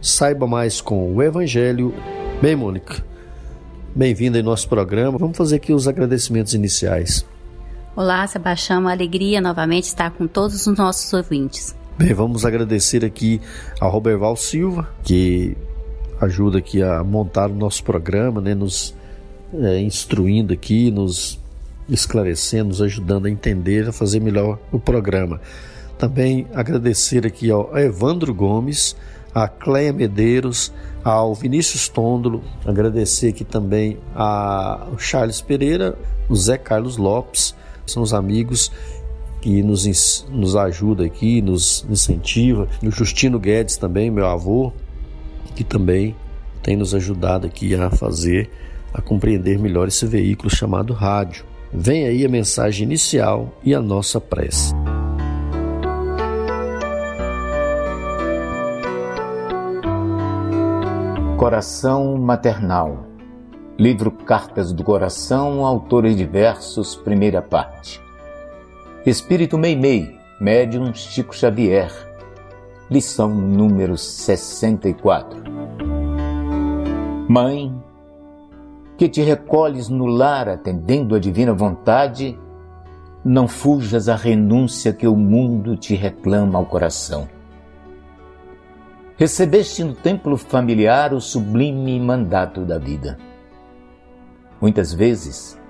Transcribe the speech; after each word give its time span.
Saiba 0.00 0.46
mais 0.46 0.80
com 0.80 1.12
o 1.12 1.22
Evangelho. 1.22 1.92
Bem, 2.40 2.54
Mônica, 2.54 3.04
bem-vinda 3.94 4.38
em 4.38 4.42
nosso 4.42 4.68
programa. 4.68 5.18
Vamos 5.18 5.36
fazer 5.36 5.56
aqui 5.56 5.72
os 5.72 5.88
agradecimentos 5.88 6.54
iniciais. 6.54 7.26
Olá, 7.96 8.24
Sebastião, 8.28 8.80
uma 8.80 8.92
alegria 8.92 9.40
novamente 9.40 9.84
estar 9.84 10.12
com 10.12 10.28
todos 10.28 10.68
os 10.68 10.78
nossos 10.78 11.12
ouvintes. 11.12 11.74
Bem, 11.98 12.14
vamos 12.14 12.44
agradecer 12.44 13.04
aqui 13.04 13.40
ao 13.80 13.90
Roberval 13.90 14.36
Silva, 14.36 14.88
que 15.02 15.56
ajuda 16.20 16.58
aqui 16.58 16.80
a 16.80 17.02
montar 17.02 17.50
o 17.50 17.54
nosso 17.54 17.82
programa, 17.82 18.40
né, 18.40 18.54
nos 18.54 18.94
é, 19.52 19.80
instruindo 19.80 20.52
aqui, 20.52 20.92
nos 20.92 21.40
esclarecendo, 21.88 22.68
nos 22.68 22.80
ajudando 22.80 23.26
a 23.26 23.30
entender, 23.30 23.88
a 23.88 23.92
fazer 23.92 24.20
melhor 24.20 24.60
o 24.70 24.78
programa. 24.78 25.40
Também 25.98 26.46
agradecer 26.54 27.26
aqui 27.26 27.50
ao 27.50 27.76
Evandro 27.76 28.32
Gomes, 28.32 28.94
a 29.34 29.48
Cleia 29.48 29.92
Medeiros, 29.92 30.72
ao 31.04 31.34
Vinícius 31.34 31.88
Tôndolo, 31.88 32.42
agradecer 32.66 33.28
aqui 33.28 33.44
também 33.44 33.98
ao 34.14 34.98
Charles 34.98 35.40
Pereira, 35.40 35.96
o 36.28 36.36
Zé 36.36 36.58
Carlos 36.58 36.96
Lopes, 36.96 37.54
são 37.86 38.02
os 38.02 38.12
amigos 38.12 38.70
que 39.40 39.62
nos, 39.62 40.26
nos 40.30 40.56
ajuda 40.56 41.04
aqui, 41.04 41.40
nos 41.40 41.86
incentiva. 41.88 42.68
O 42.82 42.90
Justino 42.90 43.38
Guedes 43.38 43.76
também, 43.76 44.10
meu 44.10 44.26
avô, 44.26 44.72
que 45.54 45.64
também 45.64 46.14
tem 46.62 46.76
nos 46.76 46.94
ajudado 46.94 47.46
aqui 47.46 47.74
a 47.74 47.90
fazer, 47.90 48.50
a 48.92 49.00
compreender 49.00 49.58
melhor 49.58 49.88
esse 49.88 50.06
veículo 50.06 50.50
chamado 50.50 50.92
rádio. 50.92 51.44
Vem 51.72 52.06
aí 52.06 52.24
a 52.24 52.28
mensagem 52.28 52.84
inicial 52.84 53.58
e 53.62 53.74
a 53.74 53.80
nossa 53.80 54.20
prece. 54.20 54.74
Coração 61.38 62.18
Maternal 62.18 63.06
Livro 63.78 64.10
Cartas 64.10 64.72
do 64.72 64.82
Coração, 64.82 65.64
autores 65.64 66.16
diversos, 66.16 66.96
primeira 66.96 67.40
parte. 67.40 68.02
Espírito 69.06 69.56
Meimei, 69.56 70.18
médium 70.40 70.92
Chico 70.92 71.32
Xavier, 71.32 71.92
lição 72.90 73.32
número 73.32 73.96
64. 73.96 75.40
Mãe, 77.28 77.72
que 78.96 79.08
te 79.08 79.22
recolhes 79.22 79.88
no 79.88 80.06
lar 80.06 80.48
atendendo 80.48 81.14
a 81.14 81.20
divina 81.20 81.54
vontade, 81.54 82.36
não 83.24 83.46
fujas 83.46 84.08
à 84.08 84.16
renúncia 84.16 84.92
que 84.92 85.06
o 85.06 85.14
mundo 85.14 85.76
te 85.76 85.94
reclama 85.94 86.58
ao 86.58 86.66
coração. 86.66 87.28
Recebeste 89.18 89.82
no 89.82 89.94
templo 89.94 90.36
familiar 90.36 91.12
o 91.12 91.20
sublime 91.20 91.98
mandato 91.98 92.60
da 92.64 92.78
vida. 92.78 93.18
Muitas 94.60 94.94
vezes, 94.94 95.60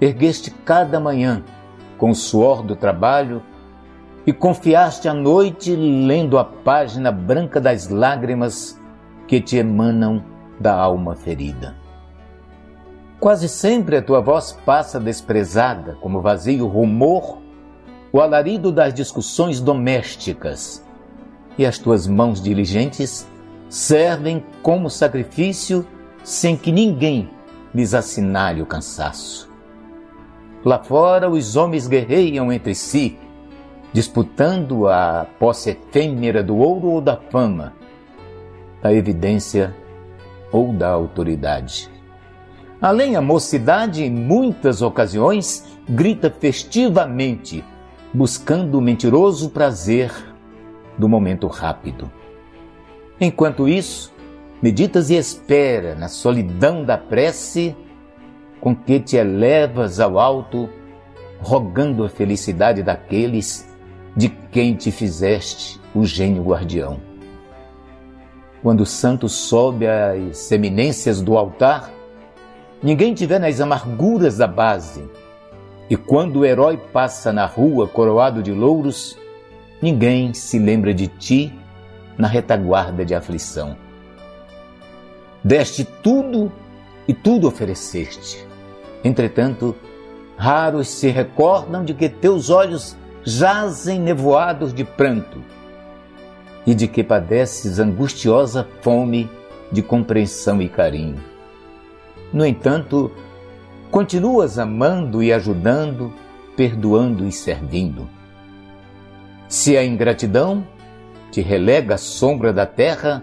ergueste 0.00 0.52
cada 0.52 1.00
manhã 1.00 1.42
com 1.98 2.10
o 2.10 2.14
suor 2.14 2.62
do 2.62 2.76
trabalho 2.76 3.42
e 4.24 4.32
confiaste 4.32 5.08
à 5.08 5.12
noite 5.12 5.74
lendo 5.74 6.38
a 6.38 6.44
página 6.44 7.10
branca 7.10 7.60
das 7.60 7.88
lágrimas 7.88 8.80
que 9.26 9.40
te 9.40 9.56
emanam 9.56 10.22
da 10.60 10.72
alma 10.72 11.16
ferida. 11.16 11.74
Quase 13.18 13.48
sempre 13.48 13.96
a 13.96 14.02
tua 14.02 14.20
voz 14.20 14.52
passa 14.64 15.00
desprezada, 15.00 15.96
como 16.00 16.20
vazio 16.20 16.68
rumor, 16.68 17.42
o 18.12 18.20
alarido 18.20 18.70
das 18.70 18.94
discussões 18.94 19.60
domésticas, 19.60 20.85
e 21.58 21.64
as 21.64 21.78
tuas 21.78 22.06
mãos 22.06 22.40
diligentes 22.42 23.26
servem 23.68 24.44
como 24.62 24.90
sacrifício 24.90 25.86
sem 26.22 26.56
que 26.56 26.72
ninguém 26.72 27.30
lhes 27.74 27.94
assinale 27.94 28.62
o 28.62 28.66
cansaço. 28.66 29.50
Lá 30.64 30.82
fora 30.82 31.30
os 31.30 31.56
homens 31.56 31.86
guerreiam 31.86 32.52
entre 32.52 32.74
si, 32.74 33.18
disputando 33.92 34.88
a 34.88 35.26
posse 35.38 35.70
efêmera 35.70 36.42
do 36.42 36.56
ouro 36.56 36.88
ou 36.88 37.00
da 37.00 37.16
fama, 37.16 37.72
da 38.82 38.92
evidência 38.92 39.74
ou 40.50 40.72
da 40.72 40.88
autoridade. 40.88 41.90
Além, 42.80 43.16
a 43.16 43.22
mocidade, 43.22 44.04
em 44.04 44.10
muitas 44.10 44.82
ocasiões, 44.82 45.64
grita 45.88 46.30
festivamente, 46.30 47.64
buscando 48.12 48.78
o 48.78 48.82
mentiroso 48.82 49.50
prazer 49.50 50.12
do 50.98 51.08
momento 51.08 51.46
rápido. 51.46 52.10
Enquanto 53.20 53.68
isso, 53.68 54.12
meditas 54.62 55.10
e 55.10 55.16
espera 55.16 55.94
na 55.94 56.08
solidão 56.08 56.84
da 56.84 56.98
prece 56.98 57.76
com 58.60 58.74
que 58.74 59.00
te 59.00 59.16
elevas 59.16 60.00
ao 60.00 60.18
alto, 60.18 60.68
rogando 61.38 62.04
a 62.04 62.08
felicidade 62.08 62.82
daqueles 62.82 63.68
de 64.16 64.28
quem 64.28 64.74
te 64.74 64.90
fizeste 64.90 65.80
o 65.94 66.04
gênio 66.04 66.42
guardião. 66.42 66.98
Quando 68.62 68.80
o 68.80 68.86
santo 68.86 69.28
sobe 69.28 69.86
às 69.86 70.50
eminências 70.50 71.20
do 71.20 71.36
altar, 71.36 71.90
ninguém 72.82 73.14
te 73.14 73.26
vê 73.26 73.38
nas 73.38 73.60
amarguras 73.60 74.38
da 74.38 74.46
base. 74.46 75.08
E 75.88 75.96
quando 75.96 76.40
o 76.40 76.44
herói 76.44 76.76
passa 76.76 77.32
na 77.32 77.46
rua 77.46 77.86
coroado 77.86 78.42
de 78.42 78.52
louros, 78.52 79.16
ninguém 79.80 80.32
se 80.34 80.58
lembra 80.58 80.92
de 80.92 81.06
ti 81.06 81.52
na 82.16 82.28
retaguarda 82.28 83.04
de 83.04 83.14
aflição. 83.14 83.76
Deste 85.42 85.84
tudo 85.84 86.50
e 87.06 87.14
tudo 87.14 87.46
ofereceste. 87.46 88.46
Entretanto, 89.04 89.76
raros 90.36 90.88
se 90.88 91.08
recordam 91.08 91.84
de 91.84 91.94
que 91.94 92.08
teus 92.08 92.50
olhos 92.50 92.96
jazem 93.22 94.00
nevoados 94.00 94.72
de 94.72 94.84
pranto 94.84 95.42
e 96.66 96.74
de 96.74 96.88
que 96.88 97.04
padeces 97.04 97.78
angustiosa 97.78 98.66
fome 98.80 99.30
de 99.70 99.82
compreensão 99.82 100.60
e 100.60 100.68
carinho. 100.68 101.22
No 102.32 102.44
entanto, 102.44 103.12
continuas 103.90 104.58
amando 104.58 105.22
e 105.22 105.32
ajudando, 105.32 106.12
perdoando 106.56 107.26
e 107.26 107.32
servindo. 107.32 108.08
Se 109.48 109.76
a 109.76 109.84
ingratidão 109.84 110.66
te 111.30 111.40
relega 111.40 111.94
à 111.94 111.98
sombra 111.98 112.52
da 112.52 112.66
terra, 112.66 113.22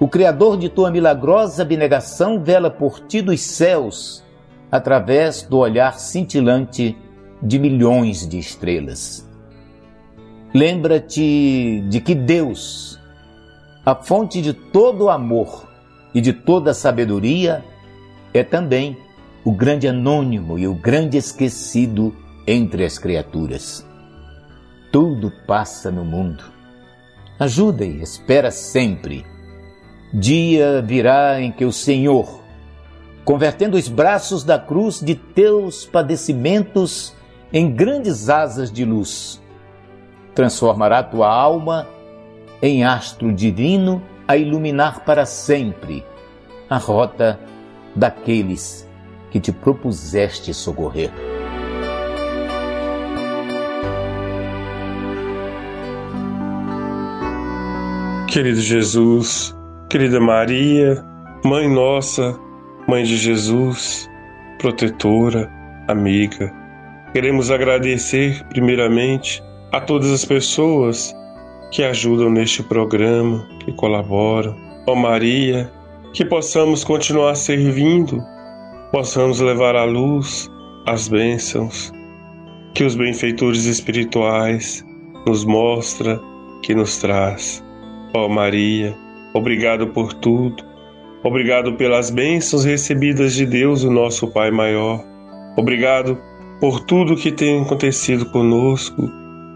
o 0.00 0.08
Criador 0.08 0.56
de 0.56 0.68
tua 0.68 0.90
milagrosa 0.90 1.62
abnegação 1.62 2.42
vela 2.42 2.70
por 2.70 3.00
ti 3.00 3.22
dos 3.22 3.40
céus, 3.40 4.24
através 4.70 5.42
do 5.42 5.58
olhar 5.58 5.98
cintilante 6.00 6.96
de 7.40 7.58
milhões 7.58 8.26
de 8.28 8.38
estrelas. 8.38 9.28
Lembra-te 10.52 11.84
de 11.88 12.00
que 12.00 12.14
Deus, 12.14 12.98
a 13.86 13.94
fonte 13.94 14.42
de 14.42 14.52
todo 14.52 15.04
o 15.04 15.10
amor 15.10 15.68
e 16.12 16.20
de 16.20 16.32
toda 16.32 16.72
a 16.72 16.74
sabedoria, 16.74 17.64
é 18.32 18.42
também 18.42 18.96
o 19.44 19.52
grande 19.52 19.86
anônimo 19.86 20.58
e 20.58 20.66
o 20.66 20.74
grande 20.74 21.16
esquecido 21.16 22.14
entre 22.46 22.84
as 22.84 22.98
criaturas. 22.98 23.86
Tudo 24.94 25.28
passa 25.44 25.90
no 25.90 26.04
mundo. 26.04 26.44
Ajuda 27.36 27.84
e 27.84 28.00
espera 28.00 28.52
sempre. 28.52 29.26
Dia 30.12 30.80
virá 30.80 31.40
em 31.40 31.50
que 31.50 31.64
o 31.64 31.72
Senhor, 31.72 32.40
convertendo 33.24 33.76
os 33.76 33.88
braços 33.88 34.44
da 34.44 34.56
cruz 34.56 35.00
de 35.00 35.16
teus 35.16 35.84
padecimentos 35.84 37.12
em 37.52 37.74
grandes 37.74 38.28
asas 38.28 38.70
de 38.70 38.84
luz. 38.84 39.42
Transformará 40.32 41.02
tua 41.02 41.28
alma 41.28 41.88
em 42.62 42.84
astro 42.84 43.32
divino 43.32 44.00
a 44.28 44.36
iluminar 44.36 45.00
para 45.00 45.26
sempre 45.26 46.06
a 46.70 46.78
rota 46.78 47.40
daqueles 47.96 48.88
que 49.28 49.40
te 49.40 49.50
propuseste 49.50 50.54
socorrer. 50.54 51.33
Querido 58.34 58.60
Jesus, 58.60 59.56
querida 59.88 60.18
Maria, 60.18 61.00
Mãe 61.44 61.68
Nossa, 61.68 62.36
Mãe 62.88 63.04
de 63.04 63.16
Jesus, 63.16 64.10
protetora, 64.58 65.48
amiga, 65.86 66.52
queremos 67.12 67.52
agradecer 67.52 68.44
primeiramente 68.48 69.40
a 69.70 69.80
todas 69.80 70.10
as 70.10 70.24
pessoas 70.24 71.14
que 71.70 71.84
ajudam 71.84 72.28
neste 72.28 72.60
programa, 72.64 73.48
que 73.60 73.72
colaboram. 73.74 74.56
Ó 74.88 74.96
Maria, 74.96 75.72
que 76.12 76.24
possamos 76.24 76.82
continuar 76.82 77.36
servindo, 77.36 78.20
possamos 78.90 79.38
levar 79.38 79.76
a 79.76 79.84
luz, 79.84 80.50
as 80.88 81.06
bênçãos, 81.06 81.92
que 82.74 82.82
os 82.82 82.96
benfeitores 82.96 83.64
espirituais 83.66 84.84
nos 85.24 85.44
mostra, 85.44 86.20
que 86.64 86.74
nos 86.74 86.98
traz. 86.98 87.62
Ó 88.16 88.26
oh 88.26 88.28
Maria, 88.28 88.96
obrigado 89.34 89.88
por 89.88 90.14
tudo. 90.14 90.62
Obrigado 91.24 91.72
pelas 91.72 92.10
bênçãos 92.10 92.64
recebidas 92.64 93.34
de 93.34 93.44
Deus, 93.44 93.82
o 93.82 93.90
nosso 93.90 94.28
Pai 94.28 94.52
maior. 94.52 95.04
Obrigado 95.56 96.16
por 96.60 96.78
tudo 96.78 97.16
que 97.16 97.32
tem 97.32 97.62
acontecido 97.62 98.26
conosco. 98.26 99.10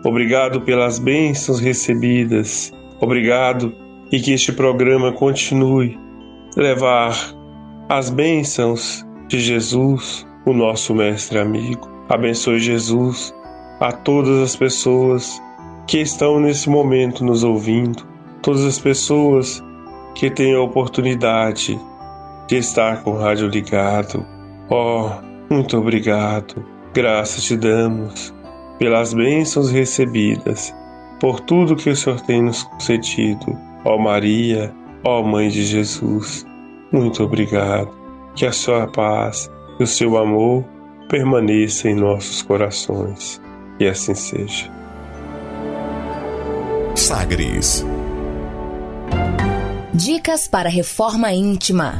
Obrigado 0.04 0.60
pelas 0.62 0.98
bênçãos 0.98 1.60
recebidas. 1.60 2.72
Obrigado 3.00 3.72
e 4.10 4.18
que 4.18 4.32
este 4.32 4.50
programa 4.50 5.12
continue 5.12 5.96
levar 6.56 7.16
as 7.88 8.10
bênçãos 8.10 9.06
de 9.28 9.38
Jesus, 9.38 10.26
o 10.44 10.52
nosso 10.52 10.92
mestre 10.96 11.38
amigo. 11.38 11.88
Abençoe 12.08 12.58
Jesus 12.58 13.32
a 13.78 13.92
todas 13.92 14.42
as 14.42 14.56
pessoas 14.56 15.40
que 15.86 16.00
estão 16.00 16.40
nesse 16.40 16.68
momento 16.68 17.24
nos 17.24 17.44
ouvindo 17.44 18.17
todas 18.48 18.64
as 18.64 18.78
pessoas 18.78 19.62
que 20.14 20.30
têm 20.30 20.54
a 20.54 20.62
oportunidade 20.62 21.78
de 22.46 22.56
estar 22.56 23.02
com 23.02 23.10
o 23.10 23.18
rádio 23.18 23.46
ligado. 23.46 24.24
Oh, 24.70 25.10
muito 25.50 25.76
obrigado. 25.76 26.64
Graças 26.94 27.44
te 27.44 27.58
damos 27.58 28.34
pelas 28.78 29.12
bênçãos 29.12 29.70
recebidas, 29.70 30.74
por 31.20 31.40
tudo 31.40 31.76
que 31.76 31.90
o 31.90 31.94
Senhor 31.94 32.22
tem 32.22 32.40
nos 32.40 32.62
concedido. 32.62 33.54
Ó 33.84 33.96
oh 33.96 33.98
Maria, 33.98 34.74
ó 35.04 35.20
oh 35.20 35.24
Mãe 35.24 35.50
de 35.50 35.62
Jesus, 35.66 36.46
muito 36.90 37.22
obrigado. 37.22 37.90
Que 38.34 38.46
a 38.46 38.52
sua 38.52 38.86
paz 38.86 39.50
e 39.78 39.82
o 39.82 39.86
seu 39.86 40.16
amor 40.16 40.64
permaneça 41.10 41.90
em 41.90 41.96
nossos 41.96 42.40
corações. 42.40 43.42
E 43.78 43.86
assim 43.86 44.14
seja. 44.14 44.72
Sagres 46.94 47.84
Dicas 49.98 50.46
para 50.46 50.68
reforma 50.68 51.32
íntima. 51.32 51.92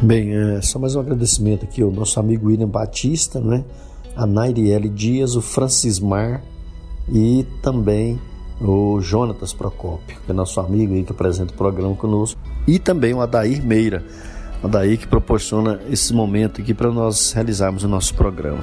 Bem, 0.00 0.36
é, 0.36 0.62
só 0.62 0.78
mais 0.78 0.94
um 0.94 1.00
agradecimento 1.00 1.64
aqui 1.64 1.82
ao 1.82 1.90
nosso 1.90 2.20
amigo 2.20 2.46
William 2.46 2.68
Batista, 2.68 3.40
né? 3.40 3.64
a 4.14 4.24
Nairiele 4.24 4.88
Dias, 4.88 5.34
o 5.34 5.42
Francismar 5.42 6.44
e 7.12 7.44
também 7.60 8.20
o 8.60 9.00
Jonatas 9.00 9.52
Procópio, 9.52 10.16
que 10.24 10.30
é 10.30 10.32
nosso 10.32 10.60
amigo 10.60 10.94
aí 10.94 11.02
que 11.02 11.10
apresenta 11.10 11.52
o 11.52 11.56
programa 11.56 11.96
conosco, 11.96 12.40
e 12.68 12.78
também 12.78 13.14
o 13.14 13.20
Adair 13.20 13.66
Meira, 13.66 14.04
Adair 14.62 14.96
que 14.96 15.08
proporciona 15.08 15.80
esse 15.90 16.14
momento 16.14 16.60
aqui 16.60 16.72
para 16.72 16.92
nós 16.92 17.32
realizarmos 17.32 17.82
o 17.82 17.88
nosso 17.88 18.14
programa. 18.14 18.62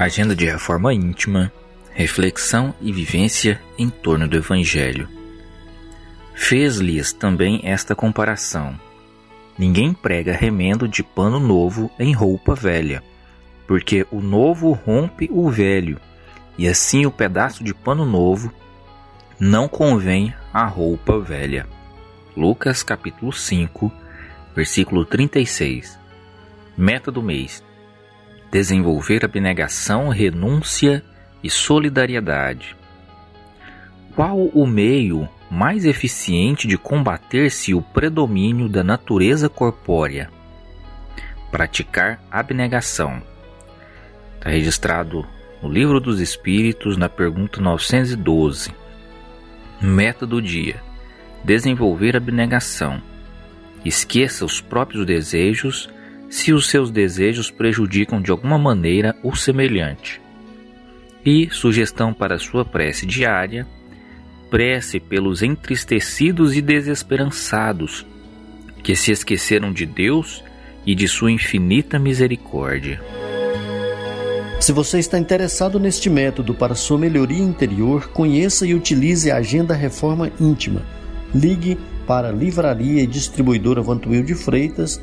Agenda 0.00 0.34
de 0.34 0.46
reforma 0.46 0.94
íntima, 0.94 1.52
reflexão 1.92 2.74
e 2.80 2.90
vivência 2.90 3.60
em 3.76 3.90
torno 3.90 4.26
do 4.26 4.34
Evangelho. 4.34 5.06
Fez-lhes 6.34 7.12
também 7.12 7.60
esta 7.64 7.94
comparação: 7.94 8.80
Ninguém 9.58 9.92
prega 9.92 10.32
remendo 10.32 10.88
de 10.88 11.02
pano 11.02 11.38
novo 11.38 11.90
em 11.98 12.14
roupa 12.14 12.54
velha, 12.54 13.02
porque 13.66 14.06
o 14.10 14.22
novo 14.22 14.72
rompe 14.72 15.28
o 15.30 15.50
velho, 15.50 16.00
e 16.56 16.66
assim 16.66 17.04
o 17.04 17.10
pedaço 17.10 17.62
de 17.62 17.74
pano 17.74 18.06
novo 18.06 18.50
não 19.38 19.68
convém 19.68 20.34
à 20.50 20.64
roupa 20.64 21.20
velha. 21.20 21.66
Lucas 22.34 22.82
capítulo 22.82 23.34
5, 23.34 23.92
versículo 24.56 25.04
36. 25.04 25.98
Meta 26.74 27.12
do 27.12 27.22
mês: 27.22 27.62
desenvolver 28.50 29.24
abnegação, 29.24 30.08
renúncia 30.08 31.04
e 31.42 31.48
solidariedade. 31.48 32.76
Qual 34.14 34.38
o 34.38 34.66
meio 34.66 35.28
mais 35.50 35.84
eficiente 35.84 36.66
de 36.66 36.76
combater-se 36.76 37.72
o 37.74 37.80
predomínio 37.80 38.68
da 38.68 38.82
natureza 38.82 39.48
corpórea? 39.48 40.30
Praticar 41.50 42.20
abnegação. 42.30 43.22
Está 44.36 44.50
registrado 44.50 45.26
no 45.62 45.68
Livro 45.68 46.00
dos 46.00 46.20
Espíritos, 46.20 46.96
na 46.96 47.08
pergunta 47.08 47.60
912. 47.60 48.72
Meta 49.80 50.26
do 50.26 50.40
dia: 50.40 50.82
desenvolver 51.44 52.16
abnegação. 52.16 53.00
Esqueça 53.84 54.44
os 54.44 54.60
próprios 54.60 55.06
desejos 55.06 55.88
se 56.30 56.52
os 56.52 56.70
seus 56.70 56.92
desejos 56.92 57.50
prejudicam 57.50 58.22
de 58.22 58.30
alguma 58.30 58.56
maneira 58.56 59.16
o 59.22 59.34
semelhante. 59.34 60.22
E 61.26 61.50
sugestão 61.50 62.14
para 62.14 62.38
sua 62.38 62.64
prece 62.64 63.04
diária: 63.04 63.66
prece 64.48 65.00
pelos 65.00 65.42
entristecidos 65.42 66.56
e 66.56 66.62
desesperançados 66.62 68.06
que 68.82 68.96
se 68.96 69.10
esqueceram 69.10 69.72
de 69.72 69.84
Deus 69.84 70.42
e 70.86 70.94
de 70.94 71.06
sua 71.06 71.30
infinita 71.30 71.98
misericórdia. 71.98 73.02
Se 74.60 74.72
você 74.72 74.98
está 74.98 75.18
interessado 75.18 75.80
neste 75.80 76.08
método 76.08 76.54
para 76.54 76.74
sua 76.74 76.98
melhoria 76.98 77.42
interior, 77.42 78.08
conheça 78.08 78.66
e 78.66 78.74
utilize 78.74 79.30
a 79.30 79.36
Agenda 79.36 79.74
Reforma 79.74 80.30
Íntima. 80.38 80.82
Ligue 81.34 81.78
para 82.06 82.30
Livraria 82.30 83.02
e 83.02 83.06
Distribuidora 83.06 83.82
Vantuil 83.82 84.22
de 84.22 84.34
Freitas 84.34 85.00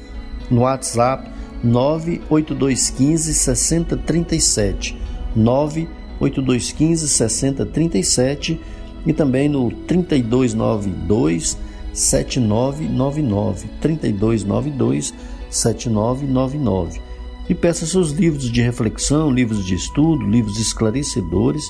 no 0.50 0.62
WhatsApp 0.62 1.30
98215 1.64 3.34
6037 3.34 4.98
98215 5.36 7.08
6037 7.08 8.62
e 9.06 9.14
também 9.14 9.50
no 9.50 9.72
3292 9.72 11.58
7999 11.94 13.68
3292 13.82 15.14
7999 15.50 17.02
e 17.50 17.56
peça 17.56 17.86
seus 17.86 18.12
livros 18.12 18.52
de 18.52 18.62
reflexão, 18.62 19.32
livros 19.32 19.66
de 19.66 19.76
estudo, 19.76 20.26
livros 20.26 20.60
esclarecedores 20.60 21.64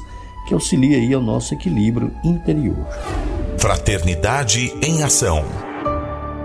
que 0.48 0.54
auxiliem 0.54 0.96
aí 0.96 1.14
ao 1.14 1.22
nosso 1.22 1.54
equilíbrio 1.54 2.12
interior. 2.24 2.88
Fraternidade 3.58 4.74
em 4.82 5.04
ação 5.04 5.67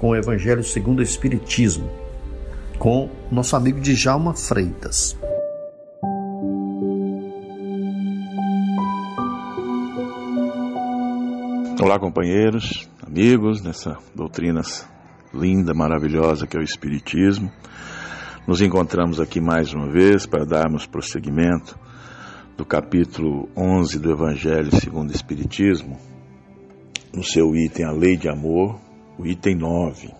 com 0.00 0.08
o 0.08 0.16
Evangelho 0.16 0.64
segundo 0.64 1.00
o 1.00 1.02
Espiritismo, 1.02 1.90
com 2.78 3.10
nosso 3.30 3.54
amigo 3.54 3.78
Djalma 3.80 4.34
Freitas. 4.34 5.14
Olá, 11.78 11.98
companheiros, 11.98 12.88
amigos 13.06 13.60
nessa 13.60 13.98
doutrina 14.14 14.62
linda, 15.34 15.74
maravilhosa 15.74 16.46
que 16.46 16.56
é 16.56 16.60
o 16.60 16.64
Espiritismo. 16.64 17.52
Nos 18.46 18.62
encontramos 18.62 19.20
aqui 19.20 19.38
mais 19.38 19.74
uma 19.74 19.90
vez 19.90 20.24
para 20.24 20.46
darmos 20.46 20.86
prosseguimento 20.86 21.78
do 22.56 22.64
capítulo 22.64 23.50
11 23.54 23.98
do 23.98 24.10
Evangelho 24.10 24.74
segundo 24.80 25.10
o 25.10 25.14
Espiritismo, 25.14 25.98
no 27.14 27.22
seu 27.22 27.54
item 27.54 27.84
A 27.84 27.92
Lei 27.92 28.16
de 28.16 28.30
Amor, 28.30 28.80
item 29.26 29.56
9, 29.56 30.14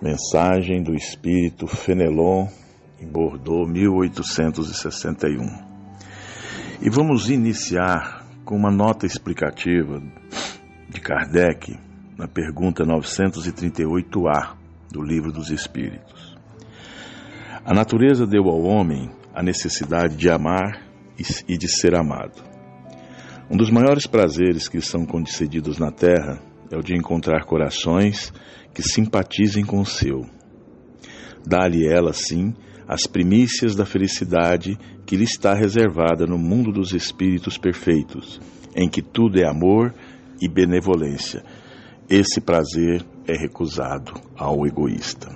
Mensagem 0.00 0.82
do 0.82 0.94
Espírito 0.94 1.66
Fenelon, 1.66 2.46
em 3.00 3.06
Bordeaux, 3.06 3.68
1861. 3.68 5.46
E 6.80 6.88
vamos 6.90 7.28
iniciar 7.30 8.24
com 8.44 8.56
uma 8.56 8.70
nota 8.70 9.06
explicativa 9.06 10.02
de 10.88 11.00
Kardec 11.00 11.76
na 12.16 12.26
pergunta 12.28 12.84
938A 12.84 14.56
do 14.90 15.02
Livro 15.02 15.32
dos 15.32 15.50
Espíritos. 15.50 16.36
A 17.64 17.74
natureza 17.74 18.26
deu 18.26 18.48
ao 18.48 18.62
homem 18.62 19.10
a 19.34 19.42
necessidade 19.42 20.16
de 20.16 20.30
amar 20.30 20.82
e 21.48 21.58
de 21.58 21.68
ser 21.68 21.94
amado. 21.94 22.42
Um 23.50 23.56
dos 23.56 23.70
maiores 23.70 24.06
prazeres 24.06 24.68
que 24.68 24.80
são 24.80 25.04
concedidos 25.04 25.78
na 25.78 25.90
terra 25.90 26.40
é 26.70 26.76
o 26.76 26.82
de 26.82 26.94
encontrar 26.94 27.44
corações 27.44 28.32
que 28.74 28.82
simpatizem 28.82 29.64
com 29.64 29.80
o 29.80 29.86
seu. 29.86 30.26
Dá-lhe 31.46 31.86
ela, 31.86 32.12
sim, 32.12 32.54
as 32.86 33.06
primícias 33.06 33.74
da 33.74 33.84
felicidade 33.84 34.78
que 35.04 35.16
lhe 35.16 35.24
está 35.24 35.54
reservada 35.54 36.26
no 36.26 36.38
mundo 36.38 36.72
dos 36.72 36.92
espíritos 36.92 37.58
perfeitos, 37.58 38.40
em 38.74 38.88
que 38.88 39.02
tudo 39.02 39.38
é 39.40 39.46
amor 39.46 39.94
e 40.40 40.48
benevolência. 40.48 41.42
Esse 42.08 42.40
prazer 42.40 43.04
é 43.26 43.36
recusado 43.36 44.14
ao 44.36 44.66
egoísta. 44.66 45.28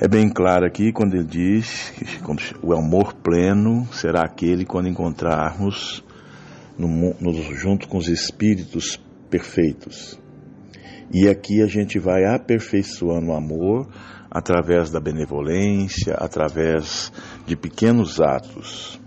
É 0.00 0.08
bem 0.08 0.28
claro 0.28 0.66
aqui 0.66 0.92
quando 0.92 1.14
ele 1.14 1.24
diz 1.24 1.90
que 1.90 2.04
o 2.62 2.74
amor 2.74 3.14
pleno 3.14 3.86
será 3.92 4.22
aquele 4.22 4.64
quando 4.64 4.88
encontrarmos 4.88 6.04
no, 6.76 7.14
no, 7.20 7.32
junto 7.54 7.86
com 7.88 7.98
os 7.98 8.08
espíritos 8.08 9.00
perfeitos. 9.30 10.20
E 11.12 11.28
aqui 11.28 11.60
a 11.60 11.66
gente 11.66 11.98
vai 11.98 12.24
aperfeiçoando 12.24 13.26
o 13.26 13.34
amor 13.34 13.86
através 14.30 14.90
da 14.90 14.98
benevolência, 14.98 16.14
através 16.14 17.12
de 17.46 17.54
pequenos 17.54 18.18
atos, 18.18 18.98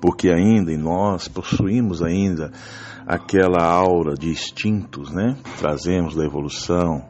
porque 0.00 0.28
ainda 0.28 0.72
em 0.72 0.76
nós 0.76 1.28
possuímos 1.28 2.02
ainda 2.02 2.50
aquela 3.06 3.62
aura 3.62 4.14
de 4.14 4.28
instintos, 4.28 5.12
né? 5.12 5.36
Trazemos 5.56 6.16
da 6.16 6.24
evolução 6.24 7.04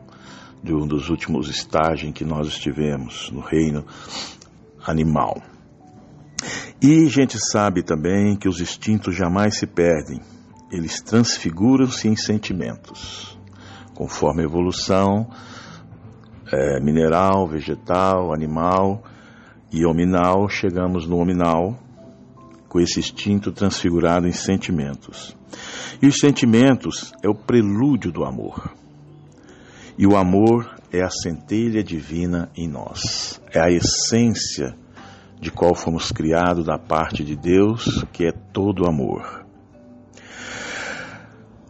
de 0.62 0.74
um 0.74 0.86
dos 0.86 1.08
últimos 1.08 1.48
estágios 1.48 2.10
em 2.10 2.12
que 2.12 2.24
nós 2.24 2.46
estivemos 2.48 3.30
no 3.30 3.40
reino 3.40 3.86
animal. 4.86 5.40
E 6.82 7.06
a 7.06 7.08
gente 7.08 7.38
sabe 7.38 7.82
também 7.82 8.36
que 8.36 8.48
os 8.48 8.60
instintos 8.60 9.14
jamais 9.14 9.56
se 9.56 9.66
perdem, 9.66 10.20
eles 10.70 11.00
transfiguram-se 11.00 12.06
em 12.06 12.16
sentimentos. 12.16 13.35
Conforme 13.96 14.42
a 14.42 14.44
evolução, 14.44 15.26
é, 16.52 16.78
mineral, 16.80 17.48
vegetal, 17.48 18.32
animal 18.32 19.02
e 19.72 19.86
hominal, 19.86 20.48
chegamos 20.48 21.06
no 21.06 21.16
hominal 21.16 21.78
com 22.68 22.78
esse 22.78 23.00
instinto 23.00 23.50
transfigurado 23.50 24.28
em 24.28 24.32
sentimentos. 24.32 25.34
E 26.02 26.06
os 26.06 26.18
sentimentos 26.18 27.12
é 27.22 27.28
o 27.28 27.34
prelúdio 27.34 28.12
do 28.12 28.22
amor. 28.22 28.70
E 29.98 30.06
o 30.06 30.14
amor 30.14 30.76
é 30.92 31.02
a 31.02 31.08
centelha 31.08 31.82
divina 31.82 32.50
em 32.54 32.68
nós, 32.68 33.40
é 33.50 33.58
a 33.58 33.70
essência 33.70 34.76
de 35.40 35.50
qual 35.50 35.74
fomos 35.74 36.12
criados 36.12 36.66
da 36.66 36.78
parte 36.78 37.24
de 37.24 37.34
Deus, 37.34 38.04
que 38.12 38.26
é 38.26 38.32
todo 38.52 38.86
amor. 38.86 39.46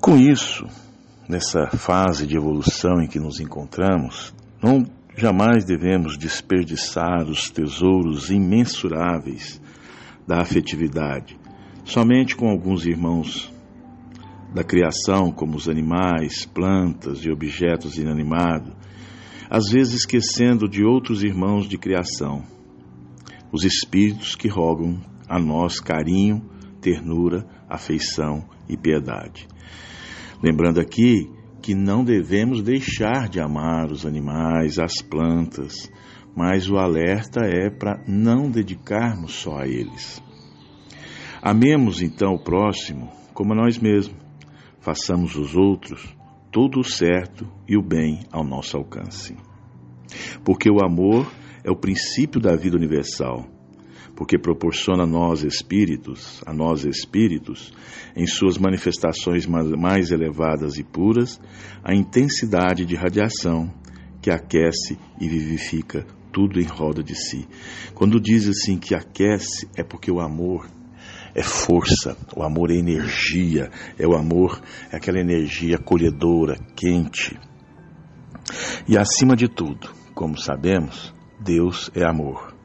Com 0.00 0.16
isso, 0.16 0.66
nessa 1.28 1.66
fase 1.66 2.26
de 2.26 2.36
evolução 2.36 3.00
em 3.02 3.08
que 3.08 3.18
nos 3.18 3.40
encontramos, 3.40 4.34
não 4.62 4.84
jamais 5.16 5.64
devemos 5.64 6.16
desperdiçar 6.16 7.28
os 7.28 7.50
tesouros 7.50 8.30
imensuráveis 8.30 9.60
da 10.26 10.40
afetividade, 10.40 11.38
somente 11.84 12.36
com 12.36 12.48
alguns 12.48 12.84
irmãos 12.86 13.52
da 14.54 14.62
criação, 14.62 15.30
como 15.32 15.56
os 15.56 15.68
animais, 15.68 16.46
plantas 16.46 17.24
e 17.24 17.30
objetos 17.30 17.98
inanimados, 17.98 18.72
às 19.50 19.70
vezes 19.70 19.94
esquecendo 20.00 20.68
de 20.68 20.84
outros 20.84 21.22
irmãos 21.22 21.68
de 21.68 21.78
criação, 21.78 22.42
os 23.52 23.64
espíritos 23.64 24.34
que 24.34 24.48
rogam 24.48 25.00
a 25.28 25.38
nós 25.38 25.80
carinho, 25.80 26.42
ternura, 26.80 27.46
afeição 27.68 28.44
e 28.68 28.76
piedade. 28.76 29.48
Lembrando 30.42 30.80
aqui 30.80 31.30
que 31.62 31.74
não 31.74 32.04
devemos 32.04 32.62
deixar 32.62 33.28
de 33.28 33.40
amar 33.40 33.90
os 33.90 34.04
animais, 34.04 34.78
as 34.78 35.00
plantas, 35.00 35.90
mas 36.36 36.70
o 36.70 36.76
alerta 36.76 37.40
é 37.44 37.70
para 37.70 38.02
não 38.06 38.50
dedicarmos 38.50 39.32
só 39.32 39.58
a 39.58 39.66
eles. 39.66 40.22
Amemos 41.42 42.02
então 42.02 42.34
o 42.34 42.42
próximo 42.42 43.10
como 43.32 43.52
a 43.52 43.56
nós 43.56 43.78
mesmos. 43.78 44.16
Façamos 44.80 45.34
os 45.36 45.56
outros 45.56 46.14
todo 46.52 46.80
o 46.80 46.84
certo 46.84 47.46
e 47.68 47.76
o 47.76 47.82
bem 47.82 48.20
ao 48.30 48.44
nosso 48.44 48.76
alcance. 48.76 49.36
Porque 50.44 50.70
o 50.70 50.84
amor 50.84 51.26
é 51.64 51.70
o 51.70 51.76
princípio 51.76 52.40
da 52.40 52.54
vida 52.54 52.76
universal 52.76 53.55
porque 54.16 54.38
proporciona 54.38 55.02
a 55.02 55.06
nós 55.06 55.44
espíritos, 55.44 56.42
a 56.46 56.52
nós 56.52 56.86
espíritos, 56.86 57.72
em 58.16 58.26
suas 58.26 58.56
manifestações 58.56 59.46
mais 59.46 60.10
elevadas 60.10 60.78
e 60.78 60.82
puras, 60.82 61.38
a 61.84 61.94
intensidade 61.94 62.86
de 62.86 62.96
radiação 62.96 63.70
que 64.22 64.30
aquece 64.30 64.98
e 65.20 65.28
vivifica 65.28 66.06
tudo 66.32 66.58
em 66.58 66.64
roda 66.64 67.02
de 67.02 67.14
si. 67.14 67.46
Quando 67.94 68.18
diz 68.18 68.48
assim 68.48 68.78
que 68.78 68.94
aquece, 68.94 69.68
é 69.76 69.82
porque 69.82 70.10
o 70.10 70.18
amor 70.18 70.66
é 71.34 71.42
força, 71.42 72.16
o 72.34 72.42
amor 72.42 72.70
é 72.70 72.74
energia, 72.74 73.70
é 73.98 74.06
o 74.06 74.16
amor, 74.16 74.62
é 74.90 74.96
aquela 74.96 75.20
energia 75.20 75.76
acolhedora, 75.76 76.56
quente. 76.74 77.38
E 78.88 78.96
acima 78.96 79.36
de 79.36 79.46
tudo, 79.46 79.90
como 80.14 80.38
sabemos, 80.38 81.14
Deus 81.38 81.90
é 81.94 82.02
amor 82.02 82.55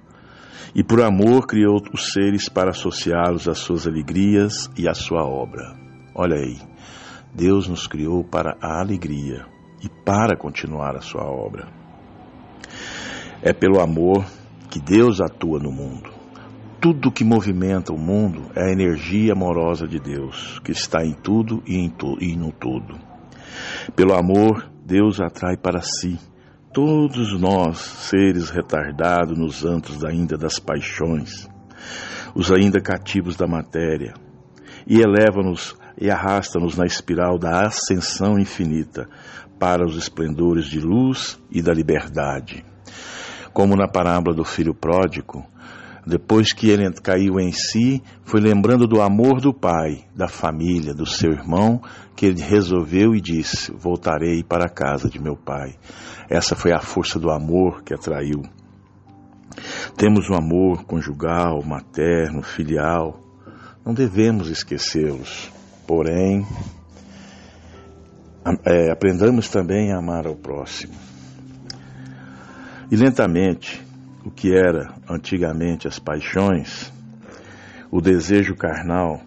e 0.74 0.84
por 0.84 1.02
amor 1.02 1.46
criou 1.46 1.82
os 1.94 2.14
seres 2.14 2.48
para 2.48 2.72
associá-los 2.72 3.48
às 3.48 3.60
suas 3.60 3.86
alegrias 3.86 4.70
e 4.78 4.88
à 4.88 4.94
sua 4.94 5.24
obra. 5.24 5.76
Olha 6.16 6.38
aí, 6.38 6.58
Deus 7.34 7.68
nos 7.68 7.88
criou 7.88 8.24
para 8.24 8.58
a 8.62 8.80
alegria 8.80 9.46
e 9.84 9.90
para 9.90 10.38
continuar 10.38 10.96
a 10.96 11.02
sua 11.02 11.24
obra. 11.24 11.68
É 13.42 13.52
pelo 13.54 13.82
amor 13.82 14.26
que 14.70 14.80
Deus 14.80 15.20
atua 15.20 15.60
no 15.60 15.72
mundo. 15.72 16.10
Tudo 16.80 17.12
que 17.12 17.24
movimenta 17.24 17.94
o 17.94 17.98
mundo 17.98 18.50
é 18.56 18.70
a 18.70 18.72
energia 18.72 19.34
amorosa 19.34 19.88
de 19.88 20.00
Deus, 20.00 20.60
que 20.64 20.72
está 20.72 21.06
em 21.06 21.14
tudo 21.14 21.62
e, 21.68 21.76
em 21.76 21.94
e 22.20 22.36
no 22.36 22.52
todo. 22.52 22.98
Pelo 23.96 24.14
amor, 24.14 24.72
Deus 24.86 25.20
atrai 25.20 25.58
para 25.58 25.82
si 25.82 26.18
Todos 26.74 27.38
nós, 27.38 27.80
seres 27.80 28.50
retardados 28.50 29.38
nos 29.38 29.66
antros 29.66 30.06
ainda 30.06 30.38
das 30.38 30.58
paixões, 30.58 31.50
os 32.34 32.50
ainda 32.50 32.80
cativos 32.80 33.36
da 33.36 33.46
matéria, 33.46 34.14
e 34.88 35.02
eleva-nos 35.02 35.76
e 36.00 36.10
arrasta-nos 36.10 36.78
na 36.78 36.86
espiral 36.86 37.38
da 37.38 37.68
ascensão 37.68 38.40
infinita 38.40 39.06
para 39.60 39.86
os 39.86 39.98
esplendores 39.98 40.66
de 40.66 40.80
luz 40.80 41.38
e 41.52 41.62
da 41.62 41.74
liberdade. 41.74 42.64
Como 43.52 43.76
na 43.76 43.90
parábola 43.90 44.34
do 44.34 44.46
filho 44.46 44.74
pródigo, 44.74 45.46
Depois 46.06 46.52
que 46.52 46.68
ele 46.70 46.92
caiu 46.94 47.40
em 47.40 47.52
si, 47.52 48.02
foi 48.24 48.42
lembrando 48.42 48.88
do 48.88 49.02
amor 49.02 49.40
do 49.40 49.54
pai, 49.54 50.04
da 50.16 50.28
família, 50.28 50.96
do 50.96 51.06
seu 51.06 51.32
irmão, 51.32 51.80
que 52.16 52.26
ele 52.26 52.42
resolveu 52.42 53.14
e 53.14 53.22
disse: 53.22 53.72
Voltarei 53.72 54.44
para 54.44 54.66
a 54.66 54.70
casa 54.70 55.08
de 55.08 55.22
meu 55.22 55.36
pai. 55.36 55.76
Essa 56.32 56.56
foi 56.56 56.72
a 56.72 56.80
força 56.80 57.20
do 57.20 57.30
amor 57.30 57.84
que 57.84 57.94
atraiu. 57.94 58.42
Temos 59.98 60.30
o 60.30 60.34
amor 60.34 60.86
conjugal, 60.86 61.62
materno, 61.62 62.42
filial. 62.42 63.20
Não 63.86 63.94
devemos 63.94 64.48
esquecê-los. 64.48 65.52
Porém, 65.86 66.48
é, 68.64 68.90
aprendamos 68.90 69.50
também 69.50 69.92
a 69.92 69.98
amar 69.98 70.26
ao 70.26 70.38
próximo. 70.38 70.94
E 72.90 72.96
lentamente, 72.96 73.86
o 74.24 74.32
que 74.32 74.56
era 74.56 74.96
antigamente 75.10 75.86
as 75.86 76.00
paixões, 76.00 76.94
o 77.92 78.00
desejo 78.00 78.56
carnal, 78.56 79.20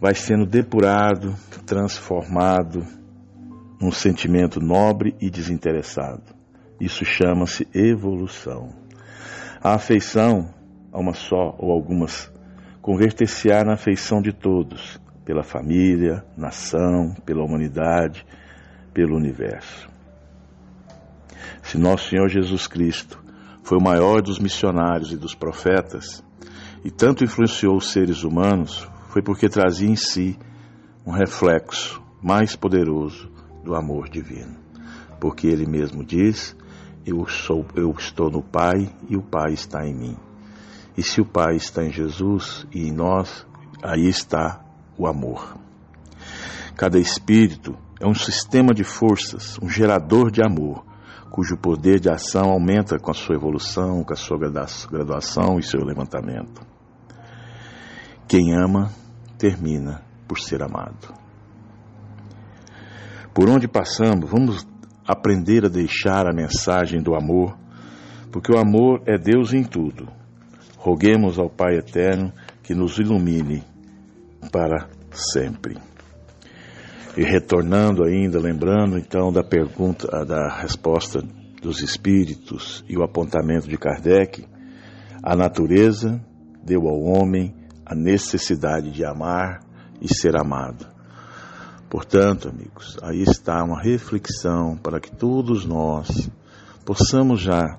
vai 0.00 0.16
sendo 0.16 0.44
depurado, 0.44 1.36
transformado 1.64 2.84
num 3.80 3.92
sentimento 3.92 4.60
nobre 4.60 5.14
e 5.20 5.30
desinteressado. 5.30 6.34
Isso 6.80 7.04
chama-se 7.04 7.66
evolução. 7.74 8.70
A 9.62 9.74
afeição 9.74 10.54
a 10.92 10.98
uma 10.98 11.14
só 11.14 11.54
ou 11.58 11.70
algumas 11.70 12.32
converter-se-á 12.80 13.64
na 13.64 13.74
afeição 13.74 14.22
de 14.22 14.32
todos, 14.32 15.00
pela 15.24 15.42
família, 15.42 16.24
nação, 16.36 17.14
pela 17.24 17.44
humanidade, 17.44 18.24
pelo 18.94 19.16
universo. 19.16 19.88
Se 21.62 21.76
nosso 21.76 22.10
Senhor 22.10 22.28
Jesus 22.28 22.68
Cristo 22.68 23.22
foi 23.62 23.76
o 23.78 23.82
maior 23.82 24.22
dos 24.22 24.38
missionários 24.38 25.12
e 25.12 25.16
dos 25.16 25.34
profetas, 25.34 26.24
e 26.84 26.90
tanto 26.90 27.24
influenciou 27.24 27.76
os 27.76 27.90
seres 27.90 28.22
humanos, 28.22 28.88
foi 29.08 29.20
porque 29.20 29.48
trazia 29.48 29.88
em 29.88 29.96
si 29.96 30.38
um 31.04 31.10
reflexo 31.10 32.00
mais 32.22 32.54
poderoso 32.54 33.35
do 33.66 33.74
amor 33.74 34.08
divino. 34.08 34.56
Porque 35.20 35.48
ele 35.48 35.66
mesmo 35.66 36.04
diz: 36.04 36.56
eu, 37.04 37.26
sou, 37.26 37.66
eu 37.74 37.90
estou 37.90 38.30
no 38.30 38.42
Pai 38.42 38.88
e 39.08 39.16
o 39.16 39.22
Pai 39.22 39.52
está 39.52 39.84
em 39.86 39.94
mim. 39.94 40.16
E 40.96 41.02
se 41.02 41.20
o 41.20 41.26
Pai 41.26 41.56
está 41.56 41.84
em 41.84 41.92
Jesus 41.92 42.66
e 42.72 42.88
em 42.88 42.92
nós, 42.92 43.46
aí 43.82 44.08
está 44.08 44.64
o 44.96 45.06
amor. 45.06 45.58
Cada 46.76 46.98
espírito 46.98 47.76
é 48.00 48.06
um 48.06 48.14
sistema 48.14 48.72
de 48.72 48.84
forças, 48.84 49.58
um 49.60 49.68
gerador 49.68 50.30
de 50.30 50.42
amor, 50.42 50.84
cujo 51.30 51.56
poder 51.56 51.98
de 52.00 52.08
ação 52.08 52.50
aumenta 52.50 52.98
com 52.98 53.10
a 53.10 53.14
sua 53.14 53.34
evolução, 53.34 54.04
com 54.04 54.12
a 54.12 54.16
sua 54.16 54.38
graduação 54.38 55.58
e 55.58 55.62
seu 55.62 55.80
levantamento. 55.80 56.62
Quem 58.28 58.54
ama, 58.54 58.90
termina 59.38 60.02
por 60.26 60.38
ser 60.38 60.62
amado. 60.62 61.25
Por 63.36 63.50
onde 63.50 63.68
passamos, 63.68 64.30
vamos 64.30 64.66
aprender 65.06 65.66
a 65.66 65.68
deixar 65.68 66.26
a 66.26 66.32
mensagem 66.32 67.02
do 67.02 67.14
amor, 67.14 67.54
porque 68.32 68.50
o 68.50 68.56
amor 68.56 69.02
é 69.04 69.18
Deus 69.18 69.52
em 69.52 69.62
tudo. 69.62 70.08
Roguemos 70.78 71.38
ao 71.38 71.50
Pai 71.50 71.76
Eterno 71.76 72.32
que 72.62 72.74
nos 72.74 72.98
ilumine 72.98 73.62
para 74.50 74.88
sempre. 75.10 75.76
E 77.14 77.22
retornando 77.24 78.04
ainda, 78.04 78.40
lembrando 78.40 78.96
então 78.96 79.30
da 79.30 79.44
pergunta, 79.44 80.24
da 80.24 80.48
resposta 80.58 81.22
dos 81.60 81.82
espíritos 81.82 82.82
e 82.88 82.96
o 82.96 83.02
apontamento 83.02 83.68
de 83.68 83.76
Kardec, 83.76 84.46
a 85.22 85.36
natureza 85.36 86.18
deu 86.64 86.88
ao 86.88 87.02
homem 87.02 87.54
a 87.84 87.94
necessidade 87.94 88.90
de 88.90 89.04
amar 89.04 89.60
e 90.00 90.08
ser 90.08 90.40
amado. 90.40 90.95
Portanto, 91.88 92.48
amigos, 92.48 92.98
aí 93.00 93.22
está 93.22 93.62
uma 93.62 93.80
reflexão 93.80 94.76
para 94.76 94.98
que 94.98 95.14
todos 95.14 95.64
nós 95.64 96.28
possamos 96.84 97.40
já, 97.40 97.78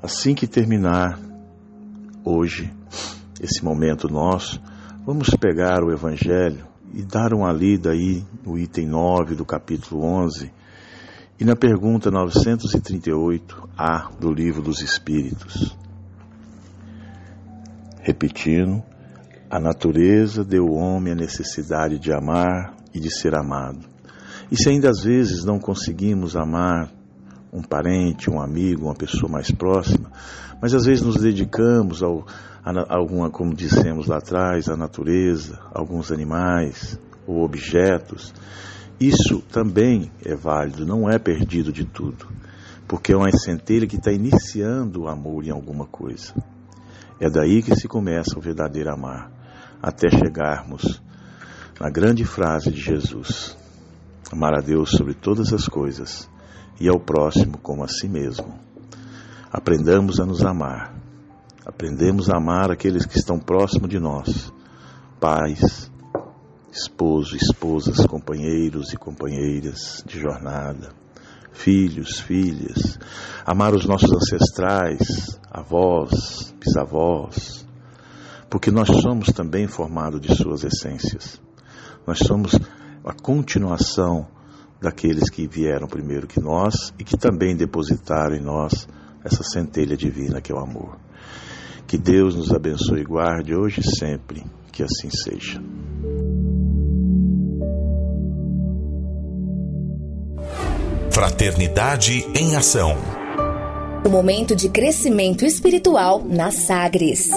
assim 0.00 0.36
que 0.36 0.46
terminar 0.46 1.18
hoje 2.24 2.72
esse 3.40 3.64
momento 3.64 4.08
nosso, 4.08 4.62
vamos 5.04 5.30
pegar 5.30 5.82
o 5.82 5.90
Evangelho 5.90 6.64
e 6.92 7.02
dar 7.02 7.34
uma 7.34 7.52
lida 7.52 7.90
aí 7.90 8.24
no 8.44 8.56
item 8.56 8.86
9 8.86 9.34
do 9.34 9.44
capítulo 9.44 10.04
11 10.04 10.52
e 11.38 11.44
na 11.44 11.54
pergunta 11.56 12.12
938A 12.12 14.16
do 14.16 14.32
Livro 14.32 14.62
dos 14.62 14.80
Espíritos. 14.80 15.76
Repetindo, 18.00 18.80
a 19.50 19.58
natureza 19.58 20.44
deu 20.44 20.68
ao 20.68 20.74
homem 20.74 21.12
a 21.12 21.16
necessidade 21.16 21.98
de 21.98 22.12
amar 22.12 22.73
e 22.94 23.00
de 23.00 23.10
ser 23.10 23.34
amado. 23.34 23.80
E 24.50 24.56
se 24.56 24.70
ainda 24.70 24.88
às 24.88 25.02
vezes 25.02 25.44
não 25.44 25.58
conseguimos 25.58 26.36
amar 26.36 26.90
um 27.52 27.62
parente, 27.62 28.30
um 28.30 28.40
amigo, 28.40 28.86
uma 28.86 28.94
pessoa 28.94 29.30
mais 29.30 29.50
próxima, 29.50 30.10
mas 30.60 30.74
às 30.74 30.84
vezes 30.84 31.04
nos 31.04 31.20
dedicamos 31.20 32.02
ao, 32.02 32.26
a, 32.64 32.96
alguma, 32.96 33.30
como 33.30 33.54
dissemos 33.54 34.06
lá 34.06 34.18
atrás, 34.18 34.68
à 34.68 34.76
natureza, 34.76 35.58
alguns 35.72 36.10
animais 36.10 36.98
ou 37.26 37.42
objetos, 37.44 38.32
isso 39.00 39.40
também 39.50 40.10
é 40.24 40.34
válido, 40.34 40.86
não 40.86 41.08
é 41.10 41.18
perdido 41.18 41.72
de 41.72 41.84
tudo, 41.84 42.26
porque 42.86 43.12
é 43.12 43.16
uma 43.16 43.30
centelha 43.32 43.86
que 43.86 43.96
está 43.96 44.12
iniciando 44.12 45.02
o 45.02 45.08
amor 45.08 45.44
em 45.44 45.50
alguma 45.50 45.86
coisa. 45.86 46.34
É 47.20 47.30
daí 47.30 47.62
que 47.62 47.74
se 47.74 47.88
começa 47.88 48.38
o 48.38 48.42
verdadeiro 48.42 48.92
amar, 48.92 49.30
até 49.82 50.08
chegarmos 50.10 51.02
na 51.80 51.90
grande 51.90 52.24
frase 52.24 52.70
de 52.70 52.80
Jesus: 52.80 53.56
amar 54.30 54.54
a 54.54 54.60
Deus 54.60 54.90
sobre 54.90 55.14
todas 55.14 55.52
as 55.52 55.66
coisas 55.66 56.28
e 56.80 56.88
ao 56.88 57.00
próximo 57.00 57.58
como 57.58 57.84
a 57.84 57.88
si 57.88 58.08
mesmo. 58.08 58.58
Aprendamos 59.50 60.20
a 60.20 60.26
nos 60.26 60.44
amar. 60.44 60.94
Aprendemos 61.64 62.28
a 62.28 62.36
amar 62.36 62.70
aqueles 62.70 63.06
que 63.06 63.16
estão 63.16 63.38
próximos 63.38 63.88
de 63.88 63.98
nós, 63.98 64.52
pais, 65.18 65.90
esposo, 66.70 67.36
esposas, 67.36 68.04
companheiros 68.06 68.92
e 68.92 68.96
companheiras 68.96 70.04
de 70.06 70.20
jornada, 70.20 70.90
filhos, 71.52 72.20
filhas, 72.20 72.98
amar 73.46 73.74
os 73.74 73.86
nossos 73.86 74.12
ancestrais, 74.12 75.40
avós, 75.50 76.54
bisavós, 76.60 77.66
porque 78.50 78.70
nós 78.70 78.88
somos 79.00 79.28
também 79.28 79.66
formados 79.66 80.20
de 80.20 80.34
suas 80.34 80.64
essências. 80.64 81.40
Nós 82.06 82.18
somos 82.18 82.52
a 83.04 83.12
continuação 83.12 84.26
daqueles 84.80 85.30
que 85.30 85.46
vieram 85.46 85.86
primeiro 85.86 86.26
que 86.26 86.40
nós 86.40 86.92
e 86.98 87.04
que 87.04 87.16
também 87.16 87.56
depositaram 87.56 88.36
em 88.36 88.42
nós 88.42 88.86
essa 89.24 89.42
centelha 89.42 89.96
divina 89.96 90.40
que 90.40 90.52
é 90.52 90.54
o 90.54 90.58
amor. 90.58 90.98
Que 91.86 91.96
Deus 91.96 92.34
nos 92.34 92.50
abençoe 92.50 93.00
e 93.00 93.04
guarde 93.04 93.54
hoje 93.54 93.80
e 93.80 93.96
sempre. 93.98 94.44
Que 94.70 94.82
assim 94.82 95.08
seja. 95.10 95.62
Fraternidade 101.10 102.26
em 102.34 102.56
Ação. 102.56 102.96
O 104.04 104.08
momento 104.08 104.56
de 104.56 104.68
crescimento 104.68 105.44
espiritual 105.44 106.24
na 106.24 106.50
Sagres. 106.50 107.30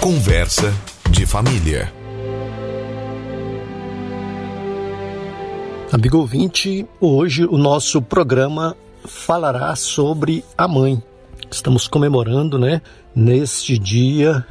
Conversa 0.00 0.70
de 1.10 1.24
família. 1.24 2.03
Amigo 5.94 6.18
ouvinte, 6.18 6.84
hoje 7.00 7.44
o 7.44 7.56
nosso 7.56 8.02
programa 8.02 8.76
falará 9.04 9.76
sobre 9.76 10.44
a 10.58 10.66
mãe. 10.66 11.00
Estamos 11.48 11.86
comemorando, 11.86 12.58
né, 12.58 12.82
neste 13.14 13.78
dia, 13.78 14.44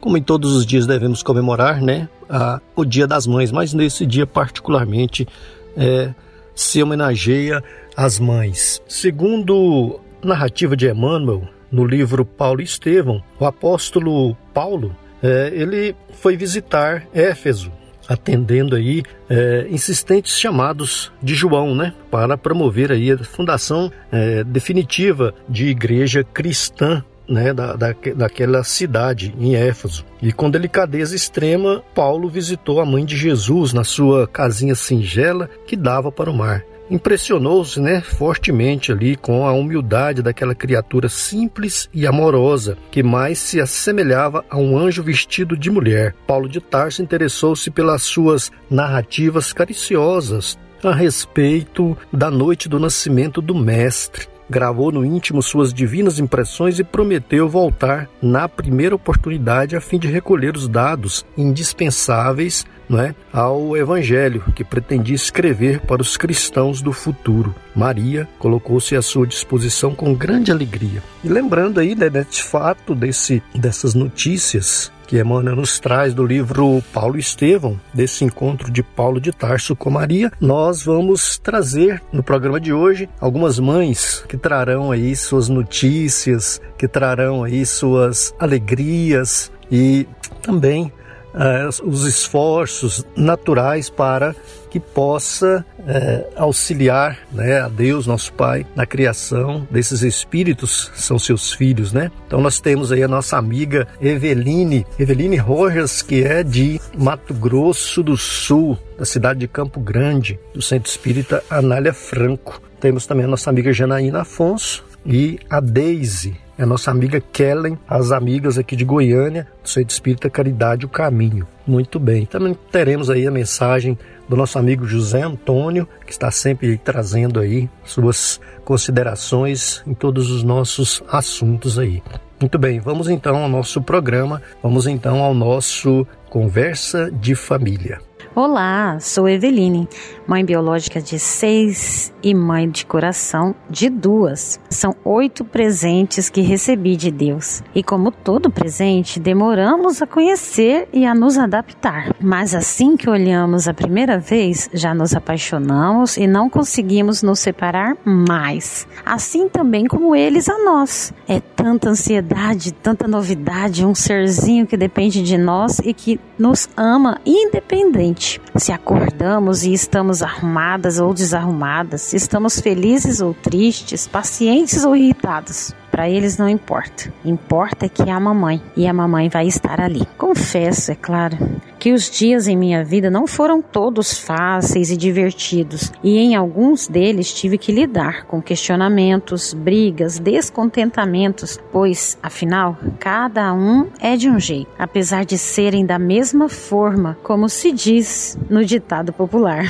como 0.00 0.16
em 0.18 0.22
todos 0.22 0.52
os 0.52 0.66
dias 0.66 0.88
devemos 0.88 1.22
comemorar, 1.22 1.80
né, 1.80 2.08
a, 2.28 2.60
o 2.74 2.84
Dia 2.84 3.06
das 3.06 3.24
Mães, 3.24 3.52
mas 3.52 3.72
nesse 3.72 4.04
dia 4.04 4.26
particularmente 4.26 5.28
é, 5.76 6.12
se 6.56 6.82
homenageia 6.82 7.62
as 7.96 8.18
mães. 8.18 8.82
Segundo 8.88 10.00
narrativa 10.24 10.76
de 10.76 10.90
Emmanuel, 10.90 11.44
no 11.70 11.84
livro 11.84 12.24
Paulo 12.24 12.62
e 12.62 12.64
Estevão, 12.64 13.22
o 13.38 13.46
apóstolo 13.46 14.36
Paulo, 14.52 14.96
é, 15.22 15.52
ele 15.54 15.94
foi 16.14 16.36
visitar 16.36 17.06
Éfeso 17.14 17.70
atendendo 18.10 18.74
aí 18.74 19.04
é, 19.28 19.68
insistentes 19.70 20.36
chamados 20.36 21.12
de 21.22 21.32
João, 21.32 21.76
né, 21.76 21.94
para 22.10 22.36
promover 22.36 22.90
aí 22.90 23.12
a 23.12 23.18
fundação 23.18 23.90
é, 24.10 24.42
definitiva 24.42 25.32
de 25.48 25.68
igreja 25.68 26.24
cristã 26.24 27.04
né, 27.28 27.54
da, 27.54 27.76
da, 27.76 27.94
daquela 28.16 28.64
cidade 28.64 29.32
em 29.38 29.54
Éfeso. 29.54 30.04
E 30.20 30.32
com 30.32 30.50
delicadeza 30.50 31.14
extrema, 31.14 31.84
Paulo 31.94 32.28
visitou 32.28 32.80
a 32.80 32.84
mãe 32.84 33.04
de 33.04 33.16
Jesus 33.16 33.72
na 33.72 33.84
sua 33.84 34.26
casinha 34.26 34.74
singela 34.74 35.48
que 35.64 35.76
dava 35.76 36.10
para 36.10 36.28
o 36.28 36.34
mar. 36.34 36.64
Impressionou-se, 36.90 37.80
né, 37.80 38.00
fortemente 38.00 38.90
ali 38.92 39.16
com 39.16 39.46
a 39.46 39.52
humildade 39.52 40.22
daquela 40.22 40.54
criatura 40.54 41.08
simples 41.08 41.88
e 41.94 42.06
amorosa, 42.06 42.76
que 42.90 43.02
mais 43.02 43.38
se 43.38 43.60
assemelhava 43.60 44.44
a 44.50 44.58
um 44.58 44.76
anjo 44.76 45.02
vestido 45.02 45.56
de 45.56 45.70
mulher. 45.70 46.14
Paulo 46.26 46.48
de 46.48 46.60
Tarso 46.60 47.02
interessou-se 47.02 47.70
pelas 47.70 48.02
suas 48.02 48.50
narrativas 48.68 49.52
cariciosas 49.52 50.58
a 50.82 50.92
respeito 50.92 51.96
da 52.12 52.30
noite 52.30 52.68
do 52.68 52.78
nascimento 52.78 53.40
do 53.40 53.54
mestre 53.54 54.26
gravou 54.50 54.90
no 54.90 55.04
íntimo 55.04 55.40
suas 55.40 55.72
divinas 55.72 56.18
impressões 56.18 56.80
e 56.80 56.84
prometeu 56.84 57.48
voltar 57.48 58.10
na 58.20 58.48
primeira 58.48 58.96
oportunidade 58.96 59.76
a 59.76 59.80
fim 59.80 59.96
de 59.96 60.08
recolher 60.08 60.56
os 60.56 60.66
dados 60.66 61.24
indispensáveis 61.38 62.66
né, 62.90 63.14
ao 63.32 63.76
Evangelho 63.76 64.42
que 64.54 64.64
pretendia 64.64 65.14
escrever 65.14 65.80
para 65.80 66.02
os 66.02 66.16
cristãos 66.16 66.82
do 66.82 66.92
futuro. 66.92 67.54
Maria 67.74 68.28
colocou-se 68.38 68.96
à 68.96 69.00
sua 69.00 69.26
disposição 69.26 69.94
com 69.94 70.12
grande 70.12 70.50
alegria. 70.50 71.02
E 71.22 71.28
lembrando 71.28 71.78
aí 71.78 71.94
né, 71.94 72.10
desse 72.10 72.42
fato, 72.42 72.94
desse, 72.94 73.40
dessas 73.54 73.94
notícias 73.94 74.92
que 75.06 75.18
Emmanuel 75.18 75.56
nos 75.56 75.80
traz 75.80 76.14
do 76.14 76.24
livro 76.24 76.80
Paulo 76.92 77.18
Estevão, 77.18 77.80
desse 77.92 78.24
encontro 78.24 78.70
de 78.70 78.80
Paulo 78.80 79.20
de 79.20 79.32
Tarso 79.32 79.74
com 79.74 79.90
Maria, 79.90 80.30
nós 80.40 80.84
vamos 80.84 81.36
trazer 81.36 82.00
no 82.12 82.22
programa 82.22 82.60
de 82.60 82.72
hoje 82.72 83.08
algumas 83.20 83.58
mães 83.58 84.24
que 84.28 84.36
trarão 84.36 84.92
aí 84.92 85.16
suas 85.16 85.48
notícias, 85.48 86.60
que 86.78 86.86
trarão 86.86 87.42
aí 87.42 87.66
suas 87.66 88.32
alegrias 88.38 89.50
e 89.68 90.06
também 90.42 90.92
uh, 91.34 91.88
os 91.88 92.04
esforços 92.04 93.04
naturais 93.16 93.90
para 93.90 94.34
que 94.70 94.78
possa 94.78 95.64
uh, 95.80 96.32
auxiliar 96.36 97.18
né, 97.32 97.60
a 97.60 97.68
Deus, 97.68 98.06
nosso 98.06 98.32
Pai, 98.32 98.64
na 98.74 98.86
criação 98.86 99.66
desses 99.70 100.02
espíritos, 100.02 100.90
são 100.94 101.18
seus 101.18 101.52
filhos, 101.52 101.92
né? 101.92 102.10
Então 102.26 102.40
nós 102.40 102.60
temos 102.60 102.92
aí 102.92 103.02
a 103.02 103.08
nossa 103.08 103.36
amiga 103.36 103.88
Eveline, 104.00 104.86
Eveline 104.98 105.36
Rojas, 105.36 106.02
que 106.02 106.22
é 106.22 106.42
de 106.42 106.80
Mato 106.96 107.34
Grosso 107.34 108.02
do 108.02 108.16
Sul, 108.16 108.78
da 108.96 109.04
cidade 109.04 109.40
de 109.40 109.48
Campo 109.48 109.80
Grande, 109.80 110.38
do 110.54 110.62
Centro 110.62 110.88
Espírita 110.88 111.42
Anália 111.50 111.92
Franco. 111.92 112.62
Temos 112.78 113.06
também 113.06 113.24
a 113.24 113.28
nossa 113.28 113.50
amiga 113.50 113.72
Janaína 113.72 114.22
Afonso 114.22 114.84
e 115.04 115.38
a 115.50 115.60
Deise, 115.60 116.36
é 116.60 116.62
a 116.62 116.66
nossa 116.66 116.90
amiga 116.90 117.22
Kellen, 117.32 117.78
as 117.88 118.12
amigas 118.12 118.58
aqui 118.58 118.76
de 118.76 118.84
Goiânia, 118.84 119.48
do 119.62 119.68
Centro 119.68 119.94
Espírita 119.94 120.28
Caridade 120.28 120.84
o 120.84 120.90
Caminho. 120.90 121.48
Muito 121.66 121.98
bem. 121.98 122.26
Também 122.26 122.54
teremos 122.70 123.08
aí 123.08 123.26
a 123.26 123.30
mensagem 123.30 123.98
do 124.28 124.36
nosso 124.36 124.58
amigo 124.58 124.84
José 124.84 125.22
Antônio, 125.22 125.88
que 126.04 126.12
está 126.12 126.30
sempre 126.30 126.76
trazendo 126.76 127.40
aí 127.40 127.66
suas 127.82 128.38
considerações 128.62 129.82
em 129.86 129.94
todos 129.94 130.30
os 130.30 130.42
nossos 130.42 131.02
assuntos 131.10 131.78
aí. 131.78 132.02
Muito 132.38 132.58
bem, 132.58 132.78
vamos 132.78 133.08
então 133.08 133.36
ao 133.36 133.48
nosso 133.48 133.80
programa, 133.80 134.42
vamos 134.62 134.86
então 134.86 135.22
ao 135.22 135.32
nosso 135.32 136.06
Conversa 136.28 137.10
de 137.10 137.34
Família. 137.34 138.09
Olá, 138.32 138.96
sou 139.00 139.28
Eveline, 139.28 139.88
mãe 140.24 140.44
biológica 140.44 141.02
de 141.02 141.18
seis 141.18 142.12
e 142.22 142.32
mãe 142.32 142.70
de 142.70 142.86
coração 142.86 143.56
de 143.68 143.90
duas. 143.90 144.60
São 144.70 144.94
oito 145.04 145.44
presentes 145.44 146.30
que 146.30 146.40
recebi 146.40 146.94
de 146.94 147.10
Deus. 147.10 147.60
E 147.74 147.82
como 147.82 148.12
todo 148.12 148.48
presente, 148.48 149.18
demoramos 149.18 150.00
a 150.00 150.06
conhecer 150.06 150.88
e 150.92 151.04
a 151.04 151.12
nos 151.12 151.36
adaptar. 151.36 152.14
Mas 152.20 152.54
assim 152.54 152.96
que 152.96 153.10
olhamos 153.10 153.66
a 153.66 153.74
primeira 153.74 154.16
vez, 154.16 154.70
já 154.72 154.94
nos 154.94 155.12
apaixonamos 155.12 156.16
e 156.16 156.28
não 156.28 156.48
conseguimos 156.48 157.24
nos 157.24 157.40
separar 157.40 157.96
mais. 158.04 158.86
Assim 159.04 159.48
também 159.48 159.86
como 159.86 160.14
eles 160.14 160.48
a 160.48 160.56
nós. 160.62 161.12
É 161.26 161.40
tanta 161.40 161.90
ansiedade, 161.90 162.72
tanta 162.74 163.08
novidade, 163.08 163.84
um 163.84 163.94
serzinho 163.94 164.68
que 164.68 164.76
depende 164.76 165.20
de 165.20 165.36
nós 165.36 165.80
e 165.80 165.92
que 165.92 166.20
nos 166.38 166.68
ama 166.76 167.20
independente 167.26 168.19
se 168.56 168.72
acordamos 168.72 169.64
e 169.64 169.72
estamos 169.72 170.22
arrumadas 170.22 170.98
ou 170.98 171.14
desarrumadas, 171.14 172.02
se 172.02 172.16
estamos 172.16 172.60
felizes 172.60 173.20
ou 173.20 173.34
tristes, 173.34 174.06
pacientes 174.06 174.84
ou 174.84 174.94
irritados. 174.94 175.74
Para 175.90 176.08
eles 176.08 176.38
não 176.38 176.48
importa. 176.48 177.12
Importa 177.24 177.88
que 177.88 178.08
há 178.08 178.20
mamãe 178.20 178.62
e 178.76 178.86
a 178.86 178.92
mamãe 178.92 179.28
vai 179.28 179.46
estar 179.46 179.80
ali. 179.80 180.06
Confesso, 180.16 180.92
é 180.92 180.94
claro, 180.94 181.36
que 181.80 181.94
os 181.94 182.10
dias 182.10 182.46
em 182.46 182.54
minha 182.54 182.84
vida 182.84 183.10
não 183.10 183.26
foram 183.26 183.62
todos 183.62 184.18
fáceis 184.18 184.90
e 184.90 184.96
divertidos, 184.98 185.90
e 186.04 186.18
em 186.18 186.36
alguns 186.36 186.86
deles 186.86 187.32
tive 187.32 187.56
que 187.56 187.72
lidar 187.72 188.26
com 188.26 188.42
questionamentos, 188.42 189.54
brigas, 189.54 190.18
descontentamentos, 190.18 191.58
pois, 191.72 192.18
afinal, 192.22 192.76
cada 192.98 193.52
um 193.54 193.88
é 193.98 194.14
de 194.14 194.28
um 194.28 194.38
jeito, 194.38 194.70
apesar 194.78 195.24
de 195.24 195.38
serem 195.38 195.86
da 195.86 195.98
mesma 195.98 196.50
forma, 196.50 197.16
como 197.22 197.48
se 197.48 197.72
diz 197.72 198.38
no 198.50 198.62
ditado 198.62 199.10
popular. 199.10 199.64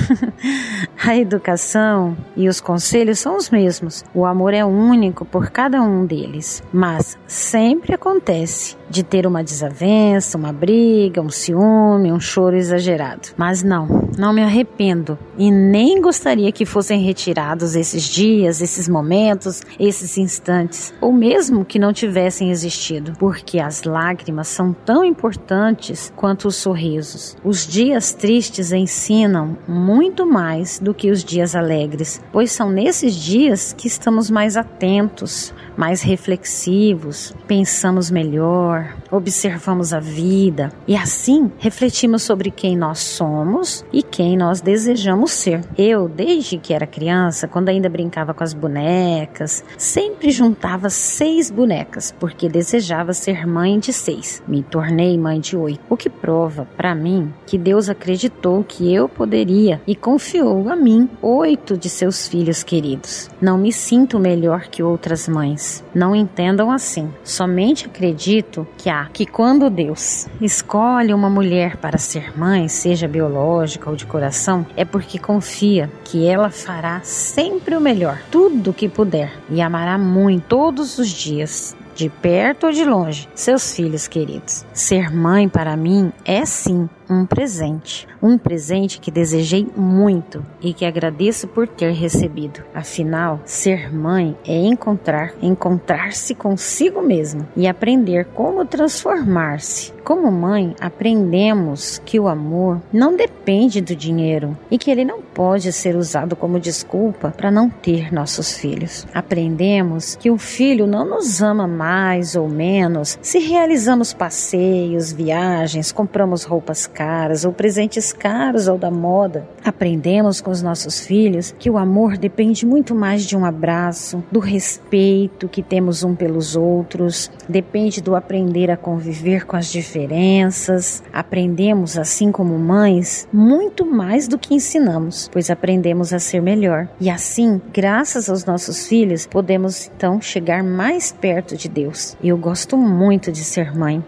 a 1.07 1.16
educação 1.16 2.16
e 2.37 2.49
os 2.49 2.61
conselhos 2.61 3.20
são 3.20 3.37
os 3.37 3.51
mesmos. 3.51 4.05
O 4.12 4.27
amor 4.27 4.53
é 4.53 4.64
único 4.64 5.25
por 5.25 5.51
cada 5.51 5.81
um 5.81 6.05
deles, 6.05 6.61
mas 6.73 7.16
sempre 7.29 7.94
acontece 7.94 8.77
de 8.90 9.05
ter 9.05 9.25
uma 9.27 9.44
desavença, 9.44 10.37
uma 10.37 10.53
briga, 10.53 11.23
um 11.23 11.31
ciúme, 11.31 11.99
um 12.08 12.20
choro 12.20 12.56
exagerado. 12.56 13.28
Mas 13.36 13.62
não, 13.62 14.08
não 14.16 14.32
me 14.32 14.42
arrependo. 14.42 15.18
E 15.36 15.50
nem 15.50 16.00
gostaria 16.00 16.52
que 16.52 16.64
fossem 16.64 17.02
retirados 17.02 17.74
esses 17.74 18.04
dias, 18.04 18.60
esses 18.60 18.88
momentos, 18.88 19.62
esses 19.78 20.18
instantes, 20.18 20.92
ou 21.00 21.12
mesmo 21.12 21.64
que 21.64 21.78
não 21.78 21.92
tivessem 21.92 22.50
existido, 22.50 23.12
porque 23.18 23.58
as 23.58 23.82
lágrimas 23.82 24.48
são 24.48 24.72
tão 24.72 25.04
importantes 25.04 26.12
quanto 26.14 26.48
os 26.48 26.56
sorrisos. 26.56 27.36
Os 27.44 27.66
dias 27.66 28.12
tristes 28.12 28.72
ensinam 28.72 29.56
muito 29.66 30.26
mais 30.26 30.78
do 30.78 30.94
que 30.94 31.10
os 31.10 31.24
dias 31.24 31.54
alegres, 31.54 32.20
pois 32.32 32.52
são 32.52 32.70
nesses 32.70 33.14
dias 33.14 33.74
que 33.76 33.88
estamos 33.88 34.30
mais 34.30 34.56
atentos, 34.56 35.54
mais 35.76 36.02
reflexivos, 36.02 37.34
pensamos 37.48 38.10
melhor, 38.10 38.94
observamos 39.11 39.92
a 39.92 40.01
vida 40.01 40.73
e 40.87 40.96
assim 40.96 41.51
refletimos 41.59 42.23
sobre 42.23 42.51
quem 42.51 42.77
nós 42.77 42.99
somos 42.99 43.85
e 43.92 44.03
quem 44.03 44.37
nós 44.37 44.61
desejamos 44.61 45.33
ser. 45.33 45.62
Eu, 45.77 46.09
desde 46.09 46.59
que 46.59 46.73
era 46.73 46.87
criança, 46.87 47.49
quando 47.49 47.68
ainda 47.68 47.88
brincava 47.88 48.33
com 48.35 48.44
as 48.44 48.55
bonecas, 48.55 49.64
sempre 49.77 50.31
juntava 50.31 50.88
seis 50.90 51.51
bonecas 51.51 52.14
porque 52.18 52.49
desejava 52.49 53.12
ser 53.12 53.46
mãe 53.46 53.79
de 53.79 53.92
seis. 53.92 54.42
Me 54.46 54.62
tornei 54.62 55.18
mãe 55.18 55.40
de 55.40 55.57
oito, 55.57 55.81
o 55.88 55.96
que 55.96 56.11
prova 56.11 56.66
para 56.77 56.94
mim 56.94 57.33
que 57.46 57.59
Deus 57.59 57.88
acreditou 57.88 58.62
que 58.62 58.92
eu 58.94 59.09
poderia 59.09 59.81
e 59.87 59.94
confiou 59.94 60.68
a 60.68 60.77
mim 60.77 61.09
oito 61.20 61.77
de 61.77 61.88
seus 61.88 62.29
filhos 62.29 62.62
queridos. 62.62 63.29
Não 63.40 63.59
me 63.59 63.73
sinto 63.73 64.18
melhor 64.18 64.68
que 64.68 64.83
outras 64.83 65.29
mães. 65.29 65.85
Não 65.94 66.14
entendam 66.14 66.70
assim. 66.70 67.11
Somente 67.25 67.87
acredito 67.87 68.66
que 68.77 68.88
há 69.00 69.06
que 69.06 69.26
quando 69.26 69.70
Deus 69.70 70.28
escolhe 70.40 71.14
uma 71.14 71.30
mulher 71.30 71.76
para 71.76 71.98
ser 71.98 72.36
mãe, 72.38 72.68
seja 72.68 73.08
biológica 73.08 73.88
ou 73.88 73.96
de 73.96 74.06
coração, 74.06 74.66
é 74.76 74.84
porque 74.84 75.18
confia 75.18 75.90
que 76.04 76.26
ela 76.26 76.50
fará 76.50 77.00
sempre 77.02 77.76
o 77.76 77.80
melhor, 77.80 78.20
tudo 78.30 78.70
o 78.70 78.74
que 78.74 78.88
puder, 78.88 79.32
e 79.48 79.60
amará 79.60 79.96
muito 79.96 80.50
todos 80.50 80.98
os 80.98 81.08
dias, 81.08 81.76
de 81.94 82.08
perto 82.08 82.66
ou 82.66 82.72
de 82.72 82.84
longe, 82.84 83.28
seus 83.34 83.74
filhos 83.74 84.08
queridos. 84.08 84.64
Ser 84.72 85.14
mãe 85.14 85.48
para 85.48 85.76
mim 85.76 86.12
é 86.24 86.44
sim 86.44 86.88
um 87.11 87.27
presente. 87.27 88.07
Um 88.23 88.38
presente 88.38 89.01
que 89.01 89.11
desejei 89.11 89.66
muito 89.77 90.46
e 90.61 90.73
que 90.73 90.85
agradeço 90.85 91.49
por 91.49 91.66
ter 91.66 91.92
recebido. 91.92 92.62
Afinal, 92.73 93.40
ser 93.44 93.92
mãe 93.92 94.37
é 94.46 94.57
encontrar, 94.57 95.35
encontrar-se 95.42 96.35
consigo 96.35 97.03
mesmo 97.03 97.46
e 97.57 97.66
aprender 97.66 98.27
como 98.27 98.64
transformar-se. 98.64 99.92
Como 100.05 100.31
mãe, 100.31 100.75
aprendemos 100.81 102.01
que 102.05 102.18
o 102.18 102.27
amor 102.27 102.81
não 102.92 103.14
depende 103.14 103.81
do 103.81 103.94
dinheiro 103.94 104.57
e 104.70 104.79
que 104.79 104.90
ele 104.90 105.05
não 105.05 105.20
pode 105.20 105.73
ser 105.73 105.94
usado 105.96 106.35
como 106.35 106.59
desculpa 106.59 107.33
para 107.37 107.51
não 107.51 107.68
ter 107.68 108.12
nossos 108.12 108.57
filhos. 108.57 109.07
Aprendemos 109.14 110.16
que 110.16 110.31
o 110.31 110.38
filho 110.38 110.87
não 110.87 111.05
nos 111.05 111.42
ama 111.42 111.66
mais 111.66 112.35
ou 112.35 112.49
menos 112.49 113.18
se 113.23 113.38
realizamos 113.38 114.12
passeios, 114.12 115.12
viagens, 115.12 115.92
compramos 115.92 116.44
roupas 116.44 116.87
caras 117.00 117.46
ou 117.46 117.52
presentes 117.52 118.12
caros 118.12 118.68
ou 118.68 118.76
da 118.76 118.90
moda. 118.90 119.48
Aprendemos 119.64 120.42
com 120.42 120.50
os 120.50 120.60
nossos 120.60 121.00
filhos 121.00 121.54
que 121.58 121.70
o 121.70 121.78
amor 121.78 122.18
depende 122.18 122.66
muito 122.66 122.94
mais 122.94 123.24
de 123.24 123.34
um 123.34 123.46
abraço, 123.46 124.22
do 124.30 124.38
respeito 124.38 125.48
que 125.48 125.62
temos 125.62 126.04
um 126.04 126.14
pelos 126.14 126.56
outros, 126.56 127.32
depende 127.48 128.02
do 128.02 128.14
aprender 128.14 128.70
a 128.70 128.76
conviver 128.76 129.46
com 129.46 129.56
as 129.56 129.72
diferenças. 129.72 131.02
Aprendemos, 131.10 131.96
assim 131.96 132.30
como 132.30 132.58
mães, 132.58 133.26
muito 133.32 133.86
mais 133.86 134.28
do 134.28 134.38
que 134.38 134.54
ensinamos, 134.54 135.30
pois 135.32 135.48
aprendemos 135.48 136.12
a 136.12 136.18
ser 136.18 136.42
melhor. 136.42 136.86
E 137.00 137.08
assim, 137.08 137.62
graças 137.72 138.28
aos 138.28 138.44
nossos 138.44 138.86
filhos, 138.86 139.26
podemos 139.26 139.90
então 139.96 140.20
chegar 140.20 140.62
mais 140.62 141.12
perto 141.12 141.56
de 141.56 141.66
Deus. 141.66 142.14
Eu 142.22 142.36
gosto 142.36 142.76
muito 142.76 143.32
de 143.32 143.42
ser 143.42 143.74
mãe. 143.74 144.04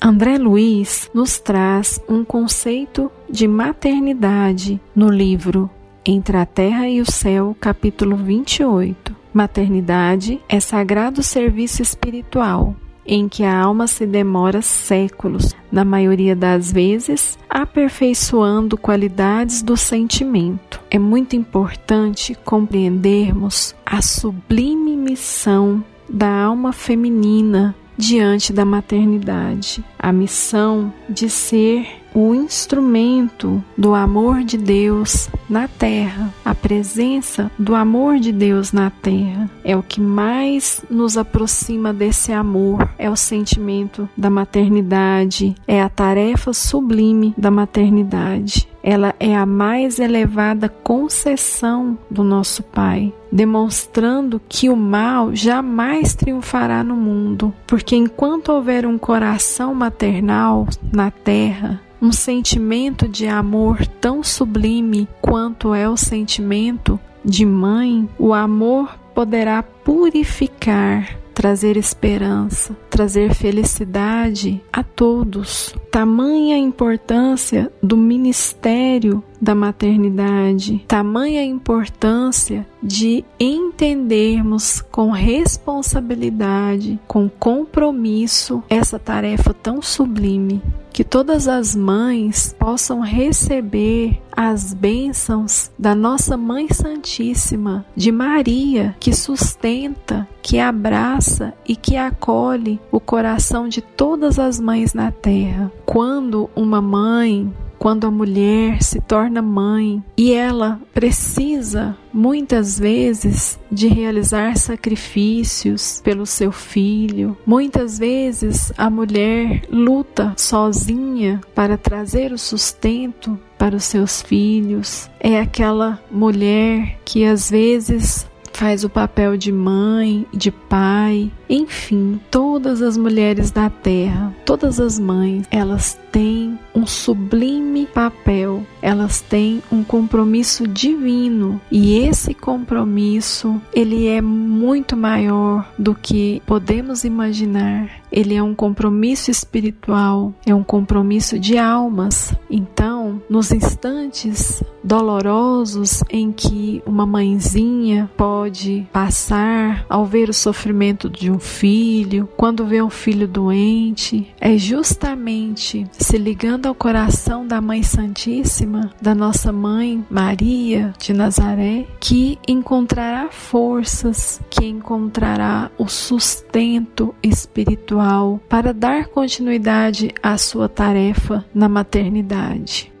André 0.00 0.36
Luiz 0.38 1.10
nos 1.14 1.38
traz 1.38 2.00
um 2.08 2.24
conceito 2.24 3.10
de 3.28 3.48
maternidade 3.48 4.80
no 4.94 5.08
livro 5.08 5.70
Entre 6.04 6.36
a 6.36 6.44
Terra 6.44 6.88
e 6.88 7.00
o 7.00 7.10
Céu, 7.10 7.56
capítulo 7.58 8.16
28. 8.16 9.14
Maternidade 9.32 10.40
é 10.48 10.60
sagrado 10.60 11.22
serviço 11.22 11.82
espiritual 11.82 12.76
em 13.06 13.28
que 13.28 13.44
a 13.44 13.60
alma 13.60 13.86
se 13.86 14.06
demora 14.06 14.62
séculos, 14.62 15.54
na 15.70 15.84
maioria 15.84 16.34
das 16.34 16.72
vezes, 16.72 17.38
aperfeiçoando 17.50 18.78
qualidades 18.78 19.62
do 19.62 19.76
sentimento. 19.76 20.80
É 20.90 20.98
muito 20.98 21.36
importante 21.36 22.34
compreendermos 22.44 23.74
a 23.84 24.00
sublime 24.00 24.96
missão 24.96 25.84
da 26.08 26.44
alma 26.44 26.72
feminina 26.72 27.74
diante 27.96 28.52
da 28.52 28.64
maternidade, 28.64 29.84
a 29.98 30.12
missão 30.12 30.92
de 31.08 31.28
ser 31.30 31.86
o 32.14 32.32
instrumento 32.32 33.62
do 33.76 33.92
amor 33.92 34.44
de 34.44 34.56
Deus 34.56 35.28
na 35.50 35.66
terra, 35.66 36.32
a 36.44 36.54
presença 36.54 37.50
do 37.58 37.74
amor 37.74 38.18
de 38.18 38.30
Deus 38.30 38.72
na 38.72 38.88
terra. 38.88 39.50
É 39.64 39.76
o 39.76 39.82
que 39.82 40.00
mais 40.00 40.84
nos 40.88 41.18
aproxima 41.18 41.92
desse 41.92 42.32
amor, 42.32 42.88
é 42.96 43.10
o 43.10 43.16
sentimento 43.16 44.08
da 44.16 44.30
maternidade, 44.30 45.54
é 45.66 45.82
a 45.82 45.88
tarefa 45.88 46.52
sublime 46.52 47.34
da 47.36 47.50
maternidade. 47.50 48.68
Ela 48.82 49.14
é 49.18 49.34
a 49.34 49.46
mais 49.46 49.98
elevada 49.98 50.68
concessão 50.68 51.98
do 52.10 52.22
nosso 52.22 52.62
Pai, 52.62 53.14
demonstrando 53.32 54.40
que 54.46 54.68
o 54.68 54.76
mal 54.76 55.34
jamais 55.34 56.14
triunfará 56.14 56.84
no 56.84 56.94
mundo, 56.94 57.52
porque 57.66 57.96
enquanto 57.96 58.50
houver 58.50 58.84
um 58.84 58.98
coração 58.98 59.74
maternal 59.74 60.68
na 60.92 61.10
terra, 61.10 61.80
um 62.04 62.12
sentimento 62.12 63.08
de 63.08 63.26
amor 63.26 63.86
tão 63.86 64.22
sublime 64.22 65.08
quanto 65.22 65.72
é 65.72 65.88
o 65.88 65.96
sentimento 65.96 67.00
de 67.24 67.46
mãe, 67.46 68.06
o 68.18 68.34
amor 68.34 68.98
poderá 69.14 69.62
purificar, 69.62 71.18
trazer 71.32 71.78
esperança, 71.78 72.76
trazer 72.90 73.32
felicidade 73.32 74.62
a 74.70 74.82
todos. 74.82 75.74
Tamanha 75.90 76.58
importância 76.58 77.72
do 77.82 77.96
ministério 77.96 79.24
da 79.44 79.54
maternidade, 79.54 80.82
tamanha 80.88 81.44
importância 81.44 82.66
de 82.82 83.22
entendermos 83.38 84.80
com 84.80 85.10
responsabilidade, 85.10 86.98
com 87.06 87.28
compromisso, 87.28 88.62
essa 88.70 88.98
tarefa 88.98 89.52
tão 89.52 89.82
sublime 89.82 90.62
que 90.94 91.02
todas 91.02 91.48
as 91.48 91.74
mães 91.74 92.54
possam 92.56 93.00
receber 93.00 94.22
as 94.30 94.72
bênçãos 94.72 95.68
da 95.76 95.92
nossa 95.92 96.36
Mãe 96.36 96.68
Santíssima, 96.72 97.84
de 97.96 98.12
Maria, 98.12 98.94
que 99.00 99.12
sustenta, 99.12 100.26
que 100.40 100.60
abraça 100.60 101.52
e 101.66 101.74
que 101.74 101.96
acolhe 101.96 102.80
o 102.92 103.00
coração 103.00 103.68
de 103.68 103.80
todas 103.80 104.38
as 104.38 104.60
mães 104.60 104.94
na 104.94 105.10
terra. 105.10 105.70
Quando 105.84 106.48
uma 106.54 106.80
mãe 106.80 107.52
quando 107.84 108.06
a 108.06 108.10
mulher 108.10 108.82
se 108.82 108.98
torna 108.98 109.42
mãe 109.42 110.02
e 110.16 110.32
ela 110.32 110.80
precisa 110.94 111.94
muitas 112.10 112.78
vezes 112.78 113.60
de 113.70 113.88
realizar 113.88 114.56
sacrifícios 114.56 116.00
pelo 116.02 116.24
seu 116.24 116.50
filho. 116.50 117.36
Muitas 117.44 117.98
vezes 117.98 118.72
a 118.78 118.88
mulher 118.88 119.64
luta 119.70 120.32
sozinha 120.34 121.42
para 121.54 121.76
trazer 121.76 122.32
o 122.32 122.38
sustento 122.38 123.38
para 123.58 123.76
os 123.76 123.84
seus 123.84 124.22
filhos. 124.22 125.10
É 125.20 125.38
aquela 125.38 126.00
mulher 126.10 126.98
que 127.04 127.26
às 127.26 127.50
vezes 127.50 128.26
faz 128.54 128.84
o 128.84 128.88
papel 128.88 129.36
de 129.36 129.52
mãe, 129.52 130.24
de 130.32 130.50
pai, 130.50 131.30
enfim, 131.50 132.20
todas 132.30 132.80
as 132.80 132.96
mulheres 132.96 133.50
da 133.50 133.68
terra, 133.68 134.34
todas 134.46 134.80
as 134.80 134.98
mães, 134.98 135.46
elas 135.50 135.98
têm 136.10 136.58
um 136.74 136.86
sublime 136.86 137.86
papel, 137.86 138.64
elas 138.80 139.20
têm 139.20 139.60
um 139.70 139.82
compromisso 139.82 140.66
divino 140.66 141.60
e 141.70 141.98
esse 141.98 142.32
compromisso 142.32 143.60
ele 143.72 144.06
é 144.06 144.22
muito 144.22 144.96
maior 144.96 145.68
do 145.76 145.94
que 145.94 146.40
podemos 146.46 147.02
imaginar. 147.04 147.90
Ele 148.14 148.36
é 148.36 148.42
um 148.42 148.54
compromisso 148.54 149.28
espiritual, 149.28 150.32
é 150.46 150.54
um 150.54 150.62
compromisso 150.62 151.36
de 151.36 151.58
almas. 151.58 152.32
Então, 152.48 153.20
nos 153.28 153.50
instantes 153.50 154.62
dolorosos 154.84 156.04
em 156.08 156.30
que 156.30 156.80
uma 156.86 157.04
mãezinha 157.04 158.08
pode 158.16 158.86
passar 158.92 159.84
ao 159.88 160.06
ver 160.06 160.28
o 160.28 160.34
sofrimento 160.34 161.10
de 161.10 161.28
um 161.28 161.40
filho, 161.40 162.28
quando 162.36 162.66
vê 162.66 162.80
um 162.80 162.90
filho 162.90 163.26
doente, 163.26 164.32
é 164.40 164.56
justamente 164.56 165.84
se 165.90 166.16
ligando 166.16 166.66
ao 166.66 166.74
coração 166.74 167.44
da 167.44 167.60
Mãe 167.60 167.82
Santíssima, 167.82 168.92
da 169.02 169.14
nossa 169.14 169.50
mãe 169.50 170.04
Maria 170.08 170.92
de 171.00 171.12
Nazaré, 171.12 171.84
que 171.98 172.38
encontrará 172.46 173.28
forças, 173.30 174.40
que 174.48 174.66
encontrará 174.66 175.68
o 175.76 175.88
sustento 175.88 177.12
espiritual 177.20 178.03
para 178.48 178.72
dar 178.72 179.08
continuidade 179.08 180.12
à 180.22 180.36
sua 180.36 180.68
tarefa 180.68 181.44
na 181.54 181.68
maternidade. 181.68 182.92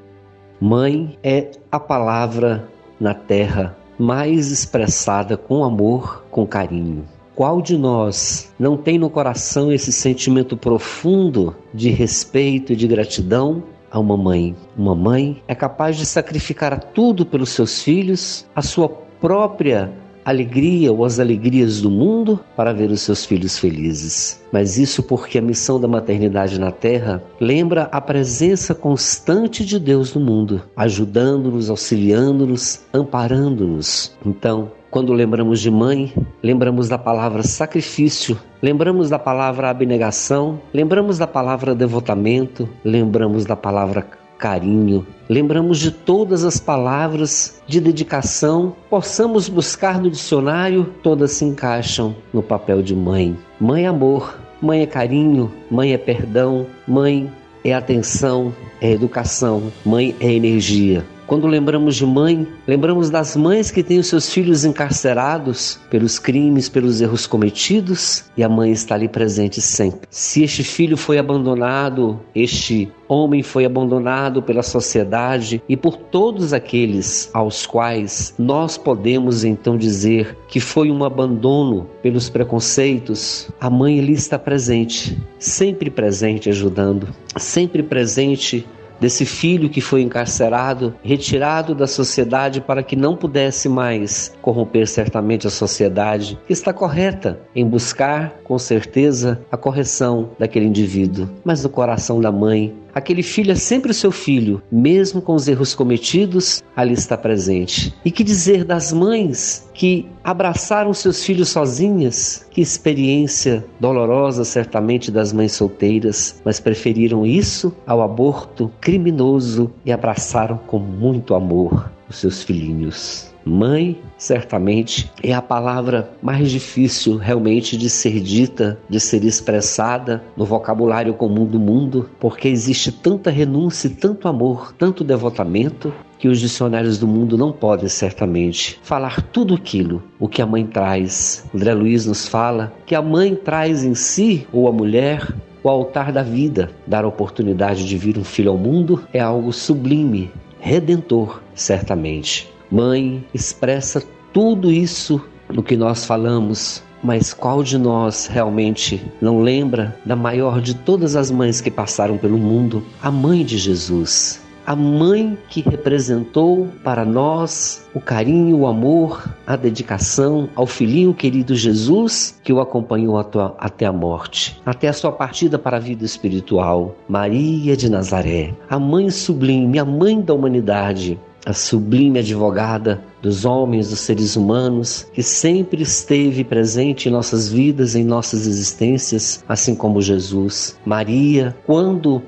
Mãe 0.60 1.18
é 1.22 1.50
a 1.70 1.78
palavra 1.78 2.68
na 2.98 3.12
terra 3.12 3.76
mais 3.98 4.50
expressada 4.50 5.36
com 5.36 5.62
amor, 5.62 6.24
com 6.30 6.46
carinho. 6.46 7.04
Qual 7.34 7.60
de 7.60 7.76
nós 7.76 8.52
não 8.58 8.76
tem 8.76 8.98
no 8.98 9.10
coração 9.10 9.72
esse 9.72 9.92
sentimento 9.92 10.56
profundo 10.56 11.54
de 11.72 11.90
respeito 11.90 12.72
e 12.72 12.76
de 12.76 12.86
gratidão 12.86 13.62
a 13.90 13.98
uma 13.98 14.16
mãe? 14.16 14.56
Uma 14.76 14.94
mãe 14.94 15.42
é 15.46 15.54
capaz 15.54 15.96
de 15.96 16.06
sacrificar 16.06 16.78
tudo 16.82 17.26
pelos 17.26 17.50
seus 17.50 17.82
filhos, 17.82 18.46
a 18.54 18.62
sua 18.62 18.88
própria 18.88 19.92
alegria 20.24 20.92
ou 20.92 21.04
as 21.04 21.20
alegrias 21.20 21.80
do 21.80 21.90
mundo 21.90 22.40
para 22.56 22.72
ver 22.72 22.90
os 22.90 23.02
seus 23.02 23.24
filhos 23.24 23.58
felizes. 23.58 24.42
Mas 24.52 24.78
isso 24.78 25.02
porque 25.02 25.38
a 25.38 25.42
missão 25.42 25.80
da 25.80 25.88
maternidade 25.88 26.58
na 26.58 26.70
Terra 26.70 27.22
lembra 27.40 27.88
a 27.92 28.00
presença 28.00 28.74
constante 28.74 29.64
de 29.64 29.78
Deus 29.78 30.14
no 30.14 30.20
mundo, 30.20 30.62
ajudando-nos, 30.76 31.68
auxiliando-nos, 31.68 32.80
amparando-nos. 32.92 34.16
Então, 34.24 34.70
quando 34.90 35.12
lembramos 35.12 35.60
de 35.60 35.72
mãe, 35.72 36.12
lembramos 36.40 36.88
da 36.88 36.96
palavra 36.96 37.42
sacrifício, 37.42 38.38
lembramos 38.62 39.10
da 39.10 39.18
palavra 39.18 39.68
abnegação, 39.68 40.60
lembramos 40.72 41.18
da 41.18 41.26
palavra 41.26 41.74
devotamento, 41.74 42.68
lembramos 42.84 43.44
da 43.44 43.56
palavra 43.56 44.02
carinho, 44.38 45.06
lembramos 45.28 45.78
de 45.78 45.90
todas 45.90 46.44
as 46.44 46.58
palavras 46.58 47.62
de 47.66 47.80
dedicação, 47.80 48.74
possamos 48.90 49.48
buscar 49.48 50.00
no 50.00 50.10
dicionário, 50.10 50.92
todas 51.02 51.32
se 51.32 51.44
encaixam 51.44 52.14
no 52.32 52.42
papel 52.42 52.82
de 52.82 52.94
mãe. 52.94 53.36
Mãe 53.60 53.84
é 53.84 53.88
amor, 53.88 54.38
mãe 54.60 54.82
é 54.82 54.86
carinho, 54.86 55.52
mãe 55.70 55.92
é 55.92 55.98
perdão, 55.98 56.66
mãe 56.86 57.30
é 57.64 57.72
atenção, 57.72 58.54
é 58.80 58.92
educação, 58.92 59.72
mãe 59.84 60.14
é 60.20 60.32
energia. 60.32 61.04
Quando 61.26 61.46
lembramos 61.46 61.96
de 61.96 62.04
mãe, 62.04 62.46
lembramos 62.66 63.08
das 63.08 63.34
mães 63.34 63.70
que 63.70 63.82
têm 63.82 63.98
os 63.98 64.08
seus 64.08 64.30
filhos 64.30 64.64
encarcerados 64.64 65.80
pelos 65.88 66.18
crimes, 66.18 66.68
pelos 66.68 67.00
erros 67.00 67.26
cometidos, 67.26 68.24
e 68.36 68.44
a 68.44 68.48
mãe 68.48 68.72
está 68.72 68.94
ali 68.94 69.08
presente 69.08 69.60
sempre. 69.60 70.06
Se 70.10 70.42
este 70.42 70.62
filho 70.62 70.98
foi 70.98 71.18
abandonado, 71.18 72.20
este 72.34 72.92
homem 73.08 73.42
foi 73.42 73.64
abandonado 73.64 74.42
pela 74.42 74.62
sociedade 74.62 75.62
e 75.68 75.76
por 75.76 75.96
todos 75.96 76.52
aqueles 76.52 77.30
aos 77.32 77.66
quais 77.66 78.34
nós 78.38 78.76
podemos 78.76 79.44
então 79.44 79.76
dizer 79.76 80.36
que 80.48 80.60
foi 80.60 80.90
um 80.90 81.04
abandono 81.04 81.88
pelos 82.02 82.28
preconceitos, 82.28 83.48
a 83.60 83.70
mãe 83.70 83.98
ali 83.98 84.12
está 84.12 84.38
presente, 84.38 85.18
sempre 85.38 85.90
presente 85.90 86.48
ajudando, 86.50 87.08
sempre 87.36 87.82
presente 87.82 88.66
desse 89.00 89.24
filho 89.24 89.68
que 89.68 89.80
foi 89.80 90.02
encarcerado, 90.02 90.94
retirado 91.02 91.74
da 91.74 91.86
sociedade 91.86 92.60
para 92.60 92.82
que 92.82 92.96
não 92.96 93.16
pudesse 93.16 93.68
mais 93.68 94.34
corromper 94.40 94.86
certamente 94.86 95.46
a 95.46 95.50
sociedade, 95.50 96.38
que 96.46 96.52
está 96.52 96.72
correta 96.72 97.40
em 97.54 97.66
buscar, 97.66 98.34
com 98.44 98.58
certeza, 98.58 99.40
a 99.50 99.56
correção 99.56 100.30
daquele 100.38 100.66
indivíduo. 100.66 101.28
Mas 101.44 101.62
no 101.62 101.68
coração 101.68 102.20
da 102.20 102.32
mãe 102.32 102.74
Aquele 102.94 103.24
filho 103.24 103.50
é 103.50 103.56
sempre 103.56 103.90
o 103.90 103.94
seu 103.94 104.12
filho, 104.12 104.62
mesmo 104.70 105.20
com 105.20 105.34
os 105.34 105.48
erros 105.48 105.74
cometidos, 105.74 106.62
ali 106.76 106.94
está 106.94 107.18
presente. 107.18 107.92
E 108.04 108.10
que 108.10 108.22
dizer 108.22 108.64
das 108.64 108.92
mães 108.92 109.68
que 109.74 110.08
abraçaram 110.22 110.94
seus 110.94 111.24
filhos 111.24 111.48
sozinhas? 111.48 112.46
Que 112.52 112.60
experiência 112.60 113.64
dolorosa, 113.80 114.44
certamente, 114.44 115.10
das 115.10 115.32
mães 115.32 115.52
solteiras, 115.52 116.40
mas 116.44 116.60
preferiram 116.60 117.26
isso 117.26 117.74
ao 117.84 118.00
aborto 118.00 118.70
criminoso 118.80 119.72
e 119.84 119.90
abraçaram 119.90 120.56
com 120.56 120.78
muito 120.78 121.34
amor 121.34 121.90
os 122.08 122.18
seus 122.18 122.44
filhinhos. 122.44 123.33
Mãe, 123.46 124.00
certamente, 124.16 125.10
é 125.22 125.34
a 125.34 125.42
palavra 125.42 126.10
mais 126.22 126.50
difícil 126.50 127.18
realmente 127.18 127.76
de 127.76 127.90
ser 127.90 128.18
dita, 128.20 128.78
de 128.88 128.98
ser 128.98 129.22
expressada 129.22 130.24
no 130.34 130.46
vocabulário 130.46 131.12
comum 131.12 131.44
do 131.44 131.60
mundo, 131.60 132.08
porque 132.18 132.48
existe 132.48 132.90
tanta 132.90 133.30
renúncia, 133.30 133.90
tanto 133.90 134.28
amor, 134.28 134.72
tanto 134.78 135.04
devotamento, 135.04 135.92
que 136.18 136.26
os 136.26 136.40
dicionários 136.40 136.96
do 136.96 137.06
mundo 137.06 137.36
não 137.36 137.52
podem 137.52 137.86
certamente 137.86 138.80
falar 138.82 139.20
tudo 139.20 139.52
aquilo 139.52 140.02
o 140.18 140.26
que 140.26 140.40
a 140.40 140.46
mãe 140.46 140.64
traz. 140.64 141.44
André 141.54 141.74
Luiz 141.74 142.06
nos 142.06 142.26
fala 142.26 142.72
que 142.86 142.94
a 142.94 143.02
mãe 143.02 143.34
traz 143.34 143.84
em 143.84 143.94
si, 143.94 144.46
ou 144.50 144.66
a 144.66 144.72
mulher, 144.72 145.34
o 145.62 145.68
altar 145.68 146.12
da 146.12 146.22
vida. 146.22 146.70
Dar 146.86 147.04
a 147.04 147.08
oportunidade 147.08 147.86
de 147.86 147.98
vir 147.98 148.16
um 148.16 148.24
filho 148.24 148.52
ao 148.52 148.56
mundo 148.56 149.04
é 149.12 149.20
algo 149.20 149.52
sublime, 149.52 150.30
redentor, 150.60 151.42
certamente. 151.54 152.53
Mãe, 152.74 153.24
expressa 153.32 154.02
tudo 154.32 154.68
isso 154.68 155.24
no 155.48 155.62
que 155.62 155.76
nós 155.76 156.04
falamos, 156.04 156.82
mas 157.04 157.32
qual 157.32 157.62
de 157.62 157.78
nós 157.78 158.26
realmente 158.26 159.00
não 159.20 159.40
lembra 159.40 159.96
da 160.04 160.16
maior 160.16 160.60
de 160.60 160.74
todas 160.74 161.14
as 161.14 161.30
mães 161.30 161.60
que 161.60 161.70
passaram 161.70 162.18
pelo 162.18 162.36
mundo, 162.36 162.84
a 163.00 163.12
mãe 163.12 163.44
de 163.44 163.58
Jesus? 163.58 164.42
A 164.66 164.74
mãe 164.74 165.38
que 165.48 165.60
representou 165.60 166.66
para 166.82 167.04
nós 167.04 167.88
o 167.94 168.00
carinho, 168.00 168.56
o 168.56 168.66
amor, 168.66 169.32
a 169.46 169.54
dedicação 169.54 170.48
ao 170.56 170.66
filhinho 170.66 171.14
querido 171.14 171.54
Jesus 171.54 172.40
que 172.42 172.52
o 172.52 172.60
acompanhou 172.60 173.16
até 173.58 173.86
a 173.86 173.92
morte, 173.92 174.60
até 174.66 174.88
a 174.88 174.92
sua 174.92 175.12
partida 175.12 175.60
para 175.60 175.76
a 175.76 175.80
vida 175.80 176.04
espiritual. 176.04 176.96
Maria 177.08 177.76
de 177.76 177.88
Nazaré, 177.88 178.52
a 178.68 178.80
mãe 178.80 179.10
sublime, 179.10 179.78
a 179.78 179.84
mãe 179.84 180.20
da 180.20 180.34
humanidade, 180.34 181.20
a 181.44 181.52
sublime 181.52 182.20
advogada 182.20 183.02
dos 183.20 183.44
homens, 183.44 183.90
dos 183.90 184.00
seres 184.00 184.36
humanos, 184.36 185.06
que 185.12 185.22
sempre 185.22 185.82
esteve 185.82 186.42
presente 186.42 187.08
em 187.08 187.12
nossas 187.12 187.48
vidas, 187.48 187.94
em 187.94 188.04
nossas 188.04 188.46
existências, 188.46 189.44
assim 189.48 189.74
como 189.74 190.00
Jesus. 190.00 190.78
Maria, 190.84 191.54
quando 191.66 192.22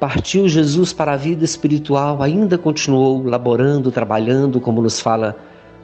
partiu 0.00 0.48
Jesus 0.48 0.92
para 0.92 1.12
a 1.12 1.16
vida 1.16 1.44
espiritual, 1.44 2.22
ainda 2.22 2.58
continuou 2.58 3.22
laborando, 3.22 3.90
trabalhando, 3.90 4.60
como 4.60 4.82
nos 4.82 5.00
fala 5.00 5.36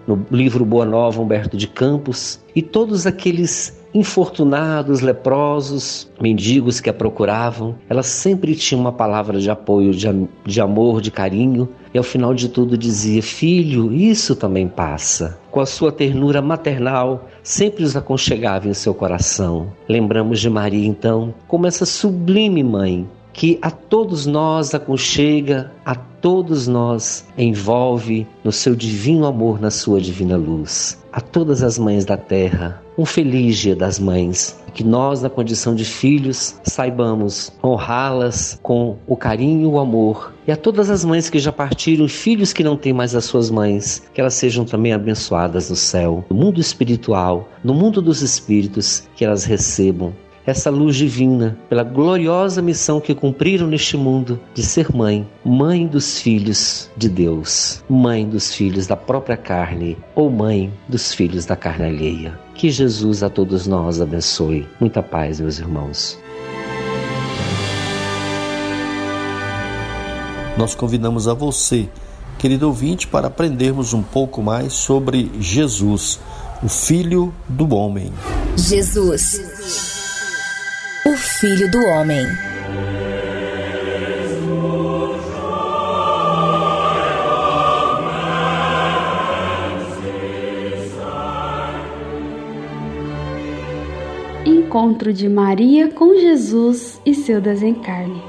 no 0.06 0.26
livro 0.30 0.64
Boa 0.64 0.84
Nova, 0.84 1.20
Humberto 1.20 1.56
de 1.56 1.68
Campos, 1.68 2.40
e 2.54 2.60
todos 2.60 3.06
aqueles 3.06 3.81
infortunados, 3.94 5.00
leprosos, 5.00 6.08
mendigos 6.20 6.80
que 6.80 6.88
a 6.88 6.94
procuravam, 6.94 7.74
ela 7.88 8.02
sempre 8.02 8.54
tinha 8.54 8.80
uma 8.80 8.92
palavra 8.92 9.38
de 9.38 9.50
apoio, 9.50 9.92
de, 9.92 10.08
de 10.46 10.60
amor, 10.60 11.00
de 11.00 11.10
carinho, 11.10 11.68
e 11.92 11.98
ao 11.98 12.04
final 12.04 12.32
de 12.32 12.48
tudo 12.48 12.76
dizia: 12.76 13.22
Filho, 13.22 13.92
isso 13.92 14.34
também 14.34 14.66
passa. 14.66 15.38
Com 15.50 15.60
a 15.60 15.66
sua 15.66 15.92
ternura 15.92 16.40
maternal, 16.40 17.28
sempre 17.42 17.84
os 17.84 17.94
aconchegava 17.94 18.68
em 18.68 18.74
seu 18.74 18.94
coração. 18.94 19.72
Lembramos 19.88 20.40
de 20.40 20.48
Maria, 20.48 20.86
então, 20.86 21.34
como 21.46 21.66
essa 21.66 21.84
sublime 21.84 22.62
mãe 22.62 23.06
que 23.32 23.58
a 23.62 23.70
todos 23.70 24.26
nós 24.26 24.74
aconchega, 24.74 25.72
a 25.84 25.94
todos 25.94 26.68
nós 26.68 27.26
envolve 27.36 28.26
no 28.44 28.52
seu 28.52 28.76
divino 28.76 29.26
amor, 29.26 29.60
na 29.60 29.70
sua 29.70 30.00
divina 30.00 30.36
luz. 30.36 31.02
A 31.12 31.20
todas 31.20 31.62
as 31.62 31.78
mães 31.78 32.04
da 32.04 32.16
terra, 32.16 32.80
um 32.96 33.04
feliz 33.04 33.58
Dia 33.58 33.74
das 33.74 33.98
Mães. 33.98 34.60
Que 34.72 34.82
nós, 34.82 35.20
na 35.20 35.28
condição 35.28 35.74
de 35.74 35.84
filhos, 35.84 36.58
saibamos 36.64 37.52
honrá-las 37.62 38.58
com 38.62 38.96
o 39.06 39.14
carinho 39.14 39.62
e 39.62 39.66
o 39.66 39.78
amor. 39.78 40.32
E 40.46 40.52
a 40.52 40.56
todas 40.56 40.88
as 40.88 41.04
mães 41.04 41.28
que 41.28 41.38
já 41.38 41.52
partiram, 41.52 42.08
filhos 42.08 42.54
que 42.54 42.64
não 42.64 42.74
têm 42.74 42.92
mais 42.92 43.14
as 43.14 43.26
suas 43.26 43.50
mães, 43.50 44.02
que 44.14 44.20
elas 44.20 44.32
sejam 44.32 44.64
também 44.64 44.94
abençoadas 44.94 45.68
no 45.68 45.76
céu, 45.76 46.24
no 46.30 46.36
mundo 46.36 46.58
espiritual, 46.58 47.48
no 47.62 47.74
mundo 47.74 48.00
dos 48.00 48.22
espíritos, 48.22 49.06
que 49.14 49.24
elas 49.26 49.44
recebam 49.44 50.14
essa 50.46 50.70
luz 50.70 50.96
divina 50.96 51.56
pela 51.68 51.84
gloriosa 51.84 52.60
missão 52.60 53.00
que 53.00 53.14
cumpriram 53.14 53.66
neste 53.66 53.96
mundo 53.96 54.40
de 54.54 54.62
ser 54.62 54.94
mãe, 54.94 55.28
mãe 55.44 55.86
dos 55.86 56.20
filhos 56.20 56.90
de 56.96 57.08
Deus, 57.08 57.82
mãe 57.88 58.28
dos 58.28 58.54
filhos 58.54 58.86
da 58.86 58.96
própria 58.96 59.36
carne 59.36 59.96
ou 60.14 60.30
mãe 60.30 60.72
dos 60.88 61.14
filhos 61.14 61.46
da 61.46 61.56
carne 61.56 61.86
alheia. 61.86 62.38
Que 62.54 62.70
Jesus 62.70 63.22
a 63.22 63.30
todos 63.30 63.66
nós 63.66 64.00
abençoe. 64.00 64.66
Muita 64.80 65.02
paz, 65.02 65.40
meus 65.40 65.58
irmãos. 65.58 66.18
Nós 70.58 70.74
convidamos 70.74 71.26
a 71.28 71.34
você, 71.34 71.88
querido 72.38 72.66
ouvinte, 72.66 73.06
para 73.06 73.28
aprendermos 73.28 73.94
um 73.94 74.02
pouco 74.02 74.42
mais 74.42 74.74
sobre 74.74 75.30
Jesus, 75.40 76.20
o 76.62 76.68
Filho 76.68 77.32
do 77.48 77.74
Homem. 77.74 78.12
Jesus 78.56 80.01
o 81.04 81.16
Filho 81.16 81.68
do 81.68 81.84
Homem. 81.84 82.24
Encontro 94.46 95.12
de 95.12 95.28
Maria 95.28 95.88
com 95.88 96.14
Jesus 96.14 97.00
e 97.04 97.14
seu 97.14 97.40
desencarne. 97.40 98.22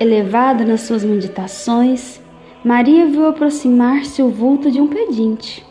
Elevada 0.00 0.64
nas 0.64 0.80
suas 0.82 1.04
meditações, 1.04 2.18
Maria 2.64 3.06
viu 3.06 3.26
aproximar-se 3.26 4.22
o 4.22 4.30
vulto 4.30 4.70
de 4.70 4.80
um 4.80 4.88
pedinte. 4.88 5.64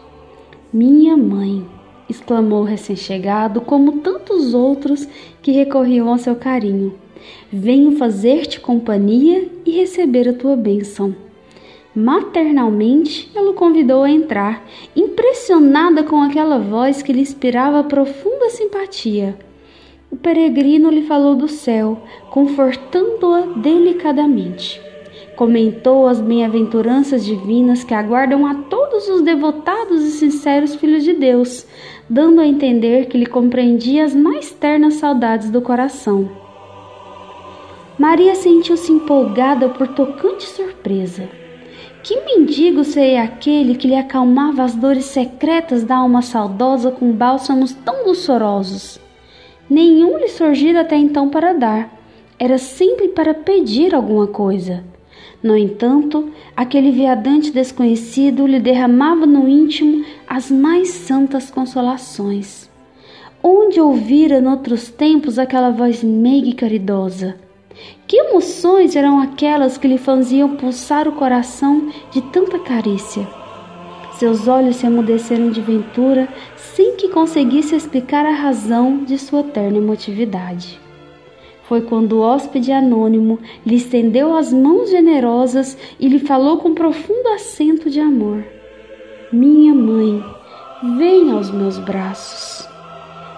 Minha 0.72 1.18
mãe, 1.18 1.66
exclamou 2.10 2.62
o 2.62 2.66
recém-chegado, 2.66 3.62
como 3.62 4.00
tantos 4.00 4.54
outros 4.54 5.08
que 5.42 5.52
recorriam 5.52 6.10
ao 6.10 6.18
seu 6.18 6.36
carinho. 6.36 6.94
Venho 7.52 7.98
fazer-te 7.98 8.60
companhia 8.60 9.50
e 9.66 9.72
receber 9.72 10.28
a 10.28 10.34
tua 10.34 10.56
bênção. 10.56 11.16
Maternalmente, 11.96 13.32
ela 13.36 13.52
o 13.52 13.54
convidou 13.54 14.04
a 14.04 14.10
entrar, 14.10 14.66
impressionada 14.96 16.04
com 16.04 16.22
aquela 16.22 16.58
voz 16.58 17.04
que 17.04 17.14
lhe 17.14 17.22
inspirava 17.22 17.84
profunda 17.84 18.50
simpatia. 18.50 19.38
O 20.12 20.16
peregrino 20.16 20.90
lhe 20.90 21.04
falou 21.04 21.36
do 21.36 21.48
céu, 21.48 22.02
confortando-a 22.32 23.42
delicadamente. 23.58 24.82
Comentou 25.36 26.08
as 26.08 26.22
bem-aventuranças 26.22 27.26
divinas 27.26 27.84
que 27.84 27.94
aguardam 27.94 28.46
a 28.46 28.54
todos 28.56 29.08
os 29.08 29.22
devotados 29.22 30.04
e 30.04 30.12
sinceros 30.12 30.76
filhos 30.76 31.04
de 31.04 31.14
Deus, 31.14 31.66
dando 32.14 32.42
a 32.42 32.46
entender 32.46 33.08
que 33.08 33.18
lhe 33.18 33.26
compreendia 33.26 34.06
as 34.06 34.14
mais 34.14 34.52
ternas 34.52 34.94
saudades 34.94 35.50
do 35.50 35.64
coração. 35.64 36.30
Maria 37.98 38.36
sentiu-se 38.36 38.92
empolgada 38.92 39.70
por 39.70 39.88
tocante 39.88 40.44
surpresa. 40.44 41.28
Que 42.04 42.22
mendigo 42.22 42.84
seria 42.84 43.24
aquele 43.24 43.74
que 43.76 43.88
lhe 43.88 43.96
acalmava 43.96 44.62
as 44.62 44.76
dores 44.76 45.06
secretas 45.06 45.84
da 45.84 45.96
alma 45.96 46.22
saudosa 46.22 46.92
com 46.92 47.12
bálsamos 47.12 47.74
tão 47.74 48.06
luxuosos? 48.06 49.00
Nenhum 49.68 50.20
lhe 50.20 50.28
surgira 50.28 50.82
até 50.82 50.96
então 50.96 51.30
para 51.30 51.52
dar, 51.52 52.00
era 52.38 52.60
sempre 52.60 53.08
para 53.08 53.34
pedir 53.34 53.96
alguma 53.96 54.28
coisa. 54.28 54.84
No 55.44 55.58
entanto, 55.58 56.32
aquele 56.56 56.90
viadante 56.90 57.52
desconhecido 57.52 58.48
lhe 58.48 58.62
derramava 58.62 59.26
no 59.26 59.46
íntimo 59.50 60.06
as 60.26 60.50
mais 60.50 60.88
santas 60.90 61.52
consolações. 61.52 62.72
Onde 63.44 63.82
ouvira 63.82 64.40
noutros 64.40 64.90
tempos 64.90 65.38
aquela 65.38 65.70
voz 65.70 66.02
meiga 66.02 66.48
e 66.48 66.54
caridosa? 66.54 67.36
Que 68.08 68.16
emoções 68.16 68.96
eram 68.96 69.20
aquelas 69.20 69.78
que 69.78 69.86
lhe 69.86 69.98
faziam 69.98 70.56
pulsar 70.56 71.10
o 71.10 71.12
coração 71.12 71.90
de 72.10 72.22
tanta 72.22 72.58
carícia? 72.60 73.28
Seus 74.14 74.48
olhos 74.48 74.78
se 74.78 74.86
emudeceram 74.86 75.50
de 75.50 75.60
ventura 75.60 76.30
sem 76.56 76.96
que 76.96 77.10
conseguisse 77.10 77.76
explicar 77.76 78.26
a 78.26 78.32
razão 78.32 79.04
de 79.04 79.18
sua 79.18 79.44
terna 79.44 79.78
emotividade. 79.78 80.83
Foi 81.74 81.82
quando 81.82 82.18
o 82.18 82.22
hóspede 82.22 82.72
anônimo 82.72 83.40
lhe 83.66 83.78
estendeu 83.78 84.38
as 84.38 84.54
mãos 84.54 84.92
generosas 84.92 85.76
e 86.00 86.08
lhe 86.08 86.20
falou 86.20 86.58
com 86.58 86.76
profundo 86.76 87.30
acento 87.30 87.90
de 87.90 88.00
amor: 88.00 88.44
Minha 89.32 89.74
mãe, 89.74 90.24
venha 91.00 91.34
aos 91.34 91.50
meus 91.50 91.80
braços. 91.80 92.70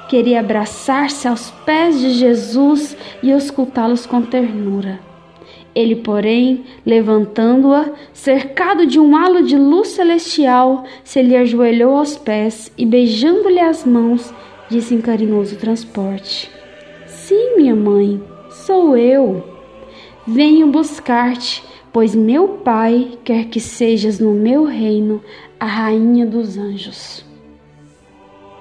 Queria 0.09 0.41
abraçar-se 0.41 1.29
aos 1.29 1.49
pés 1.65 1.97
de 1.97 2.09
Jesus 2.09 2.97
e 3.23 3.31
escutá-los 3.31 4.05
com 4.05 4.21
ternura. 4.21 4.99
Ele, 5.73 5.95
porém, 5.95 6.65
levantando-a, 6.85 7.89
cercado 8.11 8.85
de 8.85 8.99
um 8.99 9.15
halo 9.15 9.43
de 9.43 9.55
luz 9.55 9.87
celestial, 9.87 10.83
se 11.05 11.21
lhe 11.21 11.37
ajoelhou 11.37 11.95
aos 11.95 12.17
pés 12.17 12.69
e, 12.77 12.85
beijando-lhe 12.85 13.61
as 13.61 13.85
mãos, 13.85 14.33
disse 14.69 14.93
em 14.93 14.99
carinhoso 14.99 15.55
transporte: 15.55 16.53
Sim, 17.27 17.55
minha 17.57 17.75
mãe, 17.75 18.21
sou 18.51 18.95
eu. 18.95 19.43
Venho 20.27 20.67
buscar-te, 20.67 21.63
pois 21.91 22.13
meu 22.13 22.59
Pai 22.63 23.17
quer 23.23 23.45
que 23.45 23.59
sejas 23.59 24.19
no 24.19 24.31
meu 24.31 24.63
reino 24.63 25.19
a 25.59 25.65
rainha 25.65 26.23
dos 26.23 26.55
anjos. 26.55 27.25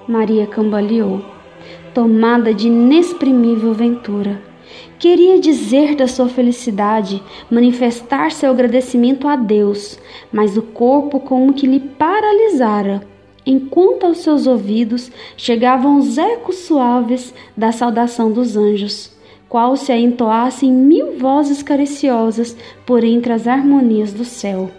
Maria 0.07 0.47
cambaleou, 0.47 1.23
tomada 1.93 2.55
de 2.55 2.65
inexprimível 2.65 3.71
ventura 3.71 4.41
Queria 4.97 5.39
dizer 5.39 5.95
da 5.95 6.07
sua 6.07 6.29
felicidade, 6.29 7.21
manifestar 7.51 8.31
seu 8.31 8.49
agradecimento 8.49 9.27
a 9.27 9.35
Deus, 9.35 9.99
mas 10.31 10.57
o 10.57 10.61
corpo 10.61 11.19
como 11.19 11.53
que 11.53 11.67
lhe 11.67 11.79
paralisara, 11.79 13.05
enquanto 13.45 14.05
aos 14.05 14.19
seus 14.19 14.47
ouvidos 14.47 15.11
chegavam 15.37 15.97
os 15.97 16.17
ecos 16.17 16.55
suaves 16.59 17.33
da 17.55 17.71
saudação 17.71 18.31
dos 18.31 18.57
anjos, 18.57 19.11
qual 19.47 19.75
se 19.75 19.91
a 19.91 19.97
entoassem 19.97 20.71
mil 20.71 21.17
vozes 21.17 21.61
cariciosas 21.61 22.57
por 22.85 23.03
entre 23.03 23.31
as 23.31 23.47
harmonias 23.47 24.11
do 24.11 24.25
céu. 24.25 24.71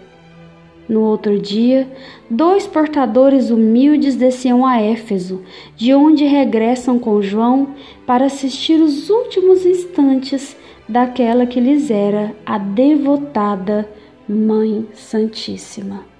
No 0.87 1.01
outro 1.01 1.37
dia, 1.37 1.87
dois 2.29 2.65
portadores 2.65 3.49
humildes 3.49 4.15
desciam 4.15 4.65
a 4.65 4.81
Éfeso, 4.81 5.41
de 5.75 5.93
onde 5.93 6.23
regressam 6.23 6.97
com 6.97 7.21
João 7.21 7.75
para 8.05 8.25
assistir 8.25 8.79
os 8.79 9.09
últimos 9.09 9.65
instantes 9.65 10.55
daquela 10.87 11.45
que 11.45 11.59
lhes 11.59 11.91
era 11.91 12.33
a 12.45 12.57
devotada 12.57 13.89
Mãe 14.29 14.87
Santíssima. 14.93 16.16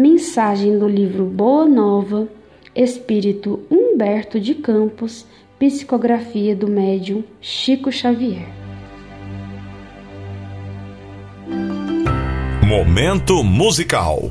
Mensagem 0.00 0.78
do 0.78 0.88
livro 0.88 1.26
Boa 1.26 1.66
Nova, 1.66 2.26
Espírito 2.74 3.60
Humberto 3.70 4.40
de 4.40 4.54
Campos, 4.54 5.26
psicografia 5.58 6.56
do 6.56 6.66
médium 6.66 7.22
Chico 7.38 7.92
Xavier. 7.92 8.48
Momento 12.66 13.44
musical. 13.44 14.30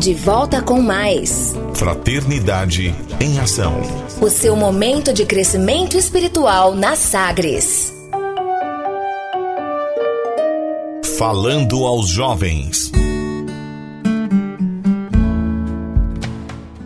De 0.00 0.14
volta 0.14 0.62
com 0.62 0.80
mais. 0.80 1.52
Fraternidade 1.74 2.94
em 3.20 3.38
Ação. 3.38 3.74
O 4.18 4.30
seu 4.30 4.56
momento 4.56 5.12
de 5.12 5.26
crescimento 5.26 5.94
espiritual 5.94 6.74
na 6.74 6.96
Sagres. 6.96 7.92
Falando 11.18 11.84
aos 11.84 12.08
jovens. 12.08 12.90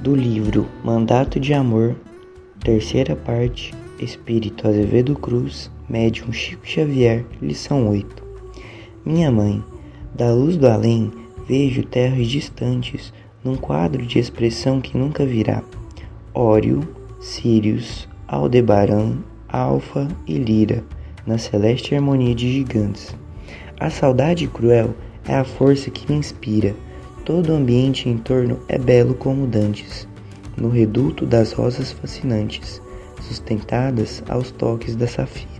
Do 0.00 0.16
livro 0.16 0.68
Mandato 0.82 1.38
de 1.38 1.54
Amor, 1.54 1.94
terceira 2.64 3.14
parte, 3.14 3.72
Espírito 4.00 4.66
Azevedo 4.66 5.14
Cruz, 5.14 5.70
Médium 5.88 6.32
Chico 6.32 6.66
Xavier, 6.66 7.26
lição 7.42 7.86
8. 7.90 8.22
Minha 9.04 9.30
mãe, 9.30 9.62
da 10.14 10.32
luz 10.32 10.56
do 10.56 10.66
além, 10.66 11.12
vejo 11.46 11.84
terras 11.84 12.26
distantes, 12.26 13.12
num 13.44 13.54
quadro 13.54 14.06
de 14.06 14.18
expressão 14.18 14.80
que 14.80 14.96
nunca 14.96 15.26
virá. 15.26 15.62
Ório, 16.32 16.88
Sírios, 17.20 18.08
Aldebaran, 18.26 19.18
Alfa 19.46 20.08
e 20.26 20.38
Lira, 20.38 20.82
na 21.26 21.36
celeste 21.36 21.94
harmonia 21.94 22.34
de 22.34 22.50
gigantes. 22.50 23.14
A 23.78 23.90
saudade 23.90 24.48
cruel 24.48 24.94
é 25.28 25.34
a 25.34 25.44
força 25.44 25.90
que 25.90 26.10
me 26.10 26.18
inspira. 26.18 26.74
Todo 27.26 27.52
o 27.52 27.56
ambiente 27.56 28.08
em 28.08 28.16
torno 28.16 28.58
é 28.68 28.78
belo 28.78 29.14
como 29.14 29.46
dantes, 29.46 30.08
no 30.56 30.70
reduto 30.70 31.26
das 31.26 31.52
rosas 31.52 31.92
fascinantes, 31.92 32.80
sustentadas 33.20 34.22
aos 34.26 34.50
toques 34.50 34.96
da 34.96 35.06
safira. 35.06 35.53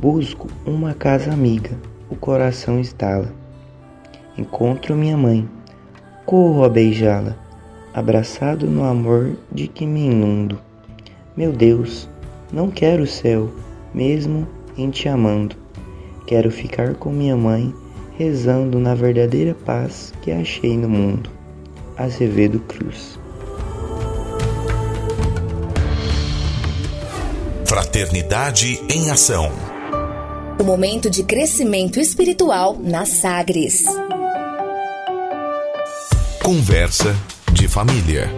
Busco 0.00 0.48
uma 0.64 0.94
casa 0.94 1.30
amiga, 1.30 1.72
o 2.08 2.16
coração 2.16 2.80
estala. 2.80 3.30
Encontro 4.38 4.96
minha 4.96 5.14
mãe, 5.14 5.46
corro 6.24 6.64
a 6.64 6.70
beijá-la, 6.70 7.36
abraçado 7.92 8.66
no 8.66 8.82
amor 8.82 9.36
de 9.52 9.68
que 9.68 9.84
me 9.84 10.06
inundo. 10.06 10.58
Meu 11.36 11.52
Deus, 11.52 12.08
não 12.50 12.70
quero 12.70 13.02
o 13.02 13.06
céu, 13.06 13.50
mesmo 13.92 14.48
em 14.74 14.88
te 14.88 15.06
amando. 15.06 15.54
Quero 16.26 16.50
ficar 16.50 16.94
com 16.94 17.10
minha 17.10 17.36
mãe, 17.36 17.74
rezando 18.16 18.78
na 18.78 18.94
verdadeira 18.94 19.54
paz 19.66 20.14
que 20.22 20.32
achei 20.32 20.78
no 20.78 20.88
mundo. 20.88 21.28
Azevedo 21.94 22.58
Cruz. 22.60 23.20
Fraternidade 27.66 28.80
em 28.88 29.10
Ação. 29.10 29.69
O 30.60 30.62
momento 30.62 31.08
de 31.08 31.22
crescimento 31.22 31.98
espiritual 31.98 32.76
na 32.78 33.06
Sagres. 33.06 33.82
Conversa 36.44 37.16
de 37.50 37.66
família. 37.66 38.30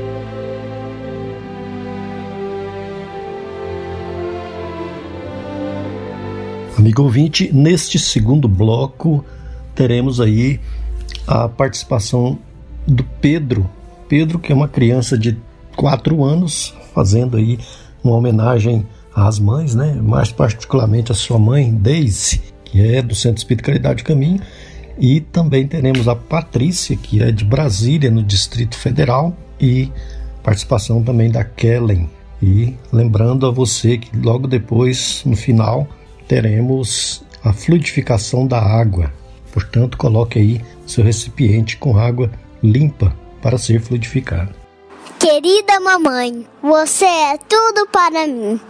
Amigo 6.78 7.02
ouvinte, 7.02 7.52
neste 7.52 7.98
segundo 7.98 8.46
bloco 8.46 9.24
teremos 9.74 10.20
aí 10.20 10.60
a 11.26 11.48
participação 11.48 12.38
do 12.86 13.02
Pedro. 13.20 13.68
Pedro, 14.08 14.38
que 14.38 14.52
é 14.52 14.54
uma 14.54 14.68
criança 14.68 15.18
de 15.18 15.36
4 15.74 16.22
anos, 16.22 16.72
fazendo 16.94 17.36
aí 17.36 17.58
uma 18.04 18.14
homenagem 18.14 18.86
às 19.14 19.38
mães, 19.38 19.74
né? 19.74 19.94
Mais 20.02 20.32
particularmente 20.32 21.12
a 21.12 21.14
sua 21.14 21.38
mãe, 21.38 21.72
Daisy, 21.72 22.40
que 22.64 22.80
é 22.80 23.02
do 23.02 23.14
Centro 23.14 23.38
Espírita 23.38 23.64
Caridade 23.64 24.02
Caminho, 24.02 24.40
e 24.98 25.20
também 25.20 25.66
teremos 25.66 26.08
a 26.08 26.14
Patrícia, 26.14 26.96
que 26.96 27.22
é 27.22 27.30
de 27.30 27.44
Brasília, 27.44 28.10
no 28.10 28.22
Distrito 28.22 28.76
Federal, 28.76 29.36
e 29.60 29.90
participação 30.42 31.02
também 31.02 31.30
da 31.30 31.44
Kellen. 31.44 32.08
E 32.42 32.76
lembrando 32.92 33.46
a 33.46 33.50
você 33.50 33.98
que 33.98 34.16
logo 34.16 34.48
depois, 34.48 35.22
no 35.24 35.36
final, 35.36 35.86
teremos 36.26 37.24
a 37.44 37.52
fluidificação 37.52 38.46
da 38.46 38.58
água. 38.58 39.12
Portanto, 39.52 39.96
coloque 39.96 40.38
aí 40.38 40.60
seu 40.86 41.04
recipiente 41.04 41.76
com 41.76 41.96
água 41.96 42.30
limpa 42.62 43.14
para 43.40 43.58
ser 43.58 43.80
fluidificado. 43.80 44.54
Querida 45.18 45.78
mamãe, 45.80 46.46
você 46.60 47.04
é 47.04 47.38
tudo 47.48 47.86
para 47.92 48.26
mim. 48.26 48.60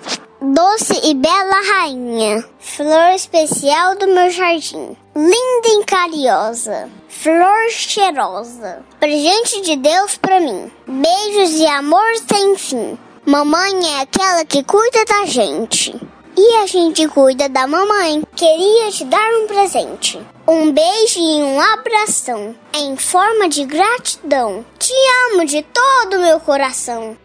Doce 0.44 1.00
e 1.04 1.14
bela 1.14 1.62
rainha, 1.72 2.44
flor 2.58 3.12
especial 3.14 3.96
do 3.96 4.08
meu 4.08 4.28
jardim. 4.28 4.96
Linda 5.14 5.68
e 5.68 5.84
carinhosa, 5.84 6.90
flor 7.08 7.70
cheirosa, 7.70 8.84
presente 8.98 9.60
de 9.60 9.76
Deus 9.76 10.16
para 10.16 10.40
mim. 10.40 10.68
Beijos 10.84 11.60
e 11.60 11.66
amor 11.68 12.16
sem 12.28 12.56
fim. 12.56 12.98
Mamãe 13.24 13.86
é 13.86 14.00
aquela 14.00 14.44
que 14.44 14.64
cuida 14.64 15.04
da 15.04 15.26
gente. 15.26 15.94
E 16.36 16.56
a 16.56 16.66
gente 16.66 17.06
cuida 17.06 17.48
da 17.48 17.68
mamãe. 17.68 18.24
Queria 18.34 18.90
te 18.90 19.04
dar 19.04 19.30
um 19.34 19.46
presente. 19.46 20.20
Um 20.48 20.72
beijo 20.72 21.20
e 21.20 21.40
um 21.40 21.60
abração. 21.60 22.52
Em 22.74 22.96
forma 22.96 23.48
de 23.48 23.64
gratidão. 23.64 24.64
Te 24.76 24.92
amo 25.30 25.46
de 25.46 25.62
todo 25.62 26.16
o 26.16 26.20
meu 26.20 26.40
coração. 26.40 27.16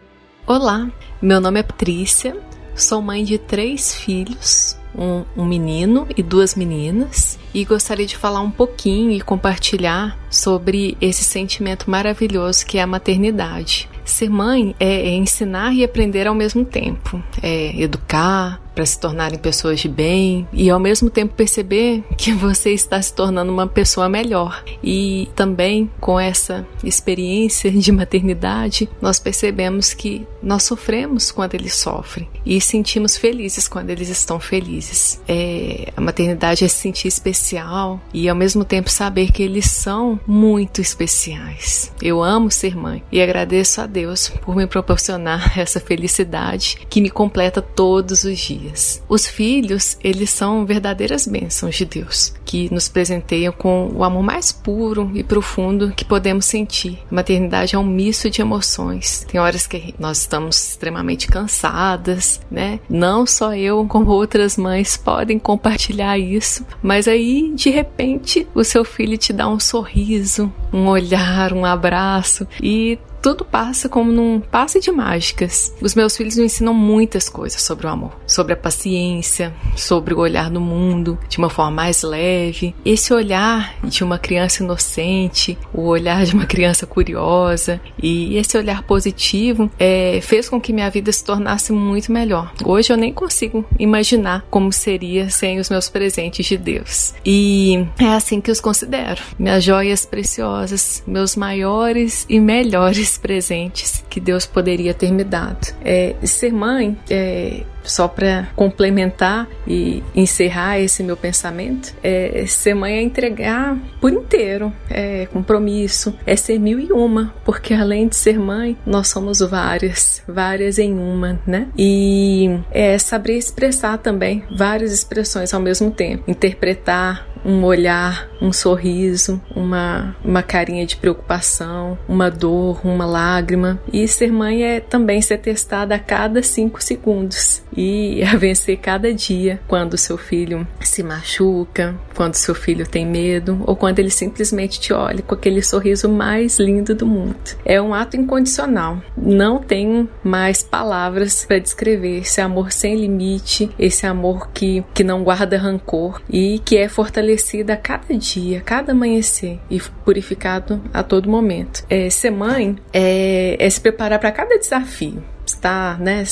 Olá, 0.46 0.86
meu 1.20 1.40
nome 1.40 1.58
é 1.58 1.62
Patrícia. 1.64 2.40
Sou 2.78 3.02
mãe 3.02 3.24
de 3.24 3.38
três 3.38 3.92
filhos. 3.92 4.78
Um, 4.96 5.24
um, 5.36 5.44
menino 5.44 6.08
e 6.16 6.22
duas 6.22 6.54
meninas, 6.56 7.38
e 7.54 7.64
gostaria 7.64 8.06
de 8.06 8.16
falar 8.16 8.40
um 8.40 8.50
pouquinho 8.50 9.12
e 9.12 9.20
compartilhar 9.20 10.18
sobre 10.28 10.96
esse 11.00 11.22
sentimento 11.22 11.88
maravilhoso 11.88 12.66
que 12.66 12.78
é 12.78 12.82
a 12.82 12.86
maternidade. 12.86 13.88
Ser 14.04 14.28
mãe 14.28 14.74
é, 14.80 15.08
é 15.08 15.10
ensinar 15.10 15.72
e 15.72 15.84
aprender 15.84 16.26
ao 16.26 16.34
mesmo 16.34 16.64
tempo, 16.64 17.22
é 17.42 17.80
educar, 17.80 18.60
para 18.78 18.86
se 18.86 19.00
tornarem 19.00 19.40
pessoas 19.40 19.80
de 19.80 19.88
bem 19.88 20.46
e 20.52 20.70
ao 20.70 20.78
mesmo 20.78 21.10
tempo 21.10 21.34
perceber 21.34 22.04
que 22.16 22.32
você 22.32 22.70
está 22.70 23.02
se 23.02 23.12
tornando 23.12 23.52
uma 23.52 23.66
pessoa 23.66 24.08
melhor. 24.08 24.62
E 24.80 25.28
também 25.34 25.90
com 25.98 26.20
essa 26.20 26.64
experiência 26.84 27.72
de 27.72 27.90
maternidade, 27.90 28.88
nós 29.02 29.18
percebemos 29.18 29.92
que 29.92 30.24
nós 30.40 30.62
sofremos 30.62 31.32
quando 31.32 31.54
eles 31.54 31.74
sofrem 31.74 32.28
e 32.46 32.60
sentimos 32.60 33.16
felizes 33.16 33.66
quando 33.66 33.90
eles 33.90 34.08
estão 34.08 34.38
felizes. 34.38 35.20
É, 35.26 35.92
a 35.96 36.00
maternidade 36.00 36.64
é 36.64 36.68
se 36.68 36.76
sentir 36.76 37.08
especial 37.08 38.00
e 38.14 38.28
ao 38.28 38.36
mesmo 38.36 38.64
tempo 38.64 38.88
saber 38.88 39.32
que 39.32 39.42
eles 39.42 39.66
são 39.66 40.20
muito 40.24 40.80
especiais. 40.80 41.92
Eu 42.00 42.22
amo 42.22 42.48
ser 42.48 42.76
mãe 42.76 43.02
e 43.10 43.20
agradeço 43.20 43.80
a 43.80 43.86
Deus 43.86 44.28
por 44.28 44.54
me 44.54 44.68
proporcionar 44.68 45.58
essa 45.58 45.80
felicidade 45.80 46.78
que 46.88 47.00
me 47.00 47.10
completa 47.10 47.60
todos 47.60 48.22
os 48.22 48.38
dias. 48.38 48.67
Os 49.08 49.26
filhos, 49.26 49.96
eles 50.02 50.30
são 50.30 50.64
verdadeiras 50.66 51.26
bênçãos 51.26 51.74
de 51.74 51.84
Deus, 51.84 52.34
que 52.44 52.72
nos 52.72 52.88
presenteiam 52.88 53.52
com 53.52 53.90
o 53.94 54.04
amor 54.04 54.22
mais 54.22 54.52
puro 54.52 55.10
e 55.14 55.22
profundo 55.22 55.92
que 55.94 56.04
podemos 56.04 56.44
sentir. 56.44 56.98
A 57.10 57.14
maternidade 57.14 57.74
é 57.74 57.78
um 57.78 57.84
misto 57.84 58.30
de 58.30 58.40
emoções. 58.40 59.26
Tem 59.30 59.40
horas 59.40 59.66
que 59.66 59.94
nós 59.98 60.18
estamos 60.18 60.70
extremamente 60.70 61.26
cansadas, 61.26 62.40
né? 62.50 62.80
Não 62.88 63.26
só 63.26 63.54
eu, 63.54 63.86
como 63.86 64.10
outras 64.10 64.56
mães 64.56 64.96
podem 64.96 65.38
compartilhar 65.38 66.18
isso, 66.18 66.64
mas 66.82 67.08
aí 67.08 67.52
de 67.54 67.70
repente 67.70 68.46
o 68.54 68.64
seu 68.64 68.84
filho 68.84 69.18
te 69.18 69.32
dá 69.32 69.48
um 69.48 69.60
sorriso, 69.60 70.52
um 70.72 70.86
olhar, 70.86 71.52
um 71.52 71.64
abraço 71.64 72.46
e 72.62 72.98
tudo 73.22 73.44
passa 73.44 73.88
como 73.88 74.12
num 74.12 74.40
passe 74.40 74.80
de 74.80 74.90
mágicas. 74.90 75.72
Os 75.80 75.94
meus 75.94 76.16
filhos 76.16 76.36
me 76.36 76.44
ensinam 76.44 76.74
muitas 76.74 77.28
coisas 77.28 77.62
sobre 77.62 77.86
o 77.86 77.90
amor, 77.90 78.12
sobre 78.26 78.52
a 78.52 78.56
paciência, 78.56 79.54
sobre 79.76 80.14
o 80.14 80.18
olhar 80.18 80.50
no 80.50 80.60
mundo 80.60 81.18
de 81.28 81.38
uma 81.38 81.50
forma 81.50 81.70
mais 81.70 82.02
leve. 82.02 82.74
Esse 82.84 83.12
olhar 83.12 83.74
de 83.84 84.04
uma 84.04 84.18
criança 84.18 84.62
inocente, 84.62 85.58
o 85.72 85.82
olhar 85.82 86.24
de 86.24 86.34
uma 86.34 86.46
criança 86.46 86.86
curiosa 86.86 87.80
e 88.02 88.36
esse 88.36 88.56
olhar 88.56 88.82
positivo 88.82 89.70
é, 89.78 90.20
fez 90.22 90.48
com 90.48 90.60
que 90.60 90.72
minha 90.72 90.90
vida 90.90 91.10
se 91.12 91.24
tornasse 91.24 91.72
muito 91.72 92.12
melhor. 92.12 92.52
Hoje 92.64 92.92
eu 92.92 92.96
nem 92.96 93.12
consigo 93.12 93.64
imaginar 93.78 94.46
como 94.50 94.72
seria 94.72 95.30
sem 95.30 95.58
os 95.58 95.68
meus 95.68 95.88
presentes 95.88 96.46
de 96.46 96.56
Deus. 96.56 97.14
E 97.24 97.86
é 97.98 98.06
assim 98.06 98.40
que 98.40 98.50
os 98.50 98.60
considero. 98.60 99.22
Minhas 99.38 99.64
joias 99.64 100.04
preciosas, 100.04 101.02
meus 101.06 101.36
maiores 101.36 102.26
e 102.28 102.40
melhores 102.40 103.07
presentes 103.16 104.04
que 104.10 104.20
Deus 104.20 104.44
poderia 104.44 104.92
ter 104.92 105.12
me 105.12 105.24
dado. 105.24 105.68
É, 105.84 106.14
ser 106.24 106.52
mãe 106.52 106.98
é, 107.08 107.62
só 107.88 108.06
para 108.06 108.48
complementar 108.54 109.48
e 109.66 110.02
encerrar 110.14 110.78
esse 110.78 111.02
meu 111.02 111.16
pensamento, 111.16 111.94
é, 112.02 112.44
ser 112.46 112.74
mãe 112.74 112.94
é 112.94 113.02
entregar 113.02 113.76
por 114.00 114.12
inteiro, 114.12 114.72
é 114.90 115.26
compromisso, 115.26 116.14
é 116.26 116.36
ser 116.36 116.58
mil 116.58 116.78
e 116.78 116.92
uma, 116.92 117.34
porque 117.44 117.74
além 117.74 118.08
de 118.08 118.16
ser 118.16 118.38
mãe, 118.38 118.76
nós 118.84 119.08
somos 119.08 119.40
várias, 119.40 120.22
várias 120.28 120.78
em 120.78 120.92
uma, 120.92 121.40
né? 121.46 121.68
E 121.76 122.58
é 122.70 122.98
saber 122.98 123.38
expressar 123.38 123.98
também 123.98 124.44
várias 124.50 124.92
expressões 124.92 125.54
ao 125.54 125.60
mesmo 125.60 125.90
tempo, 125.90 126.24
interpretar 126.28 127.26
um 127.48 127.64
olhar, 127.64 128.28
um 128.42 128.52
sorriso, 128.52 129.40
uma, 129.56 130.14
uma 130.22 130.42
carinha 130.42 130.84
de 130.84 130.96
preocupação, 130.96 131.98
uma 132.06 132.30
dor, 132.30 132.86
uma 132.86 133.06
lágrima. 133.06 133.80
E 133.90 134.06
ser 134.06 134.30
mãe 134.30 134.62
é 134.62 134.80
também 134.80 135.22
ser 135.22 135.38
testada 135.38 135.94
a 135.94 135.98
cada 135.98 136.42
cinco 136.42 136.82
segundos 136.82 137.62
e 137.78 138.22
a 138.26 138.36
vencer 138.36 138.76
cada 138.78 139.14
dia 139.14 139.60
quando 139.68 139.96
seu 139.96 140.18
filho 140.18 140.66
se 140.80 141.02
machuca, 141.02 141.94
quando 142.14 142.34
seu 142.34 142.54
filho 142.54 142.86
tem 142.86 143.06
medo 143.06 143.62
ou 143.64 143.76
quando 143.76 144.00
ele 144.00 144.10
simplesmente 144.10 144.80
te 144.80 144.92
olha 144.92 145.22
com 145.22 145.34
aquele 145.34 145.62
sorriso 145.62 146.08
mais 146.08 146.58
lindo 146.58 146.94
do 146.94 147.06
mundo. 147.06 147.36
É 147.64 147.80
um 147.80 147.94
ato 147.94 148.16
incondicional. 148.16 149.00
Não 149.16 149.60
tenho 149.60 150.08
mais 150.24 150.62
palavras 150.62 151.44
para 151.44 151.60
descrever 151.60 152.18
esse 152.18 152.40
amor 152.40 152.72
sem 152.72 152.96
limite, 152.96 153.70
esse 153.78 154.06
amor 154.06 154.50
que, 154.50 154.84
que 154.92 155.04
não 155.04 155.22
guarda 155.22 155.56
rancor 155.56 156.20
e 156.28 156.58
que 156.58 156.76
é 156.76 156.88
fortalecido 156.88 157.70
a 157.70 157.76
cada 157.76 158.12
dia, 158.14 158.60
cada 158.60 158.92
amanhecer 158.92 159.60
e 159.70 159.80
purificado 160.04 160.82
a 160.92 161.02
todo 161.02 161.30
momento. 161.30 161.84
É, 161.88 162.10
ser 162.10 162.30
mãe 162.30 162.76
é, 162.92 163.56
é 163.58 163.70
se 163.70 163.80
preparar 163.80 164.18
para 164.18 164.32
cada 164.32 164.58
desafio 164.58 165.22
estar 165.48 165.98
né, 165.98 166.24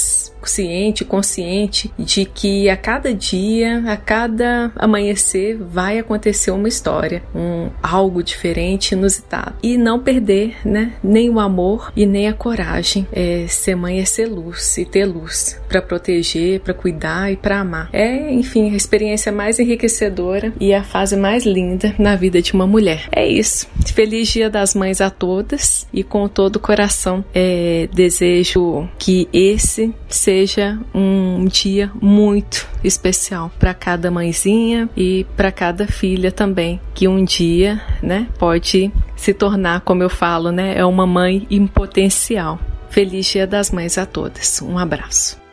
ciente, 0.44 1.04
consciente 1.04 1.92
de 1.98 2.24
que 2.24 2.68
a 2.68 2.76
cada 2.76 3.12
dia, 3.12 3.82
a 3.86 3.96
cada 3.96 4.72
amanhecer, 4.76 5.56
vai 5.58 5.98
acontecer 5.98 6.50
uma 6.50 6.68
história, 6.68 7.22
um 7.34 7.70
algo 7.82 8.22
diferente, 8.22 8.92
inusitado. 8.92 9.54
E 9.62 9.76
não 9.76 10.00
perder 10.00 10.56
né, 10.64 10.92
nem 11.02 11.30
o 11.30 11.40
amor 11.40 11.92
e 11.96 12.06
nem 12.06 12.28
a 12.28 12.32
coragem. 12.32 13.06
É, 13.12 13.46
ser 13.48 13.74
mãe 13.74 14.00
é 14.00 14.04
ser 14.04 14.26
luz 14.26 14.78
e 14.78 14.84
ter 14.84 15.04
luz 15.04 15.60
para 15.68 15.82
proteger, 15.82 16.60
para 16.60 16.74
cuidar 16.74 17.32
e 17.32 17.36
para 17.36 17.60
amar. 17.60 17.88
É, 17.92 18.32
enfim, 18.32 18.72
a 18.72 18.76
experiência 18.76 19.32
mais 19.32 19.58
enriquecedora 19.58 20.52
e 20.60 20.72
a 20.72 20.82
fase 20.82 21.16
mais 21.16 21.44
linda 21.44 21.94
na 21.98 22.16
vida 22.16 22.40
de 22.40 22.52
uma 22.52 22.66
mulher. 22.66 23.08
É 23.12 23.26
isso. 23.26 23.68
Feliz 23.94 24.28
Dia 24.28 24.50
das 24.50 24.74
Mães 24.74 25.00
a 25.00 25.10
todas 25.10 25.86
e 25.92 26.02
com 26.02 26.28
todo 26.28 26.56
o 26.56 26.60
coração 26.60 27.24
é, 27.34 27.88
desejo 27.92 28.88
que 28.98 29.28
esse 29.32 29.94
seja 30.08 30.78
um 30.94 31.44
dia 31.46 31.90
muito 32.00 32.68
especial 32.82 33.50
para 33.58 33.74
cada 33.74 34.10
mãezinha 34.10 34.88
e 34.96 35.26
para 35.36 35.50
cada 35.50 35.86
filha 35.86 36.30
também, 36.30 36.80
que 36.94 37.08
um 37.08 37.24
dia, 37.24 37.80
né, 38.02 38.28
pode 38.38 38.92
se 39.16 39.34
tornar, 39.34 39.80
como 39.80 40.02
eu 40.02 40.10
falo, 40.10 40.50
né, 40.50 40.74
é 40.76 40.84
uma 40.84 41.06
mãe 41.06 41.46
em 41.50 41.66
potencial. 41.66 42.58
Feliz 42.90 43.26
Dia 43.26 43.46
das 43.46 43.70
Mães 43.70 43.98
a 43.98 44.06
todas. 44.06 44.62
Um 44.62 44.78
abraço. 44.78 45.45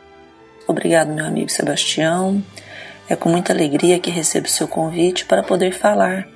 Obrigado, 0.66 1.12
meu 1.12 1.26
amigo 1.26 1.50
Sebastião. 1.50 2.42
É 3.08 3.14
com 3.14 3.28
muita 3.28 3.52
alegria 3.52 3.98
que 3.98 4.10
recebo 4.10 4.48
seu 4.48 4.66
convite 4.66 5.26
para 5.26 5.42
poder 5.42 5.72
falar 5.72 6.26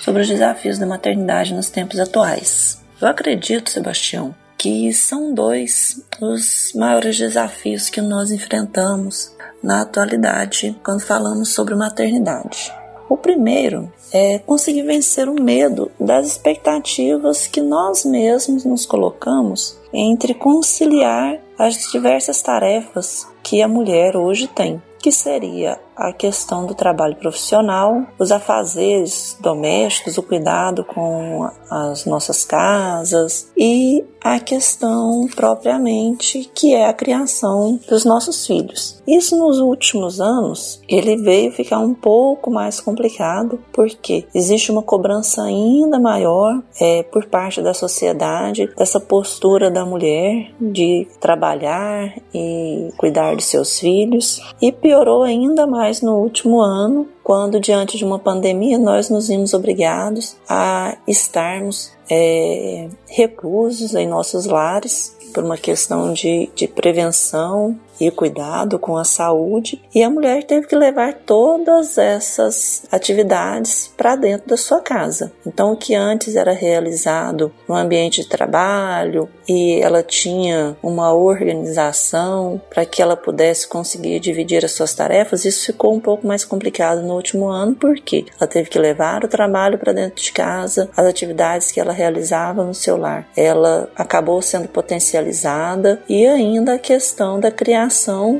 sobre 0.00 0.22
os 0.22 0.28
desafios 0.28 0.78
da 0.78 0.86
maternidade 0.86 1.54
nos 1.54 1.70
tempos 1.70 1.98
atuais. 1.98 2.84
Eu 3.00 3.08
acredito, 3.08 3.70
Sebastião, 3.70 4.34
que 4.58 4.92
são 4.92 5.32
dois 5.32 6.04
os 6.20 6.72
maiores 6.74 7.16
desafios 7.16 7.88
que 7.88 8.00
nós 8.00 8.30
enfrentamos 8.30 9.32
na 9.62 9.82
atualidade 9.82 10.78
quando 10.84 11.00
falamos 11.00 11.54
sobre 11.54 11.74
maternidade. 11.74 12.72
O 13.08 13.16
primeiro 13.16 13.90
é 14.12 14.38
conseguir 14.38 14.82
vencer 14.82 15.28
o 15.28 15.42
medo 15.42 15.90
das 15.98 16.26
expectativas 16.26 17.46
que 17.46 17.62
nós 17.62 18.04
mesmos 18.04 18.64
nos 18.64 18.84
colocamos 18.84 19.78
entre 19.92 20.34
conciliar 20.34 21.40
as 21.58 21.90
diversas 21.90 22.40
tarefas 22.40 23.26
que 23.42 23.60
a 23.60 23.68
mulher 23.68 24.16
hoje 24.16 24.46
tem 24.46 24.80
que 25.00 25.10
seria 25.10 25.80
a 25.98 26.12
questão 26.12 26.64
do 26.64 26.74
trabalho 26.74 27.16
profissional, 27.16 28.06
os 28.18 28.30
afazeres 28.30 29.36
domésticos, 29.40 30.16
o 30.16 30.22
cuidado 30.22 30.84
com 30.84 31.50
as 31.68 32.04
nossas 32.06 32.44
casas 32.44 33.50
e 33.56 34.04
a 34.22 34.38
questão 34.40 35.28
propriamente 35.34 36.50
que 36.54 36.74
é 36.74 36.86
a 36.86 36.92
criação 36.92 37.78
dos 37.88 38.04
nossos 38.04 38.46
filhos. 38.46 39.02
Isso 39.06 39.36
nos 39.36 39.58
últimos 39.58 40.20
anos 40.20 40.82
ele 40.88 41.16
veio 41.16 41.52
ficar 41.52 41.78
um 41.78 41.94
pouco 41.94 42.50
mais 42.50 42.80
complicado 42.80 43.58
porque 43.72 44.26
existe 44.34 44.70
uma 44.70 44.82
cobrança 44.82 45.42
ainda 45.42 45.98
maior 45.98 46.62
é, 46.80 47.02
por 47.04 47.26
parte 47.26 47.62
da 47.62 47.72
sociedade 47.72 48.68
dessa 48.76 49.00
postura 49.00 49.70
da 49.70 49.84
mulher 49.84 50.52
de 50.60 51.06
trabalhar 51.20 52.14
e 52.34 52.90
cuidar 52.96 53.34
de 53.34 53.42
seus 53.42 53.78
filhos 53.78 54.42
e 54.60 54.70
piorou 54.70 55.22
ainda 55.22 55.66
mais 55.66 55.87
no 56.02 56.16
último 56.16 56.60
ano, 56.60 57.08
quando, 57.22 57.60
diante 57.60 57.96
de 57.96 58.04
uma 58.04 58.18
pandemia, 58.18 58.78
nós 58.78 59.10
nos 59.10 59.28
vimos 59.28 59.54
obrigados 59.54 60.36
a 60.48 60.96
estarmos 61.06 61.92
é, 62.10 62.88
reclusos 63.08 63.94
em 63.94 64.06
nossos 64.06 64.46
lares 64.46 65.16
por 65.32 65.44
uma 65.44 65.56
questão 65.56 66.12
de, 66.12 66.50
de 66.54 66.66
prevenção 66.66 67.78
e 68.00 68.10
cuidado 68.10 68.78
com 68.78 68.96
a 68.96 69.04
saúde, 69.04 69.82
e 69.94 70.02
a 70.02 70.10
mulher 70.10 70.44
teve 70.44 70.66
que 70.66 70.76
levar 70.76 71.14
todas 71.14 71.98
essas 71.98 72.84
atividades 72.90 73.92
para 73.96 74.16
dentro 74.16 74.48
da 74.48 74.56
sua 74.56 74.80
casa. 74.80 75.32
Então, 75.46 75.72
o 75.72 75.76
que 75.76 75.94
antes 75.94 76.36
era 76.36 76.52
realizado 76.52 77.52
no 77.68 77.74
ambiente 77.74 78.22
de 78.22 78.28
trabalho 78.28 79.28
e 79.48 79.80
ela 79.80 80.02
tinha 80.02 80.76
uma 80.82 81.12
organização 81.12 82.60
para 82.70 82.84
que 82.84 83.02
ela 83.02 83.16
pudesse 83.16 83.66
conseguir 83.66 84.20
dividir 84.20 84.64
as 84.64 84.72
suas 84.72 84.94
tarefas, 84.94 85.44
isso 85.44 85.66
ficou 85.66 85.94
um 85.94 86.00
pouco 86.00 86.26
mais 86.26 86.44
complicado 86.44 87.02
no 87.02 87.14
último 87.14 87.48
ano, 87.48 87.74
porque 87.74 88.26
ela 88.38 88.48
teve 88.48 88.68
que 88.68 88.78
levar 88.78 89.24
o 89.24 89.28
trabalho 89.28 89.78
para 89.78 89.92
dentro 89.92 90.22
de 90.22 90.32
casa, 90.32 90.90
as 90.96 91.06
atividades 91.06 91.72
que 91.72 91.80
ela 91.80 91.92
realizava 91.92 92.64
no 92.64 92.74
seu 92.74 92.96
lar. 92.96 93.26
Ela 93.36 93.88
acabou 93.96 94.40
sendo 94.42 94.68
potencializada 94.68 96.02
e 96.08 96.26
ainda 96.26 96.74
a 96.74 96.78
questão 96.78 97.40
da 97.40 97.50
criação 97.50 97.87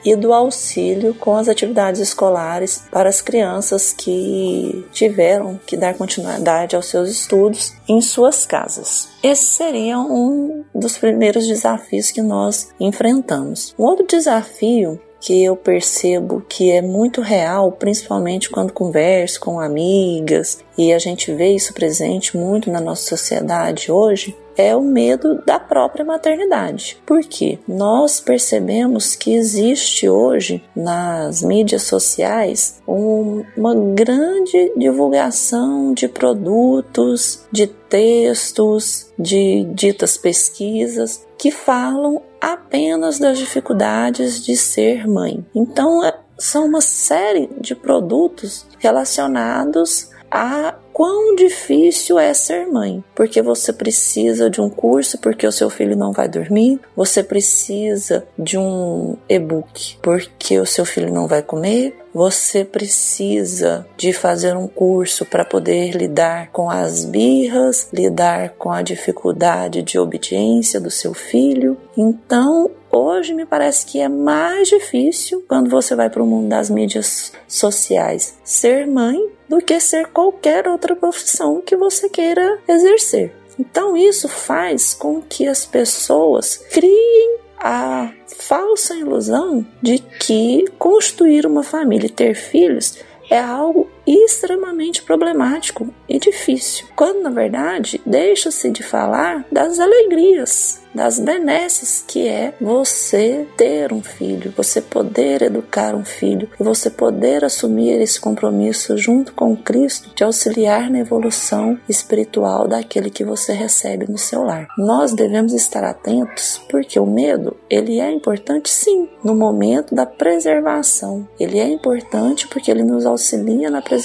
e 0.05 0.15
do 0.17 0.33
auxílio 0.33 1.15
com 1.15 1.37
as 1.37 1.49
atividades 1.49 2.01
escolares 2.01 2.83
para 2.91 3.09
as 3.09 3.21
crianças 3.21 3.93
que 3.93 4.85
tiveram 4.93 5.59
que 5.67 5.77
dar 5.77 5.95
continuidade 5.95 6.77
aos 6.77 6.87
seus 6.87 7.11
estudos 7.11 7.73
em 7.89 8.01
suas 8.01 8.47
casas. 8.47 9.09
Esse 9.23 9.45
seria 9.45 9.99
um 9.99 10.65
dos 10.75 10.99
primeiros 10.99 11.47
desafios 11.47 12.11
que 12.11 12.23
nós 12.23 12.69
enfrentamos. 12.79 13.75
Um 13.79 13.85
outro 13.85 14.07
desafio 14.07 15.01
que 15.21 15.43
eu 15.43 15.57
percebo 15.57 16.45
que 16.49 16.71
é 16.71 16.81
muito 16.81 17.21
real, 17.21 17.73
principalmente 17.73 18.49
quando 18.49 18.73
converso 18.73 19.41
com 19.41 19.59
amigas, 19.59 20.59
e 20.77 20.93
a 20.93 20.99
gente 20.99 21.33
vê 21.33 21.55
isso 21.55 21.75
presente 21.75 22.37
muito 22.37 22.71
na 22.71 22.81
nossa 22.81 23.03
sociedade 23.03 23.91
hoje, 23.91 24.37
é 24.59 24.75
o 24.75 24.83
medo 24.83 25.41
da 25.47 25.61
própria 25.61 26.05
maternidade. 26.05 27.01
Porque 27.07 27.61
nós 27.67 28.21
percebemos 28.21 29.15
que 29.15 29.33
existe 29.33 30.09
hoje 30.09 30.63
nas 30.75 31.43
mídias 31.43 31.85
sociais 31.85 32.83
um, 32.87 33.45
uma 33.57 33.75
grande 33.95 34.73
divulgação 34.77 35.95
de 35.95 36.09
produtos, 36.09 37.47
de 37.53 37.69
textos, 37.69 39.13
de 39.17 39.65
ditas 39.73 40.17
pesquisas 40.17 41.25
que 41.39 41.53
falam 41.53 42.21
apenas 42.41 43.19
das 43.19 43.39
dificuldades 43.39 44.45
de 44.45 44.57
ser 44.57 45.07
mãe. 45.07 45.47
Então, 45.55 46.05
é, 46.05 46.13
são 46.37 46.67
uma 46.67 46.81
série 46.81 47.49
de 47.61 47.75
produtos 47.75 48.67
relacionados 48.79 50.11
a 50.31 50.75
quão 50.93 51.37
difícil 51.37 52.19
é 52.19 52.35
ser 52.35 52.67
mãe, 52.67 53.05
porque 53.15 53.41
você 53.41 53.73
precisa 53.73 54.51
de 54.51 54.61
um 54.61 54.69
curso 54.69 55.17
porque 55.19 55.47
o 55.47 55.53
seu 55.53 55.71
filho 55.71 55.97
não 55.97 56.13
vai 56.13 56.29
dormir, 56.29 56.81
você 56.97 57.23
precisa 57.23 58.27
de 58.37 58.59
um 58.59 59.17
e-book 59.29 59.97
porque 60.03 60.59
o 60.59 60.67
seu 60.67 60.85
filho 60.85 61.13
não 61.13 61.29
vai 61.29 61.41
comer, 61.41 61.97
você 62.13 62.65
precisa 62.65 63.87
de 63.97 64.13
fazer 64.13 64.57
um 64.57 64.67
curso 64.67 65.25
para 65.25 65.45
poder 65.45 65.93
lidar 65.93 66.51
com 66.51 66.69
as 66.69 67.05
birras, 67.05 67.89
lidar 67.93 68.51
com 68.59 68.73
a 68.73 68.83
dificuldade 68.83 69.83
de 69.83 70.01
obediência 70.01 70.81
do 70.81 70.91
seu 70.91 71.15
filho. 71.15 71.77
Então, 71.97 72.71
hoje 72.91 73.35
me 73.35 73.47
parece 73.47 73.87
que 73.87 74.01
é 74.01 74.09
mais 74.09 74.67
difícil 74.67 75.45
quando 75.47 75.71
você 75.71 75.95
vai 75.95 76.11
para 76.11 76.23
o 76.23 76.27
mundo 76.27 76.49
das 76.49 76.69
mídias 76.69 77.33
sociais. 77.47 78.37
Ser 78.43 78.87
mãe 78.87 79.38
do 79.49 79.61
que 79.61 79.81
ser 79.81 80.09
qualquer 80.09 80.69
outra 80.69 80.95
profissão 80.95 81.63
que 81.63 81.77
você 81.77 82.09
queira 82.09 82.59
exercer. 82.69 83.35
Então, 83.59 83.97
isso 83.97 84.29
faz 84.29 84.95
com 84.95 85.21
que 85.21 85.47
as 85.47 85.65
pessoas 85.65 86.57
criem 86.71 87.39
a 87.59 88.13
falsa 88.37 88.95
ilusão 88.95 89.67
de 89.83 89.99
que 89.99 90.65
construir 90.79 91.45
uma 91.45 91.65
família 91.65 92.07
e 92.07 92.11
ter 92.11 92.35
filhos 92.35 92.99
é 93.29 93.39
algo 93.39 93.91
extremamente 94.09 95.03
problemático 95.03 95.93
e 96.09 96.19
difícil, 96.19 96.87
quando 96.97 97.23
na 97.23 97.31
verdade 97.31 98.01
deixa-se 98.07 98.71
de 98.71 98.83
falar 98.83 99.45
das 99.53 99.79
alegrias 99.79 100.81
das 100.95 101.19
benesses 101.19 102.03
que 102.07 102.27
é 102.27 102.55
você 102.61 103.47
ter 103.57 103.93
um 103.93 104.03
filho, 104.03 104.53
você 104.57 104.81
poder 104.81 105.43
educar 105.43 105.95
um 105.95 106.05
filho 106.05 106.49
você 106.59 106.91
poder 106.91 107.45
assumir 107.45 108.01
esse 108.01 108.21
compromisso 108.21 108.97
junto 108.97 109.33
com 109.33 109.57
Cristo 109.57 110.11
de 110.15 110.25
auxiliar 110.25 110.91
na 110.91 111.01
evolução 111.01 111.79
espiritual 111.89 112.67
daquele 112.67 113.11
que 113.11 113.25
você 113.25 113.53
recebe 113.53 114.11
no 114.11 114.19
seu 114.19 114.43
lar. 114.43 114.67
Nós 114.77 115.13
devemos 115.13 115.53
estar 115.53 115.85
atentos 115.85 116.61
porque 116.69 116.99
o 116.99 117.07
medo, 117.07 117.57
ele 117.71 118.01
é 118.01 118.11
importante 118.11 118.71
sim 118.71 119.09
no 119.23 119.35
momento 119.35 119.95
da 119.95 120.07
preservação. 120.07 121.29
Ele 121.39 121.59
é 121.59 121.69
importante 121.69 122.49
porque 122.49 122.71
ele 122.71 122.83
nos 122.83 123.07
auxilia 123.07 123.71
na 123.71 123.83
preservação 123.83 123.98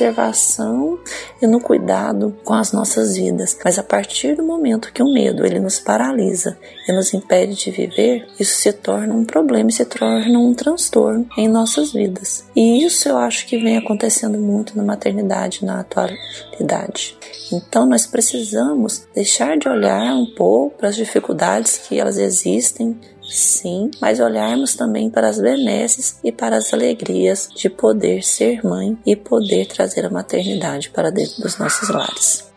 e 1.41 1.47
no 1.47 1.59
cuidado 1.59 2.35
com 2.43 2.53
as 2.53 2.71
nossas 2.71 3.15
vidas. 3.15 3.57
Mas 3.63 3.77
a 3.77 3.83
partir 3.83 4.35
do 4.35 4.43
momento 4.43 4.91
que 4.93 5.03
o 5.03 5.13
medo 5.13 5.45
ele 5.45 5.59
nos 5.59 5.79
paralisa 5.79 6.57
e 6.87 6.91
nos 6.91 7.13
impede 7.13 7.55
de 7.55 7.71
viver, 7.71 8.27
isso 8.39 8.59
se 8.59 8.73
torna 8.73 9.13
um 9.13 9.25
problema 9.25 9.69
e 9.69 9.73
se 9.73 9.85
torna 9.85 10.39
um 10.39 10.53
transtorno 10.53 11.27
em 11.37 11.47
nossas 11.47 11.91
vidas. 11.91 12.45
E 12.55 12.85
isso 12.85 13.09
eu 13.09 13.17
acho 13.17 13.45
que 13.45 13.57
vem 13.57 13.77
acontecendo 13.77 14.37
muito 14.37 14.77
na 14.77 14.83
maternidade 14.83 15.65
na 15.65 15.79
atualidade. 15.79 17.17
Então 17.51 17.85
nós 17.85 18.05
precisamos 18.05 19.05
deixar 19.13 19.57
de 19.57 19.67
olhar 19.67 20.13
um 20.15 20.25
pouco 20.25 20.77
para 20.77 20.89
as 20.89 20.95
dificuldades 20.95 21.77
que 21.77 21.99
elas 21.99 22.17
existem, 22.17 22.97
sim, 23.33 23.89
mas 23.99 24.19
olharmos 24.19 24.75
também 24.75 25.09
para 25.09 25.27
as 25.27 25.39
benesses 25.39 26.19
e 26.23 26.31
para 26.31 26.57
as 26.57 26.73
alegrias 26.73 27.49
de 27.55 27.69
poder 27.69 28.23
ser 28.23 28.63
mãe 28.63 28.97
e 29.05 29.15
poder 29.15 29.67
trazer 29.67 30.05
a 30.05 30.09
maternidade 30.09 30.89
para 30.89 31.11
dentro 31.11 31.41
dos 31.41 31.57
nossos 31.57 31.89
lares. 31.89 32.53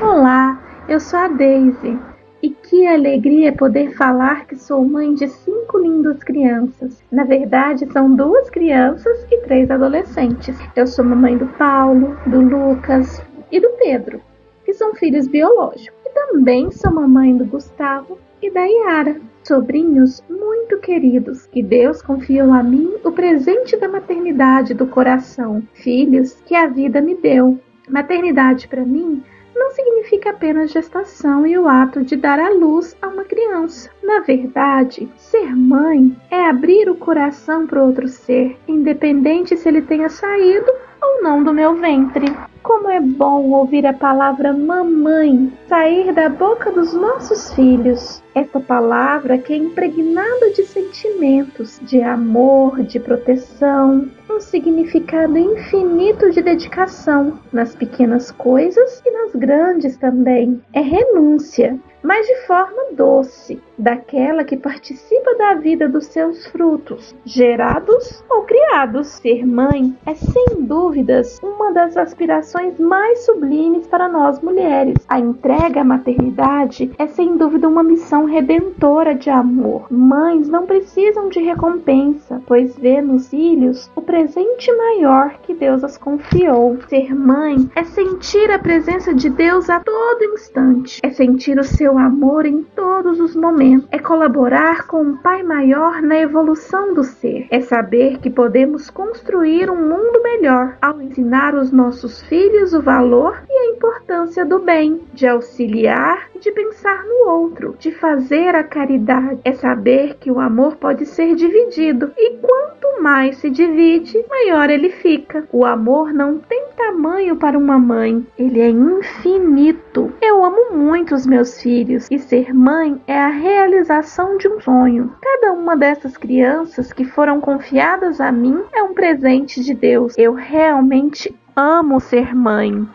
Olá, 0.00 0.60
eu 0.88 1.00
sou 1.00 1.18
a 1.18 1.28
Daisy. 1.28 1.98
E 2.42 2.50
que 2.50 2.86
alegria 2.86 3.52
poder 3.52 3.96
falar 3.96 4.46
que 4.46 4.54
sou 4.56 4.84
mãe 4.84 5.14
de 5.14 5.26
cinco 5.26 5.78
lindas 5.78 6.22
crianças. 6.22 7.02
Na 7.10 7.24
verdade, 7.24 7.90
são 7.92 8.14
duas 8.14 8.48
crianças 8.50 9.26
e 9.30 9.38
três 9.38 9.70
adolescentes. 9.70 10.56
Eu 10.76 10.86
sou 10.86 11.04
mamãe 11.04 11.36
do 11.36 11.46
Paulo, 11.58 12.16
do 12.26 12.40
Lucas 12.40 13.20
e 13.50 13.58
do 13.58 13.70
Pedro, 13.78 14.20
que 14.64 14.72
são 14.74 14.94
filhos 14.94 15.26
biológicos. 15.26 15.98
E 16.04 16.10
também 16.10 16.70
sou 16.70 16.92
mamãe 16.92 17.36
do 17.36 17.46
Gustavo 17.46 18.18
e 18.42 18.50
da 18.50 18.64
Yara, 18.64 19.20
sobrinhos 19.42 20.22
muito 20.28 20.78
queridos, 20.78 21.46
que 21.46 21.62
Deus 21.62 22.02
confiou 22.02 22.52
a 22.52 22.62
mim 22.62 22.94
o 23.04 23.12
presente 23.12 23.76
da 23.76 23.88
maternidade 23.88 24.74
do 24.74 24.86
coração, 24.86 25.62
filhos 25.74 26.40
que 26.44 26.54
a 26.54 26.66
vida 26.66 27.00
me 27.00 27.14
deu. 27.14 27.58
Maternidade 27.88 28.68
para 28.68 28.84
mim 28.84 29.22
não 29.54 29.70
significa 29.70 30.30
apenas 30.30 30.70
gestação 30.70 31.46
e 31.46 31.56
o 31.56 31.66
ato 31.66 32.04
de 32.04 32.14
dar 32.14 32.38
à 32.38 32.50
luz 32.50 32.96
a 33.00 33.08
uma 33.08 33.24
criança. 33.24 33.90
Na 34.02 34.20
verdade, 34.20 35.08
ser 35.16 35.56
mãe 35.56 36.14
é 36.30 36.48
abrir 36.48 36.90
o 36.90 36.94
coração 36.94 37.66
para 37.66 37.82
outro 37.82 38.06
ser, 38.06 38.56
independente 38.68 39.56
se 39.56 39.68
ele 39.68 39.80
tenha 39.82 40.08
saído 40.08 40.70
ou 41.02 41.22
não 41.22 41.42
do 41.42 41.54
meu 41.54 41.74
ventre. 41.74 42.26
Como 42.62 42.90
é 42.90 43.00
bom 43.00 43.50
ouvir 43.50 43.86
a 43.86 43.92
palavra 43.92 44.52
mamãe 44.52 45.52
sair 45.68 46.12
da 46.12 46.28
boca 46.28 46.70
dos 46.70 46.92
nossos 46.92 47.54
filhos. 47.54 48.22
Essa 48.36 48.60
palavra 48.60 49.38
que 49.38 49.54
é 49.54 49.56
impregnada 49.56 50.50
de 50.50 50.62
sentimentos, 50.66 51.80
de 51.80 52.02
amor, 52.02 52.82
de 52.82 53.00
proteção, 53.00 54.10
um 54.30 54.38
significado 54.38 55.38
infinito 55.38 56.30
de 56.30 56.42
dedicação 56.42 57.38
nas 57.50 57.74
pequenas 57.74 58.30
coisas 58.30 59.02
e 59.06 59.10
nas 59.10 59.34
grandes 59.34 59.96
também. 59.96 60.62
É 60.74 60.82
renúncia, 60.82 61.80
mas 62.02 62.26
de 62.26 62.46
forma 62.46 62.92
doce, 62.92 63.58
daquela 63.78 64.44
que 64.44 64.56
participa 64.56 65.34
da 65.36 65.54
vida 65.54 65.88
dos 65.88 66.06
seus 66.06 66.46
frutos, 66.46 67.14
gerados 67.24 68.24
ou 68.30 68.42
criados. 68.42 69.06
Ser 69.06 69.46
mãe 69.46 69.94
é 70.06 70.14
sem 70.14 70.62
dúvidas 70.62 71.38
uma 71.42 71.72
das 71.72 71.96
aspirações 71.96 72.78
mais 72.78 73.24
sublimes 73.24 73.86
para 73.86 74.08
nós 74.08 74.40
mulheres. 74.40 74.94
A 75.08 75.18
entrega 75.18 75.80
à 75.80 75.84
maternidade 75.84 76.90
é 76.98 77.06
sem 77.06 77.36
dúvida 77.36 77.68
uma 77.68 77.82
missão 77.82 78.24
redentora 78.24 79.14
de 79.14 79.30
amor. 79.30 79.86
Mães 79.90 80.48
não 80.48 80.66
precisam 80.66 81.28
de 81.28 81.40
recompensa, 81.40 82.42
pois 82.46 82.76
vê 82.78 83.00
nos 83.00 83.28
filhos 83.28 83.90
o 83.94 84.00
presente 84.00 84.72
maior 84.72 85.34
que 85.42 85.54
Deus 85.54 85.84
as 85.84 85.98
confiou. 85.98 86.78
Ser 86.88 87.14
mãe 87.14 87.56
é 87.74 87.84
sentir 87.84 88.50
a 88.50 88.58
presença 88.58 89.14
de 89.14 89.28
Deus 89.28 89.68
a 89.68 89.80
todo 89.80 90.24
instante, 90.34 91.00
é 91.02 91.10
sentir 91.10 91.58
o 91.58 91.64
seu 91.64 91.98
amor 91.98 92.46
em 92.46 92.62
todos 92.62 93.20
os 93.20 93.34
momentos 93.34 93.65
é 93.90 93.98
colaborar 93.98 94.86
com 94.86 95.02
o 95.02 95.16
Pai 95.18 95.42
Maior 95.42 96.00
na 96.00 96.18
evolução 96.18 96.94
do 96.94 97.02
ser, 97.02 97.46
é 97.50 97.60
saber 97.60 98.18
que 98.18 98.30
podemos 98.30 98.90
construir 98.90 99.70
um 99.70 99.76
mundo 99.76 100.22
melhor 100.22 100.76
ao 100.80 101.00
ensinar 101.00 101.54
os 101.54 101.72
nossos 101.72 102.22
filhos 102.22 102.72
o 102.72 102.82
valor 102.82 103.42
e 103.48 103.52
a 103.52 103.70
importância 103.74 104.44
do 104.44 104.58
bem, 104.58 105.00
de 105.12 105.26
auxiliar 105.26 106.28
de 106.38 106.52
pensar 106.52 107.04
no 107.04 107.28
outro, 107.28 107.74
de 107.78 107.90
fazer 107.92 108.54
a 108.54 108.62
caridade, 108.62 109.40
é 109.44 109.52
saber 109.52 110.16
que 110.20 110.30
o 110.30 110.38
amor 110.38 110.76
pode 110.76 111.06
ser 111.06 111.34
dividido 111.34 112.12
e 112.16 112.36
quanto 112.36 113.02
mais 113.02 113.38
se 113.38 113.50
divide, 113.50 114.24
maior 114.28 114.70
ele 114.70 114.90
fica. 114.90 115.46
O 115.52 115.64
amor 115.64 116.12
não 116.12 116.38
tem 116.38 116.66
tamanho 116.76 117.36
para 117.36 117.58
uma 117.58 117.78
mãe, 117.78 118.26
ele 118.38 118.60
é 118.60 118.68
infinito. 118.68 120.12
Eu 120.20 120.44
amo 120.44 120.72
muito 120.72 121.14
os 121.14 121.26
meus 121.26 121.60
filhos 121.60 122.06
e 122.10 122.18
ser 122.18 122.54
mãe 122.54 123.00
é 123.06 123.18
a 123.18 123.28
realização 123.56 124.36
de 124.36 124.46
um 124.48 124.60
sonho. 124.60 125.14
Cada 125.22 125.52
uma 125.52 125.74
dessas 125.74 126.14
crianças 126.16 126.92
que 126.92 127.06
foram 127.06 127.40
confiadas 127.40 128.20
a 128.20 128.30
mim 128.30 128.62
é 128.74 128.82
um 128.82 128.92
presente 128.92 129.64
de 129.64 129.72
Deus. 129.72 130.12
Eu 130.18 130.34
realmente 130.34 131.34
amo 131.56 131.98
ser 131.98 132.34
mãe. 132.34 132.86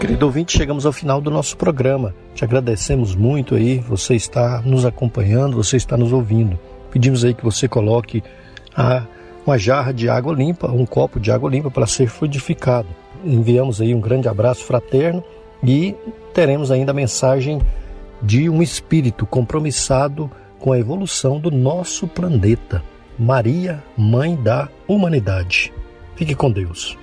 Querido 0.00 0.24
ouvinte, 0.24 0.56
chegamos 0.56 0.86
ao 0.86 0.92
final 0.92 1.20
do 1.20 1.30
nosso 1.30 1.56
programa. 1.56 2.14
Te 2.34 2.44
agradecemos 2.44 3.14
muito 3.14 3.54
aí, 3.54 3.78
você 3.78 4.14
está 4.14 4.62
nos 4.62 4.86
acompanhando, 4.86 5.56
você 5.56 5.76
está 5.76 5.98
nos 5.98 6.14
ouvindo. 6.14 6.58
Pedimos 6.90 7.24
aí 7.24 7.34
que 7.34 7.44
você 7.44 7.68
coloque 7.68 8.22
a, 8.74 9.04
uma 9.46 9.58
jarra 9.58 9.92
de 9.92 10.08
água 10.08 10.34
limpa, 10.34 10.70
um 10.70 10.86
copo 10.86 11.20
de 11.20 11.30
água 11.30 11.50
limpa 11.50 11.70
para 11.70 11.86
ser 11.86 12.06
fluidificado. 12.06 13.03
Enviamos 13.24 13.80
aí 13.80 13.94
um 13.94 14.00
grande 14.00 14.28
abraço 14.28 14.64
fraterno 14.64 15.24
e 15.62 15.94
teremos 16.32 16.70
ainda 16.70 16.92
a 16.92 16.94
mensagem 16.94 17.60
de 18.20 18.48
um 18.48 18.62
espírito 18.62 19.26
compromissado 19.26 20.30
com 20.58 20.72
a 20.72 20.78
evolução 20.78 21.38
do 21.38 21.50
nosso 21.50 22.06
planeta. 22.06 22.82
Maria, 23.18 23.82
Mãe 23.96 24.34
da 24.34 24.68
Humanidade. 24.88 25.72
Fique 26.16 26.34
com 26.34 26.50
Deus. 26.50 26.98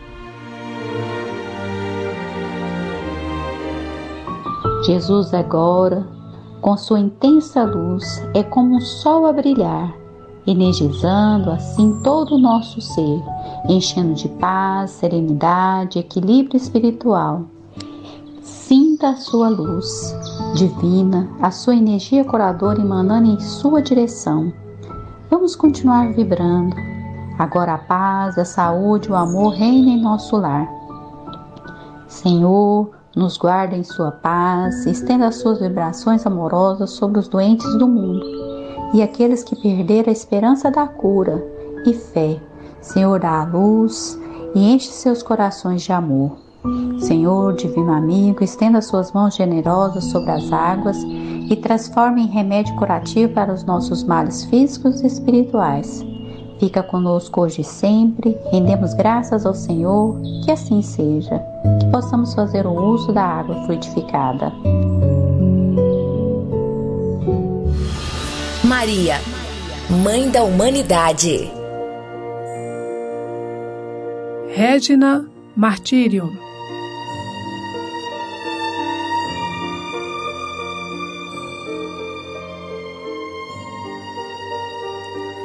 Jesus 4.86 5.34
agora, 5.34 6.08
com 6.60 6.76
sua 6.76 7.00
intensa 7.00 7.64
luz, 7.64 8.24
é 8.34 8.42
como 8.44 8.76
um 8.76 8.82
sol 8.82 9.26
a 9.26 9.34
brilhar, 9.34 9.96
energizando 10.46 11.52
assim 11.52 12.00
todo 12.04 12.36
o 12.36 12.40
nosso 12.40 12.82
ser, 12.82 13.22
enchendo 13.70 14.14
de 14.14 14.28
paz, 14.28 14.92
serenidade, 14.92 16.00
equilíbrio 16.00 16.58
espiritual. 16.58 17.44
Sinta 18.42 19.10
a 19.10 19.16
sua 19.16 19.50
luz 19.50 20.16
divina, 20.56 21.30
a 21.42 21.52
sua 21.52 21.76
energia 21.76 22.24
curadora 22.24 22.82
emanando 22.82 23.30
em 23.32 23.40
sua 23.40 23.82
direção. 23.82 24.52
Vamos 25.30 25.56
continuar 25.56 26.14
vibrando. 26.14 26.76
Agora 27.38 27.76
a 27.76 27.78
paz, 27.78 28.38
a 28.38 28.46
saúde, 28.46 29.12
o 29.12 29.16
amor 29.16 29.54
reina 29.54 29.90
em 29.90 30.02
nosso 30.02 30.38
lar. 30.38 30.68
Senhor, 32.08 32.92
nos 33.16 33.38
guarda 33.38 33.76
em 33.76 33.84
sua 33.84 34.12
paz, 34.12 34.86
estenda 34.86 35.28
as 35.28 35.36
suas 35.36 35.60
vibrações 35.60 36.26
amorosas 36.26 36.92
sobre 36.92 37.20
os 37.20 37.28
doentes 37.28 37.78
do 37.78 37.88
mundo 37.88 38.41
e 38.94 39.02
aqueles 39.02 39.44
que 39.44 39.56
perderam 39.56 40.10
a 40.10 40.14
esperança 40.14 40.70
da 40.70 40.88
cura 40.88 41.44
e 41.86 41.94
fé. 41.94 42.40
Senhor, 42.82 43.20
dá 43.20 43.42
a 43.42 43.46
luz 43.46 44.20
e 44.56 44.74
enche 44.74 44.88
seus 44.88 45.22
corações 45.24 45.82
de 45.82 45.92
amor. 45.92 46.38
Senhor, 47.00 47.54
divino 47.54 47.92
amigo, 47.92 48.44
estenda 48.44 48.82
suas 48.82 49.12
mãos 49.12 49.36
generosas 49.36 50.06
sobre 50.06 50.32
as 50.32 50.52
águas 50.52 50.98
e 51.50 51.56
transforme 51.56 52.22
em 52.22 52.28
remédio 52.28 52.76
curativo 52.76 53.34
para 53.34 53.54
os 53.54 53.64
nossos 53.64 54.04
males 54.04 54.46
físicos 54.46 55.02
e 55.02 55.08
espirituais. 55.08 56.06
Fica 56.60 56.84
conosco 56.84 57.42
hoje 57.42 57.62
e 57.62 57.64
sempre, 57.64 58.38
rendemos 58.52 58.94
graças 58.94 59.48
ao 59.48 59.54
Senhor, 59.56 60.16
que 60.46 60.52
assim 60.52 60.84
seja 60.84 61.44
que 61.80 61.88
possamos 61.88 62.36
fazer 62.36 62.68
o 62.68 62.74
uso 62.74 63.12
da 63.12 63.24
água 63.24 63.56
fluidificada. 63.66 64.54
Maria, 68.72 69.20
Mãe 70.02 70.30
da 70.30 70.44
Humanidade. 70.44 71.52
Regina 74.48 75.30
Martyrium. 75.58 76.32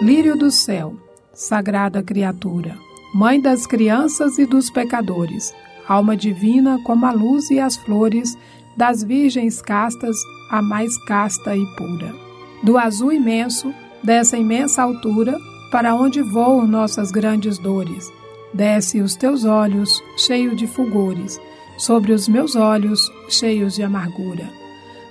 Lírio 0.00 0.36
do 0.36 0.52
céu, 0.52 0.94
sagrada 1.34 2.04
criatura, 2.04 2.78
mãe 3.12 3.40
das 3.40 3.66
crianças 3.66 4.38
e 4.38 4.46
dos 4.46 4.70
pecadores, 4.70 5.52
alma 5.88 6.16
divina 6.16 6.78
como 6.84 7.04
a 7.04 7.10
luz 7.10 7.50
e 7.50 7.58
as 7.58 7.76
flores, 7.76 8.38
das 8.76 9.02
virgens 9.02 9.60
castas, 9.60 10.16
a 10.48 10.62
mais 10.62 10.96
casta 11.06 11.56
e 11.56 11.66
pura. 11.74 12.25
Do 12.62 12.78
azul 12.78 13.12
imenso, 13.12 13.72
dessa 14.02 14.36
imensa 14.36 14.82
altura, 14.82 15.38
para 15.70 15.94
onde 15.94 16.22
voam 16.22 16.66
nossas 16.66 17.10
grandes 17.10 17.58
dores. 17.58 18.10
Desce 18.52 19.00
os 19.00 19.14
teus 19.14 19.44
olhos, 19.44 20.02
cheio 20.16 20.54
de 20.54 20.66
fulgores, 20.66 21.40
sobre 21.76 22.12
os 22.12 22.28
meus 22.28 22.56
olhos, 22.56 23.10
cheios 23.28 23.74
de 23.74 23.82
amargura. 23.82 24.48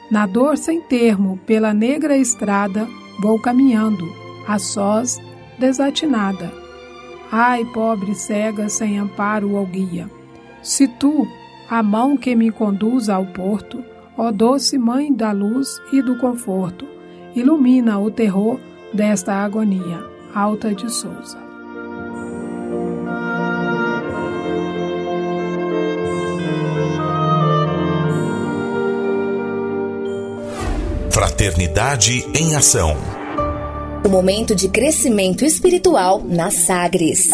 Na 0.09 0.25
dor 0.25 0.57
sem 0.57 0.81
termo, 0.81 1.39
pela 1.45 1.73
negra 1.73 2.17
estrada, 2.17 2.87
vou 3.19 3.39
caminhando, 3.39 4.07
a 4.47 4.57
sós, 4.59 5.19
desatinada. 5.59 6.51
Ai, 7.31 7.65
pobre 7.65 8.15
cega, 8.15 8.69
sem 8.69 8.97
amparo 8.99 9.53
ou 9.53 9.65
guia. 9.65 10.09
Se 10.61 10.87
tu, 10.87 11.27
a 11.69 11.83
mão 11.83 12.15
que 12.15 12.35
me 12.35 12.51
conduz 12.51 13.09
ao 13.09 13.25
porto, 13.25 13.83
ó 14.17 14.31
doce 14.31 14.77
mãe 14.77 15.13
da 15.13 15.31
luz 15.31 15.67
e 15.91 16.01
do 16.01 16.17
conforto, 16.17 16.85
ilumina 17.35 17.99
o 17.99 18.09
terror 18.09 18.59
desta 18.93 19.33
agonia. 19.33 20.03
Alta 20.33 20.73
de 20.73 20.91
Souza. 20.91 21.37
Fraternidade 31.11 32.25
em 32.37 32.55
Ação. 32.55 32.95
O 34.05 34.09
momento 34.09 34.53
de 34.53 34.69
crescimento 34.69 35.45
espiritual 35.45 36.21
na 36.23 36.51
Sagres. 36.51 37.29